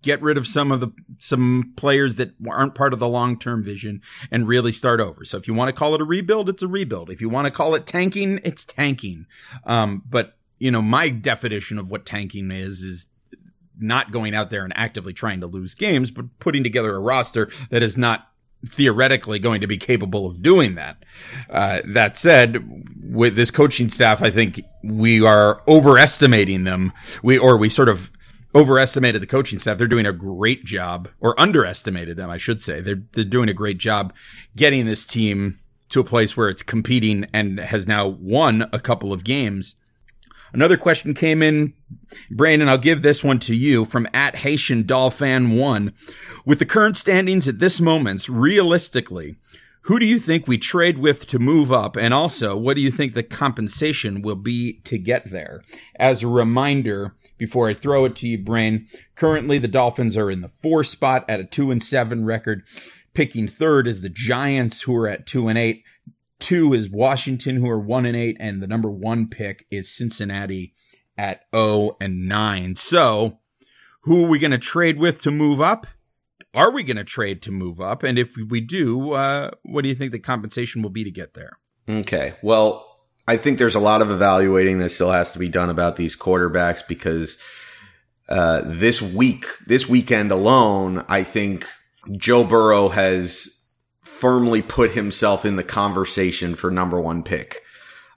get 0.02 0.22
rid 0.22 0.38
of 0.38 0.46
some 0.46 0.72
of 0.72 0.82
the 0.82 0.92
some 1.18 1.74
players 1.76 2.18
that 2.18 2.34
aren't 2.50 2.76
part 2.76 2.94
of 2.94 3.00
the 3.00 3.08
long-term 3.08 3.64
vision 3.64 4.02
and 4.32 4.48
really 4.48 4.72
start 4.72 5.00
over. 5.00 5.26
So 5.26 5.38
if 5.38 5.48
you 5.48 5.54
want 5.54 5.70
to 5.70 5.76
call 5.76 5.96
it 5.96 6.02
a 6.02 6.06
rebuild, 6.06 6.50
it's 6.50 6.62
a 6.62 6.68
rebuild. 6.68 7.10
If 7.10 7.22
you 7.22 7.30
want 7.30 7.46
to 7.46 7.52
call 7.52 7.74
it 7.74 7.88
tanking, 7.88 8.40
it's 8.44 8.66
tanking. 8.66 9.26
Um, 9.66 10.04
but 10.08 10.38
you 10.60 10.72
know, 10.72 10.82
my 10.82 11.10
definition 11.10 11.80
of 11.80 11.90
what 11.90 12.06
tanking 12.06 12.52
is 12.52 12.84
is 12.84 13.08
not 13.80 14.12
going 14.12 14.36
out 14.36 14.50
there 14.50 14.64
and 14.64 14.74
actively 14.76 15.14
trying 15.14 15.42
to 15.42 15.48
lose 15.48 15.74
games, 15.74 16.12
but 16.12 16.26
putting 16.40 16.64
together 16.64 16.96
a 16.96 17.00
roster 17.00 17.50
that 17.70 17.82
is 17.82 17.98
not 17.98 18.30
theoretically 18.68 19.40
going 19.40 19.62
to 19.62 19.68
be 19.68 19.78
capable 19.78 20.28
of 20.28 20.42
doing 20.42 20.76
that. 20.76 21.04
Uh, 21.50 21.82
that 21.86 22.18
said, 22.18 22.84
with 23.04 23.36
this 23.36 23.52
coaching 23.52 23.90
staff, 23.90 24.22
I 24.22 24.32
think 24.32 24.62
we 24.84 25.24
are 25.24 25.62
overestimating 25.68 26.64
them. 26.64 26.94
We, 27.22 27.38
or 27.38 27.58
we 27.58 27.70
sort 27.70 27.90
of 27.90 28.12
overestimated 28.56 29.22
the 29.22 29.28
coaching 29.28 29.60
staff. 29.60 29.78
They're 29.78 29.88
doing 29.88 30.06
a 30.06 30.14
great 30.14 30.64
job 30.64 31.10
or 31.20 31.40
underestimated 31.40 32.18
them, 32.18 32.30
I 32.30 32.38
should 32.38 32.62
say. 32.62 32.82
They're, 32.82 33.02
they're 33.14 33.24
doing 33.24 33.50
a 33.50 33.54
great 33.54 33.78
job 33.78 34.14
getting 34.56 34.86
this 34.86 35.06
team 35.06 35.60
to 35.90 36.00
a 36.00 36.04
place 36.04 36.38
where 36.38 36.50
it's 36.50 36.64
competing 36.64 37.28
and 37.34 37.60
has 37.60 37.88
now 37.88 38.08
won 38.08 38.68
a 38.74 38.80
couple 38.80 39.14
of 39.14 39.24
games 39.24 39.76
Another 40.54 40.78
question 40.78 41.16
came 41.16 41.42
in, 41.42 41.74
Brandon. 42.30 42.70
I'll 42.70 42.78
give 42.78 43.02
this 43.02 43.24
one 43.24 43.40
to 43.40 43.56
you 43.56 43.86
from 43.86 44.08
at 44.14 44.38
Haitian 44.38 44.86
Dolphin 44.86 45.58
One. 45.58 45.94
With 46.46 46.60
the 46.60 46.66
current 46.66 46.96
standings 46.96 47.48
at 47.48 47.58
this 47.58 47.82
moment, 47.82 48.30
realistically, 48.30 49.38
who 49.84 50.00
do 50.00 50.06
you 50.06 50.20
think 50.20 50.48
we 50.48 50.58
trade 50.58 51.00
with 51.00 51.28
to 51.28 51.40
move 51.40 51.72
up? 51.72 51.98
And 51.98 52.14
also, 52.14 52.56
what 52.56 52.76
do 52.76 52.82
you 52.82 52.92
think 52.92 53.14
the 53.14 53.24
compensation 53.24 54.22
will 54.22 54.38
be 54.38 54.74
to 54.86 54.98
get 54.98 55.30
there? 55.30 55.64
As 55.96 56.24
a 56.24 56.28
reminder, 56.28 57.16
before 57.38 57.68
I 57.68 57.74
throw 57.74 58.06
it 58.06 58.16
to 58.18 58.28
you, 58.28 58.38
Brain, 58.38 58.88
currently 59.16 59.58
the 59.58 59.68
Dolphins 59.68 60.16
are 60.16 60.32
in 60.32 60.42
the 60.42 60.48
four 60.48 60.84
spot 60.84 61.26
at 61.28 61.40
a 61.40 61.46
two 61.46 61.72
and 61.72 61.84
seven 61.84 62.26
record. 62.26 62.64
Picking 63.14 63.48
third 63.48 63.88
is 63.88 64.02
the 64.02 64.10
Giants, 64.10 64.84
who 64.84 64.96
are 64.96 65.08
at 65.08 65.26
two 65.26 65.48
and 65.48 65.58
eight. 65.58 65.84
Two 66.44 66.74
is 66.74 66.90
Washington, 66.90 67.56
who 67.56 67.70
are 67.70 67.80
one 67.80 68.06
and 68.06 68.18
eight, 68.18 68.36
and 68.38 68.62
the 68.62 68.68
number 68.68 68.92
one 68.92 69.30
pick 69.30 69.66
is 69.72 69.90
Cincinnati 69.90 70.74
at 71.18 71.46
0 71.56 71.96
and 72.02 72.28
9. 72.28 72.76
So, 72.76 73.40
who 74.02 74.26
are 74.26 74.28
we 74.28 74.40
going 74.40 74.52
to 74.52 74.58
trade 74.58 75.00
with 75.00 75.22
to 75.22 75.32
move 75.32 75.62
up? 75.62 75.88
Are 76.54 76.70
we 76.70 76.84
going 76.84 76.98
to 76.98 77.06
trade 77.06 77.42
to 77.44 77.52
move 77.54 77.80
up? 77.80 78.04
And 78.04 78.20
if 78.20 78.36
we 78.36 78.60
do, 78.60 79.14
uh, 79.14 79.52
what 79.64 79.84
do 79.84 79.88
you 79.88 79.96
think 79.96 80.12
the 80.12 80.20
compensation 80.20 80.82
will 80.82 80.90
be 80.90 81.06
to 81.06 81.12
get 81.12 81.34
there? 81.34 81.60
Okay. 81.88 82.34
Well, 82.42 82.94
I 83.26 83.38
think 83.38 83.58
there's 83.58 83.76
a 83.76 83.80
lot 83.80 84.02
of 84.02 84.12
evaluating 84.12 84.80
that 84.80 84.90
still 84.90 85.14
has 85.14 85.32
to 85.32 85.40
be 85.40 85.48
done 85.48 85.70
about 85.70 85.96
these 85.96 86.18
quarterbacks 86.18 86.86
because 86.86 87.42
uh, 88.28 88.64
this 88.66 89.02
week, 89.02 89.46
this 89.66 89.88
weekend 89.88 90.30
alone, 90.30 91.06
I 91.08 91.24
think 91.24 91.66
Joe 92.18 92.44
Burrow 92.44 92.90
has 92.90 93.53
firmly 94.04 94.62
put 94.62 94.92
himself 94.92 95.46
in 95.46 95.56
the 95.56 95.64
conversation 95.64 96.56
for 96.56 96.70
number 96.70 97.00
one 97.00 97.24
pick. 97.24 97.64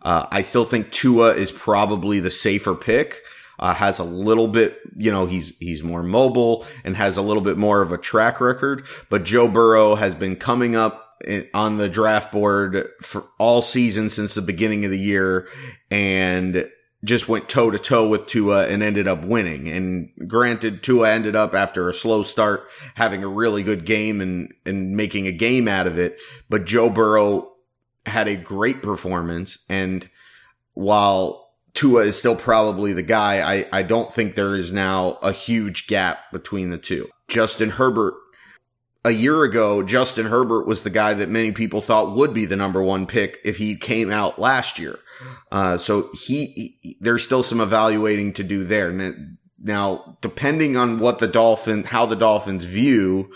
Uh, 0.03 0.27
I 0.31 0.43
still 0.43 0.65
think 0.65 0.93
Tua 0.93 1.35
is 1.35 1.51
probably 1.51 2.21
the 2.21 2.31
safer 2.31 2.75
pick. 2.75 3.23
Uh, 3.59 3.73
has 3.73 3.99
a 3.99 4.05
little 4.05 4.49
bit, 4.49 4.79
you 4.97 5.11
know, 5.11 5.25
he's 5.25 5.57
he's 5.59 5.83
more 5.83 6.03
mobile 6.03 6.67
and 6.85 6.95
has 6.95 7.17
a 7.17 7.23
little 7.23 7.43
bit 7.43 7.57
more 7.57 7.81
of 7.81 7.91
a 7.91 7.97
track 7.97 8.39
record. 8.39 8.85
But 9.09 9.25
Joe 9.25 9.49
Burrow 9.49 9.95
has 9.95 10.15
been 10.15 10.37
coming 10.37 10.77
up 10.77 11.17
in, 11.25 11.49
on 11.55 11.79
the 11.79 11.89
draft 11.89 12.33
board 12.33 12.91
for 13.01 13.25
all 13.39 13.63
season 13.63 14.11
since 14.11 14.35
the 14.35 14.43
beginning 14.43 14.85
of 14.85 14.91
the 14.91 14.99
year, 14.99 15.49
and 15.91 16.69
just 17.07 17.29
went 17.29 17.49
toe 17.49 17.71
to 17.71 17.79
toe 17.79 18.09
with 18.09 18.27
Tua 18.27 18.67
and 18.67 18.83
ended 18.83 19.07
up 19.07 19.25
winning. 19.25 19.69
And 19.69 20.11
granted, 20.27 20.83
Tua 20.83 21.11
ended 21.11 21.37
up 21.37 21.55
after 21.55 21.89
a 21.89 21.95
slow 21.95 22.23
start 22.23 22.69
having 22.97 23.23
a 23.23 23.29
really 23.29 23.63
good 23.63 23.87
game 23.87 24.21
and, 24.21 24.53
and 24.67 24.97
making 24.97 25.27
a 25.27 25.33
game 25.33 25.69
out 25.69 25.87
of 25.87 25.99
it. 25.99 26.21
But 26.51 26.65
Joe 26.65 26.91
Burrow 26.91 27.53
had 28.05 28.29
a 28.29 28.37
great 28.37 28.83
performance. 28.83 29.59
And 29.69 30.09
while 30.75 31.53
Tua 31.75 32.05
is 32.05 32.19
still 32.19 32.37
probably 32.37 32.93
the 32.93 33.03
guy, 33.03 33.59
I, 33.59 33.67
I 33.73 33.83
don't 33.83 34.13
think 34.13 34.35
there 34.35 34.57
is 34.57 34.73
now 34.73 35.19
a 35.23 35.33
huge 35.33 35.87
gap 35.87 36.33
between 36.33 36.71
the 36.71 36.79
two. 36.79 37.09
Justin 37.29 37.71
Herbert 37.71 38.15
a 39.07 39.13
year 39.13 39.45
ago, 39.45 39.85
Justin 39.85 40.27
Herbert 40.27 40.67
was 40.67 40.83
the 40.83 40.91
guy 40.91 41.15
that 41.15 41.29
many 41.29 41.53
people 41.53 41.81
thought 41.81 42.17
would 42.17 42.35
be 42.35 42.45
the 42.45 42.57
number 42.57 42.83
one 42.83 43.07
pick 43.07 43.39
if 43.45 43.57
he 43.57 43.77
came 43.77 44.11
out 44.11 44.41
last 44.41 44.81
year. 44.81 44.99
Uh, 45.53 45.79
so 45.79 46.11
he, 46.13 46.77
he, 46.83 46.97
there's 47.01 47.23
still 47.23 47.45
some 47.45 47.61
evaluating 47.61 48.33
to 48.33 48.43
do 48.43 48.65
there. 48.65 48.93
Now, 49.63 50.19
depending 50.23 50.77
on 50.77 50.99
what 50.99 51.21
the 51.21 51.29
Dolphin, 51.29 51.85
how 51.85 52.07
the 52.07 52.17
Dolphins 52.17 52.65
view 52.65 53.31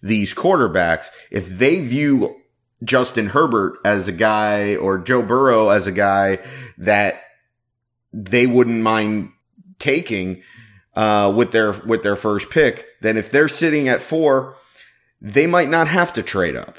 these 0.00 0.32
quarterbacks, 0.32 1.08
if 1.32 1.48
they 1.48 1.80
view 1.80 2.36
Justin 2.84 3.30
Herbert 3.30 3.78
as 3.84 4.06
a 4.06 4.12
guy 4.12 4.76
or 4.76 4.96
Joe 4.96 5.22
Burrow 5.22 5.70
as 5.70 5.88
a 5.88 5.92
guy 5.92 6.38
that 6.78 7.20
they 8.12 8.46
wouldn't 8.46 8.80
mind 8.80 9.32
taking 9.80 10.44
uh, 10.94 11.32
with 11.36 11.50
their 11.50 11.72
with 11.72 12.04
their 12.04 12.16
first 12.16 12.48
pick, 12.48 12.86
then 13.00 13.16
if 13.16 13.32
they're 13.32 13.48
sitting 13.48 13.88
at 13.88 14.00
four, 14.00 14.56
they 15.26 15.46
might 15.46 15.68
not 15.68 15.88
have 15.88 16.12
to 16.12 16.22
trade 16.22 16.54
up. 16.54 16.78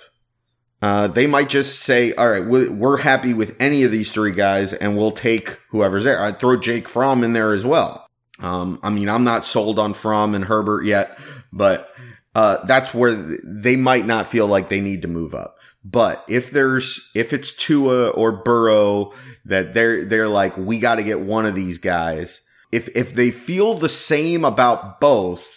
Uh, 0.81 1.07
they 1.07 1.27
might 1.27 1.49
just 1.49 1.81
say, 1.81 2.13
"All 2.13 2.29
right, 2.29 2.45
we're 2.45 2.97
happy 2.97 3.33
with 3.33 3.55
any 3.59 3.83
of 3.83 3.91
these 3.91 4.11
three 4.11 4.31
guys, 4.31 4.73
and 4.73 4.95
we'll 4.95 5.11
take 5.11 5.59
whoever's 5.71 6.05
there." 6.05 6.21
I'd 6.21 6.39
throw 6.39 6.55
Jake 6.57 6.87
Fromm 6.87 7.23
in 7.23 7.33
there 7.33 7.51
as 7.51 7.65
well. 7.65 8.07
Um, 8.39 8.79
I 8.83 8.89
mean, 8.89 9.09
I'm 9.09 9.23
not 9.23 9.43
sold 9.43 9.79
on 9.79 9.93
Fromm 9.93 10.35
and 10.35 10.45
Herbert 10.45 10.85
yet, 10.85 11.17
but 11.51 11.89
uh, 12.35 12.63
that's 12.65 12.93
where 12.93 13.13
they 13.13 13.75
might 13.75 14.05
not 14.05 14.27
feel 14.27 14.47
like 14.47 14.69
they 14.69 14.79
need 14.79 15.01
to 15.01 15.07
move 15.07 15.33
up. 15.33 15.57
But 15.83 16.23
if 16.29 16.51
there's 16.51 17.09
if 17.15 17.33
it's 17.33 17.51
Tua 17.55 18.09
or 18.09 18.31
Burrow 18.31 19.13
that 19.45 19.73
they're 19.73 20.05
they're 20.05 20.27
like 20.27 20.55
we 20.57 20.79
got 20.79 20.95
to 20.95 21.03
get 21.03 21.19
one 21.19 21.45
of 21.45 21.55
these 21.55 21.79
guys. 21.79 22.41
If 22.71 22.89
if 22.95 23.13
they 23.13 23.31
feel 23.31 23.73
the 23.75 23.89
same 23.89 24.45
about 24.45 24.99
both, 24.99 25.56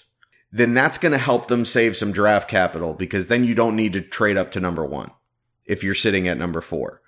then 0.53 0.75
that's 0.75 0.99
going 0.99 1.13
to 1.13 1.19
help 1.19 1.49
them 1.49 1.65
save 1.65 1.97
some 1.97 2.13
draft 2.13 2.49
capital 2.49 2.95
because 2.95 3.29
then 3.29 3.45
you 3.45 3.55
don't 3.55 3.77
need 3.77 3.93
to 3.93 4.01
trade 4.01 4.37
up 4.37 4.51
to 4.53 4.61
number 4.61 4.85
1 4.85 5.11
if 5.65 5.85
you're 5.85 5.95
sitting 5.95 6.27
at 6.27 6.39
number 6.39 6.61
4. 6.61 7.01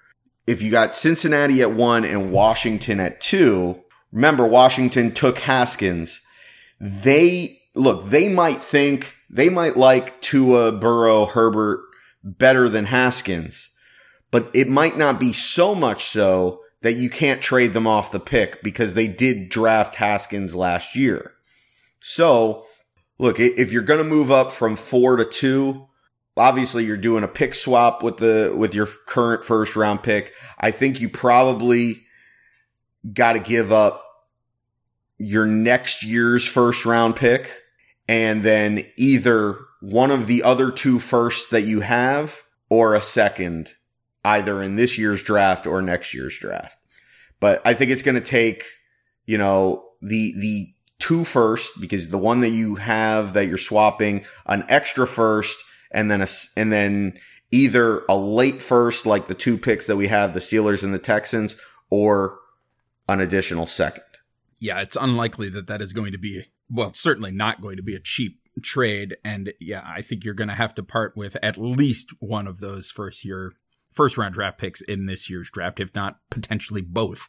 If 0.46 0.62
you 0.62 0.70
got 0.70 0.94
Cincinnati 0.94 1.62
at 1.62 1.72
1 1.72 2.04
and 2.04 2.32
Washington 2.32 3.00
at 3.00 3.20
2, 3.20 3.82
remember 4.12 4.46
Washington 4.46 5.12
took 5.12 5.38
Haskins. 5.38 6.22
They 6.80 7.60
look, 7.74 8.08
they 8.10 8.28
might 8.28 8.62
think 8.62 9.14
they 9.30 9.48
might 9.48 9.76
like 9.76 10.20
Tua, 10.20 10.72
Burrow, 10.72 11.26
Herbert 11.26 11.80
better 12.22 12.68
than 12.68 12.86
Haskins, 12.86 13.70
but 14.30 14.50
it 14.54 14.68
might 14.68 14.96
not 14.96 15.18
be 15.18 15.32
so 15.32 15.74
much 15.74 16.04
so 16.04 16.60
that 16.82 16.94
you 16.94 17.08
can't 17.08 17.40
trade 17.40 17.72
them 17.72 17.86
off 17.86 18.12
the 18.12 18.20
pick 18.20 18.62
because 18.62 18.94
they 18.94 19.08
did 19.08 19.48
draft 19.48 19.96
Haskins 19.96 20.54
last 20.54 20.94
year. 20.94 21.32
So, 22.00 22.66
look, 23.22 23.38
if 23.38 23.70
you're 23.70 23.82
going 23.82 24.02
to 24.02 24.04
move 24.04 24.32
up 24.32 24.50
from 24.50 24.74
4 24.74 25.16
to 25.16 25.24
2, 25.24 25.86
obviously 26.36 26.84
you're 26.84 26.96
doing 26.96 27.22
a 27.22 27.28
pick 27.28 27.54
swap 27.54 28.02
with 28.02 28.16
the 28.16 28.52
with 28.54 28.74
your 28.74 28.86
current 29.06 29.44
first 29.44 29.76
round 29.76 30.02
pick. 30.02 30.32
I 30.58 30.72
think 30.72 31.00
you 31.00 31.08
probably 31.08 32.02
got 33.12 33.34
to 33.34 33.38
give 33.38 33.70
up 33.70 34.04
your 35.18 35.46
next 35.46 36.02
year's 36.02 36.44
first 36.44 36.84
round 36.84 37.14
pick 37.14 37.62
and 38.08 38.42
then 38.42 38.84
either 38.96 39.56
one 39.80 40.10
of 40.10 40.26
the 40.26 40.42
other 40.42 40.72
two 40.72 40.98
firsts 40.98 41.48
that 41.50 41.62
you 41.62 41.80
have 41.80 42.42
or 42.68 42.96
a 42.96 43.00
second, 43.00 43.74
either 44.24 44.60
in 44.60 44.74
this 44.74 44.98
year's 44.98 45.22
draft 45.22 45.64
or 45.64 45.80
next 45.80 46.12
year's 46.12 46.36
draft. 46.38 46.76
But 47.38 47.62
I 47.64 47.74
think 47.74 47.92
it's 47.92 48.02
going 48.02 48.20
to 48.20 48.20
take, 48.20 48.64
you 49.26 49.38
know, 49.38 49.84
the, 50.00 50.34
the 50.36 50.71
two 51.02 51.24
first 51.24 51.80
because 51.80 52.08
the 52.08 52.18
one 52.18 52.40
that 52.42 52.50
you 52.50 52.76
have 52.76 53.32
that 53.32 53.48
you're 53.48 53.58
swapping 53.58 54.24
an 54.46 54.64
extra 54.68 55.04
first 55.04 55.58
and 55.90 56.08
then 56.08 56.22
a, 56.22 56.28
and 56.56 56.72
then 56.72 57.18
either 57.50 58.04
a 58.08 58.16
late 58.16 58.62
first, 58.62 59.04
like 59.04 59.26
the 59.26 59.34
two 59.34 59.58
picks 59.58 59.88
that 59.88 59.96
we 59.96 60.06
have, 60.06 60.32
the 60.32 60.38
Steelers 60.38 60.84
and 60.84 60.94
the 60.94 61.00
Texans, 61.00 61.56
or 61.90 62.38
an 63.08 63.20
additional 63.20 63.66
second. 63.66 64.04
Yeah, 64.60 64.80
it's 64.80 64.96
unlikely 64.96 65.48
that 65.50 65.66
that 65.66 65.82
is 65.82 65.92
going 65.92 66.12
to 66.12 66.18
be, 66.18 66.44
well, 66.70 66.94
certainly 66.94 67.32
not 67.32 67.60
going 67.60 67.76
to 67.78 67.82
be 67.82 67.96
a 67.96 68.00
cheap 68.00 68.38
trade. 68.62 69.16
And 69.24 69.52
yeah, 69.60 69.82
I 69.84 70.02
think 70.02 70.24
you're 70.24 70.34
going 70.34 70.50
to 70.50 70.54
have 70.54 70.72
to 70.76 70.84
part 70.84 71.16
with 71.16 71.36
at 71.42 71.58
least 71.58 72.10
one 72.20 72.46
of 72.46 72.60
those 72.60 72.92
first 72.92 73.24
year, 73.24 73.54
first 73.92 74.18
round 74.18 74.34
draft 74.34 74.58
picks 74.58 74.80
in 74.80 75.06
this 75.06 75.28
year's 75.30 75.50
draft, 75.50 75.80
if 75.80 75.94
not 75.94 76.18
potentially 76.30 76.82
both, 76.82 77.28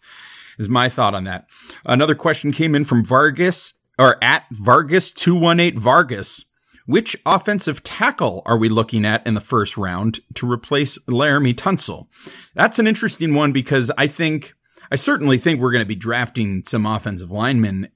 is 0.57 0.69
my 0.69 0.89
thought 0.89 1.15
on 1.15 1.23
that. 1.25 1.47
Another 1.85 2.15
question 2.15 2.51
came 2.51 2.75
in 2.75 2.85
from 2.85 3.05
Vargas 3.05 3.75
or 3.97 4.21
at 4.23 4.45
Vargas 4.51 5.11
218 5.11 5.79
Vargas. 5.79 6.45
Which 6.85 7.15
offensive 7.25 7.81
tackle 7.81 8.41
are 8.45 8.57
we 8.57 8.67
looking 8.67 9.05
at 9.05 9.25
in 9.25 9.35
the 9.35 9.41
first 9.41 9.77
round 9.77 10.19
to 10.33 10.51
replace 10.51 10.99
Laremy 11.07 11.53
Tunsil? 11.53 12.07
That's 12.55 12.77
an 12.77 12.87
interesting 12.87 13.33
one 13.33 13.53
because 13.53 13.89
I 13.97 14.07
think, 14.07 14.53
I 14.91 14.95
certainly 14.95 15.37
think 15.37 15.61
we're 15.61 15.71
going 15.71 15.83
to 15.83 15.87
be 15.87 15.95
drafting 15.95 16.63
some 16.65 16.85
offensive 16.85 17.31
linemen 17.31 17.89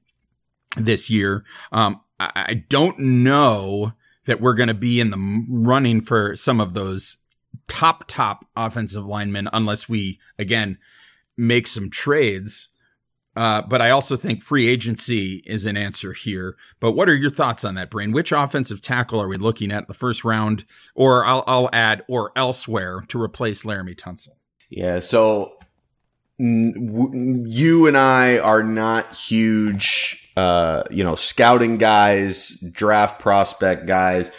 this 0.77 1.09
year. 1.09 1.43
Um, 1.73 1.99
I 2.19 2.63
don't 2.69 2.97
know 2.97 3.91
that 4.25 4.41
we're 4.41 4.53
going 4.53 4.67
to 4.67 4.73
be 4.73 4.99
in 4.99 5.09
the 5.09 5.45
running 5.49 6.01
for 6.01 6.35
some 6.35 6.59
of 6.59 6.73
those 6.73 7.17
top, 7.67 8.05
top 8.07 8.45
offensive 8.55 9.05
linemen 9.05 9.49
unless 9.53 9.87
we, 9.89 10.19
again, 10.37 10.77
make 11.37 11.67
some 11.67 11.89
trades. 11.89 12.69
Uh, 13.35 13.61
but 13.61 13.81
I 13.81 13.91
also 13.91 14.15
think 14.15 14.41
free 14.41 14.67
agency 14.67 15.43
is 15.45 15.65
an 15.65 15.77
answer 15.77 16.13
here. 16.13 16.55
But 16.79 16.93
what 16.93 17.07
are 17.07 17.15
your 17.15 17.29
thoughts 17.29 17.63
on 17.63 17.75
that, 17.75 17.91
Brain? 17.91 18.11
Which 18.11 18.31
offensive 18.31 18.81
tackle 18.81 19.21
are 19.21 19.27
we 19.27 19.37
looking 19.37 19.71
at 19.71 19.87
the 19.87 19.93
first 19.93 20.23
round, 20.23 20.65
or 20.95 21.23
I'll, 21.23 21.43
I'll 21.45 21.69
add, 21.71 22.03
or 22.07 22.31
elsewhere 22.35 23.03
to 23.09 23.21
replace 23.21 23.63
Laremy 23.63 23.95
Tunsil? 23.95 24.29
Yeah. 24.69 24.99
So 24.99 25.59
you 26.39 27.87
and 27.87 27.97
I 27.97 28.39
are 28.39 28.63
not 28.63 29.15
huge 29.15 30.27
uh, 30.37 30.83
you 30.91 31.03
know, 31.03 31.15
scouting 31.15 31.77
guys, 31.77 32.49
draft 32.71 33.19
prospect 33.19 33.87
guys. 33.87 34.31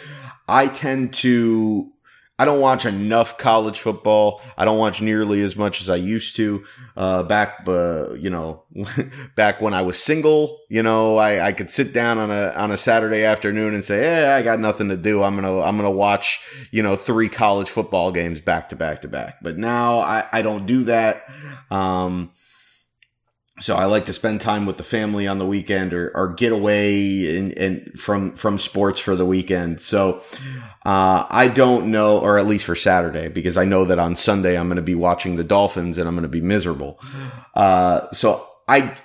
I 0.47 0.67
tend 0.67 1.13
to, 1.15 1.91
I 2.39 2.45
don't 2.45 2.61
watch 2.61 2.85
enough 2.85 3.37
college 3.37 3.81
football. 3.81 4.41
I 4.57 4.63
don't 4.63 4.77
watch 4.77 5.01
nearly 5.01 5.41
as 5.41 5.57
much 5.57 5.81
as 5.81 5.89
I 5.89 5.97
used 5.97 6.37
to. 6.37 6.63
Uh, 6.95 7.21
back, 7.23 7.65
uh, 7.67 8.13
you 8.13 8.29
know, 8.29 8.63
back 9.35 9.59
when 9.59 9.73
I 9.73 9.81
was 9.81 10.01
single, 10.01 10.57
you 10.69 10.81
know, 10.81 11.17
I, 11.17 11.47
I 11.47 11.51
could 11.51 11.69
sit 11.69 11.93
down 11.93 12.17
on 12.17 12.31
a, 12.31 12.51
on 12.51 12.71
a 12.71 12.77
Saturday 12.77 13.25
afternoon 13.25 13.73
and 13.73 13.83
say, 13.83 13.99
Hey, 13.99 14.25
I 14.25 14.41
got 14.41 14.61
nothing 14.61 14.87
to 14.87 14.95
do. 14.95 15.21
I'm 15.21 15.35
to, 15.41 15.61
I'm 15.61 15.77
to 15.79 15.89
watch, 15.91 16.39
you 16.71 16.81
know, 16.81 16.95
three 16.95 17.27
college 17.27 17.69
football 17.69 18.13
games 18.13 18.39
back 18.39 18.69
to 18.69 18.77
back 18.77 19.01
to 19.01 19.09
back. 19.09 19.39
But 19.41 19.57
now 19.57 19.99
I, 19.99 20.25
I 20.31 20.41
don't 20.41 20.65
do 20.65 20.85
that. 20.85 21.29
Um, 21.69 22.31
so 23.59 23.75
I 23.75 23.85
like 23.85 24.05
to 24.05 24.13
spend 24.13 24.39
time 24.39 24.65
with 24.65 24.77
the 24.77 24.83
family 24.83 25.27
on 25.27 25.37
the 25.37 25.45
weekend 25.45 25.93
or, 25.93 26.09
or 26.15 26.33
get 26.33 26.53
away 26.53 27.37
and, 27.37 27.51
and 27.57 27.99
from, 27.99 28.33
from 28.33 28.57
sports 28.57 29.01
for 29.01 29.17
the 29.17 29.25
weekend. 29.25 29.81
So, 29.81 30.23
uh, 30.85 31.25
I 31.29 31.47
don't 31.49 31.91
know, 31.91 32.19
or 32.19 32.37
at 32.37 32.47
least 32.47 32.65
for 32.65 32.75
Saturday, 32.75 33.27
because 33.27 33.57
I 33.57 33.65
know 33.65 33.85
that 33.85 33.99
on 33.99 34.15
Sunday 34.15 34.57
I'm 34.57 34.67
going 34.67 34.77
to 34.77 34.81
be 34.81 34.95
watching 34.95 35.35
the 35.35 35.43
Dolphins 35.43 35.97
and 35.97 36.07
I'm 36.07 36.15
going 36.15 36.23
to 36.23 36.29
be 36.29 36.41
miserable. 36.41 36.99
Uh, 37.53 38.09
so 38.11 38.47
I, 38.67 38.95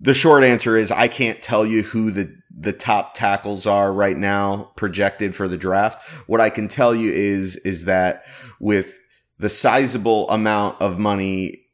the 0.00 0.14
short 0.14 0.44
answer 0.44 0.76
is 0.76 0.90
I 0.90 1.08
can't 1.08 1.42
tell 1.42 1.66
you 1.66 1.82
who 1.82 2.10
the, 2.10 2.34
the 2.50 2.72
top 2.72 3.14
tackles 3.14 3.66
are 3.66 3.92
right 3.92 4.16
now 4.16 4.72
projected 4.76 5.34
for 5.34 5.46
the 5.46 5.58
draft. 5.58 6.02
What 6.26 6.40
I 6.40 6.50
can 6.50 6.68
tell 6.68 6.94
you 6.94 7.12
is, 7.12 7.56
is 7.56 7.84
that 7.84 8.24
with 8.58 8.98
the 9.38 9.48
sizable 9.48 10.28
amount 10.30 10.80
of 10.80 10.98
money 10.98 11.64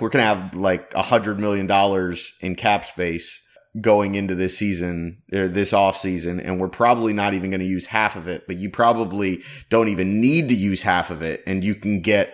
we're 0.00 0.08
going 0.08 0.22
to 0.22 0.34
have 0.34 0.54
like 0.54 0.94
a 0.94 1.02
hundred 1.02 1.38
million 1.38 1.66
dollars 1.66 2.36
in 2.40 2.54
cap 2.54 2.84
space 2.84 3.43
going 3.80 4.14
into 4.14 4.34
this 4.34 4.56
season 4.56 5.22
or 5.32 5.48
this 5.48 5.72
off 5.72 5.96
season 5.96 6.38
and 6.38 6.60
we're 6.60 6.68
probably 6.68 7.12
not 7.12 7.34
even 7.34 7.50
going 7.50 7.60
to 7.60 7.66
use 7.66 7.86
half 7.86 8.14
of 8.14 8.28
it 8.28 8.46
but 8.46 8.56
you 8.56 8.70
probably 8.70 9.42
don't 9.68 9.88
even 9.88 10.20
need 10.20 10.48
to 10.48 10.54
use 10.54 10.82
half 10.82 11.10
of 11.10 11.22
it 11.22 11.42
and 11.46 11.64
you 11.64 11.74
can 11.74 12.00
get 12.00 12.32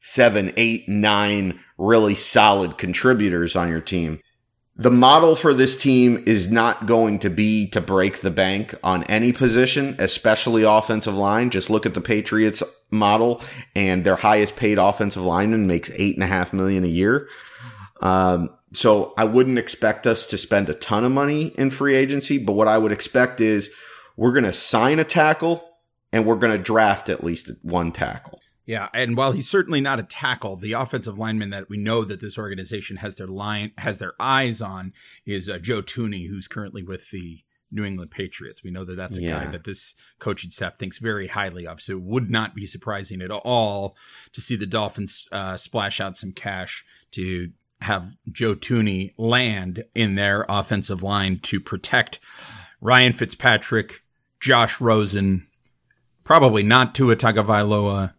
seven 0.00 0.52
eight 0.56 0.88
nine 0.88 1.60
really 1.78 2.16
solid 2.16 2.76
contributors 2.78 3.54
on 3.54 3.68
your 3.68 3.80
team 3.80 4.20
the 4.80 4.90
model 4.90 5.36
for 5.36 5.52
this 5.52 5.76
team 5.76 6.22
is 6.26 6.50
not 6.50 6.86
going 6.86 7.18
to 7.18 7.28
be 7.28 7.66
to 7.68 7.82
break 7.82 8.22
the 8.22 8.30
bank 8.30 8.74
on 8.82 9.04
any 9.04 9.30
position, 9.30 9.94
especially 9.98 10.62
offensive 10.62 11.14
line. 11.14 11.50
Just 11.50 11.68
look 11.68 11.84
at 11.84 11.92
the 11.92 12.00
Patriots 12.00 12.62
model 12.90 13.42
and 13.76 14.04
their 14.04 14.16
highest 14.16 14.56
paid 14.56 14.78
offensive 14.78 15.22
lineman 15.22 15.66
makes 15.66 15.90
eight 15.96 16.14
and 16.14 16.24
a 16.24 16.26
half 16.26 16.54
million 16.54 16.82
a 16.84 16.88
year. 16.88 17.28
Um, 18.00 18.48
so 18.72 19.14
I 19.16 19.24
wouldn't 19.24 19.58
expect 19.58 20.06
us 20.06 20.26
to 20.26 20.38
spend 20.38 20.68
a 20.68 20.74
ton 20.74 21.04
of 21.04 21.12
money 21.12 21.48
in 21.58 21.70
free 21.70 21.96
agency, 21.96 22.38
but 22.38 22.52
what 22.52 22.68
I 22.68 22.78
would 22.78 22.92
expect 22.92 23.40
is 23.40 23.70
we're 24.16 24.32
going 24.32 24.44
to 24.44 24.52
sign 24.52 24.98
a 24.98 25.04
tackle 25.04 25.68
and 26.12 26.26
we're 26.26 26.36
going 26.36 26.56
to 26.56 26.62
draft 26.62 27.08
at 27.08 27.24
least 27.24 27.50
one 27.62 27.92
tackle. 27.92 28.40
Yeah, 28.66 28.88
and 28.94 29.16
while 29.16 29.32
he's 29.32 29.48
certainly 29.48 29.80
not 29.80 29.98
a 29.98 30.04
tackle, 30.04 30.56
the 30.56 30.74
offensive 30.74 31.18
lineman 31.18 31.50
that 31.50 31.68
we 31.68 31.76
know 31.76 32.04
that 32.04 32.20
this 32.20 32.38
organization 32.38 32.98
has 32.98 33.16
their 33.16 33.26
line 33.26 33.72
has 33.78 33.98
their 33.98 34.12
eyes 34.20 34.62
on 34.62 34.92
is 35.26 35.50
uh, 35.50 35.58
Joe 35.58 35.82
Thuney, 35.82 36.28
who's 36.28 36.46
currently 36.46 36.84
with 36.84 37.10
the 37.10 37.42
New 37.72 37.84
England 37.84 38.10
Patriots. 38.10 38.62
We 38.62 38.70
know 38.70 38.84
that 38.84 38.96
that's 38.96 39.16
a 39.16 39.22
yeah. 39.22 39.44
guy 39.44 39.50
that 39.50 39.64
this 39.64 39.94
coaching 40.18 40.50
staff 40.50 40.78
thinks 40.78 40.98
very 40.98 41.28
highly 41.28 41.66
of. 41.66 41.80
So 41.80 41.94
it 41.94 42.02
would 42.02 42.30
not 42.30 42.54
be 42.54 42.66
surprising 42.66 43.22
at 43.22 43.30
all 43.30 43.96
to 44.32 44.40
see 44.40 44.56
the 44.56 44.66
Dolphins 44.66 45.28
uh, 45.32 45.56
splash 45.56 46.00
out 46.00 46.16
some 46.16 46.32
cash 46.32 46.84
to 47.12 47.50
have 47.82 48.16
Joe 48.30 48.54
Thuney 48.54 49.12
land 49.16 49.84
in 49.94 50.14
their 50.14 50.44
offensive 50.48 51.02
line 51.02 51.38
to 51.40 51.60
protect 51.60 52.20
Ryan 52.80 53.12
Fitzpatrick, 53.12 54.02
Josh 54.40 54.80
Rosen, 54.80 55.46
Probably 56.30 56.62
not 56.62 56.94
Tua 56.94 57.16
Tagovailoa. 57.16 58.14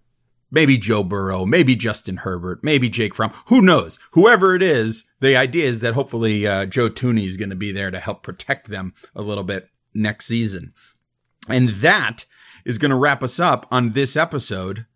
Maybe 0.51 0.77
Joe 0.77 1.01
Burrow, 1.01 1.45
maybe 1.45 1.77
Justin 1.77 2.17
Herbert, 2.17 2.61
maybe 2.61 2.89
Jake 2.89 3.15
Fromm. 3.15 3.31
Who 3.45 3.61
knows? 3.61 3.99
Whoever 4.11 4.53
it 4.53 4.61
is, 4.61 5.05
the 5.21 5.37
idea 5.37 5.65
is 5.65 5.79
that 5.79 5.93
hopefully 5.93 6.45
uh, 6.45 6.65
Joe 6.65 6.89
Thuney 6.89 7.25
is 7.25 7.37
going 7.37 7.51
to 7.51 7.55
be 7.55 7.71
there 7.71 7.89
to 7.89 8.01
help 8.01 8.21
protect 8.21 8.67
them 8.67 8.93
a 9.15 9.21
little 9.21 9.45
bit 9.45 9.69
next 9.93 10.25
season. 10.25 10.73
And 11.47 11.69
that 11.69 12.25
is 12.65 12.77
going 12.77 12.91
to 12.91 12.97
wrap 12.97 13.23
us 13.23 13.39
up 13.39 13.65
on 13.71 13.93
this 13.93 14.17
episode 14.17 14.87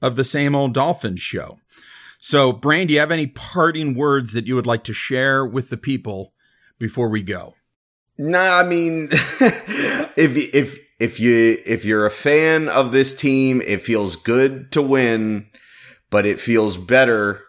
of 0.00 0.16
the 0.16 0.24
Same 0.24 0.56
Old 0.56 0.72
Dolphins 0.72 1.20
show. 1.20 1.58
So, 2.24 2.52
Brain, 2.52 2.86
do 2.86 2.94
you 2.94 3.00
have 3.00 3.10
any 3.10 3.26
parting 3.26 3.94
words 3.94 4.32
that 4.32 4.46
you 4.46 4.54
would 4.54 4.66
like 4.66 4.84
to 4.84 4.92
share 4.92 5.44
with 5.44 5.70
the 5.70 5.76
people 5.76 6.34
before 6.78 7.08
we 7.08 7.24
go? 7.24 7.56
Nah, 8.16 8.60
I 8.60 8.62
mean, 8.62 9.08
if 9.10 10.36
if 10.54 10.78
if 11.00 11.18
you 11.18 11.58
if 11.66 11.84
you're 11.84 12.06
a 12.06 12.12
fan 12.12 12.68
of 12.68 12.92
this 12.92 13.12
team, 13.12 13.60
it 13.62 13.82
feels 13.82 14.14
good 14.14 14.70
to 14.70 14.80
win, 14.80 15.48
but 16.10 16.24
it 16.24 16.38
feels 16.38 16.76
better 16.76 17.42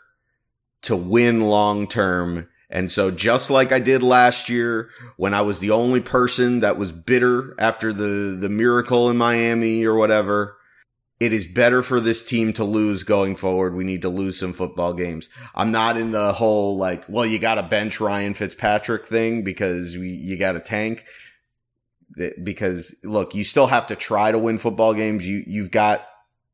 to 0.82 0.96
win 0.96 1.42
long 1.42 1.88
term. 1.88 2.50
And 2.68 2.92
so 2.92 3.12
just 3.12 3.52
like 3.52 3.72
I 3.72 3.78
did 3.78 4.02
last 4.02 4.50
year 4.50 4.90
when 5.18 5.36
I 5.36 5.42
was 5.42 5.60
the 5.60 5.70
only 5.70 6.02
person 6.02 6.62
that 6.62 6.80
was 6.80 6.92
bitter 6.92 7.54
after 7.60 7.94
the 7.94 8.36
the 8.42 8.50
miracle 8.50 9.08
in 9.12 9.18
Miami 9.18 9.86
or 9.86 9.94
whatever, 9.94 10.58
it 11.20 11.32
is 11.32 11.46
better 11.46 11.84
for 11.84 12.00
this 12.00 12.26
team 12.26 12.54
to 12.54 12.64
lose 12.64 13.04
going 13.04 13.36
forward. 13.36 13.76
We 13.76 13.84
need 13.84 14.02
to 14.02 14.10
lose 14.10 14.40
some 14.40 14.54
football 14.54 14.94
games. 14.94 15.30
I'm 15.56 15.72
not 15.72 15.98
in 15.98 16.12
the 16.12 16.34
whole 16.34 16.78
like, 16.78 17.06
well, 17.08 17.26
you 17.26 17.40
got 17.40 17.56
to 17.56 17.64
bench 17.64 18.00
Ryan 18.00 18.34
Fitzpatrick 18.34 19.06
thing 19.06 19.44
because 19.44 19.98
we, 19.98 20.10
you 20.10 20.38
got 20.38 20.54
to 20.54 20.60
tank 20.60 21.06
because 22.44 22.96
look, 23.04 23.36
you 23.36 23.44
still 23.44 23.68
have 23.68 23.88
to 23.88 23.96
try 23.96 24.32
to 24.32 24.38
win 24.38 24.58
football 24.58 24.94
games. 24.94 25.26
You 25.26 25.44
you've 25.46 25.72
got 25.72 26.06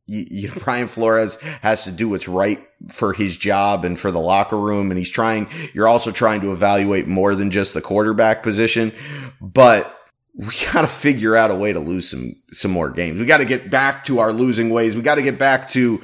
you, 0.05 0.25
you, 0.29 0.51
Brian 0.63 0.87
Flores 0.87 1.39
has 1.61 1.83
to 1.83 1.91
do 1.91 2.09
what's 2.09 2.27
right 2.27 2.65
for 2.89 3.13
his 3.13 3.37
job 3.37 3.85
and 3.85 3.99
for 3.99 4.11
the 4.11 4.19
locker 4.19 4.57
room, 4.57 4.91
and 4.91 4.97
he's 4.97 5.09
trying. 5.09 5.47
You're 5.73 5.87
also 5.87 6.11
trying 6.11 6.41
to 6.41 6.51
evaluate 6.51 7.07
more 7.07 7.35
than 7.35 7.51
just 7.51 7.73
the 7.73 7.81
quarterback 7.81 8.43
position, 8.43 8.93
but 9.41 9.95
we 10.35 10.53
got 10.73 10.81
to 10.81 10.87
figure 10.87 11.35
out 11.35 11.51
a 11.51 11.55
way 11.55 11.73
to 11.73 11.79
lose 11.79 12.09
some 12.09 12.35
some 12.51 12.71
more 12.71 12.89
games. 12.89 13.19
We 13.19 13.25
got 13.25 13.37
to 13.37 13.45
get 13.45 13.69
back 13.69 14.03
to 14.05 14.19
our 14.19 14.33
losing 14.33 14.69
ways. 14.69 14.95
We 14.95 15.01
got 15.01 15.15
to 15.15 15.21
get 15.21 15.37
back 15.37 15.69
to 15.71 16.01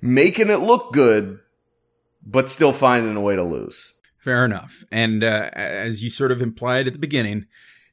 making 0.00 0.50
it 0.50 0.60
look 0.60 0.92
good, 0.92 1.40
but 2.24 2.50
still 2.50 2.72
finding 2.72 3.16
a 3.16 3.20
way 3.20 3.36
to 3.36 3.44
lose. 3.44 3.94
Fair 4.18 4.44
enough. 4.44 4.84
And 4.90 5.22
uh, 5.22 5.50
as 5.52 6.02
you 6.02 6.08
sort 6.08 6.32
of 6.32 6.40
implied 6.40 6.86
at 6.86 6.94
the 6.94 6.98
beginning, 6.98 7.46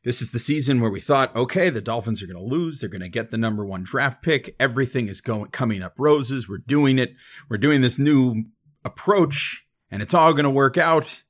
this 0.04 0.22
is 0.22 0.32
the 0.32 0.40
season 0.40 0.80
where 0.80 0.90
we 0.90 1.02
thought, 1.02 1.36
okay, 1.36 1.70
the 1.70 1.82
Dolphins 1.82 2.24
are 2.24 2.26
going 2.28 2.38
to 2.38 2.50
lose. 2.50 2.80
They're 2.80 2.90
going 2.90 3.02
to 3.02 3.10
get 3.10 3.30
the 3.30 3.38
number 3.38 3.66
one 3.66 3.84
draft 3.84 4.24
pick. 4.24 4.56
Everything 4.60 5.10
is 5.10 5.22
going, 5.22 5.52
coming 5.52 5.84
up 5.84 5.94
roses. 5.98 6.48
We're 6.48 6.58
doing 6.58 6.98
it. 6.98 7.14
We're 7.50 7.58
doing 7.58 7.82
this 7.82 8.00
new 8.00 8.46
approach 8.84 9.66
and 9.92 10.02
it's 10.02 10.14
all 10.14 10.34
going 10.34 10.46
to 10.46 10.50
work 10.50 10.78
out. 10.78 11.22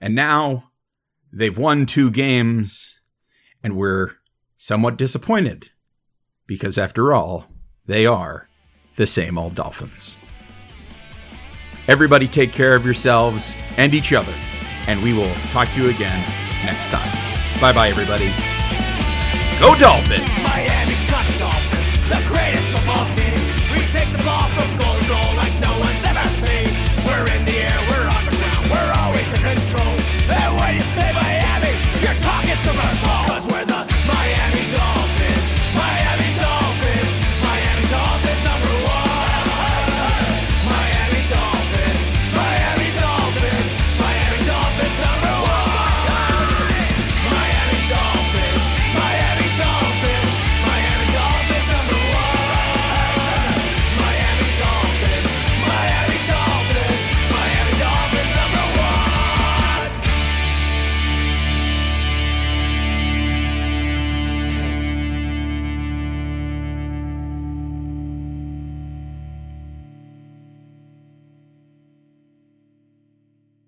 And 0.00 0.14
now 0.14 0.70
they've 1.32 1.56
won 1.56 1.86
two 1.86 2.10
games 2.10 2.95
and 3.66 3.76
we're 3.76 4.12
somewhat 4.56 4.96
disappointed 4.96 5.70
because 6.46 6.78
after 6.78 7.12
all, 7.12 7.48
they 7.84 8.06
are 8.06 8.48
the 8.94 9.08
same 9.08 9.36
old 9.36 9.56
Dolphins. 9.56 10.16
Everybody 11.88 12.28
take 12.28 12.52
care 12.52 12.76
of 12.76 12.84
yourselves 12.84 13.56
and 13.76 13.92
each 13.92 14.12
other, 14.12 14.32
and 14.86 15.02
we 15.02 15.12
will 15.12 15.34
talk 15.48 15.68
to 15.70 15.82
you 15.82 15.90
again 15.90 16.20
next 16.64 16.90
time. 16.90 17.10
Bye 17.60 17.72
bye, 17.72 17.88
everybody. 17.88 18.32
Go 19.58 19.76
Dolphins! 19.76 20.28
Miami 20.44 20.85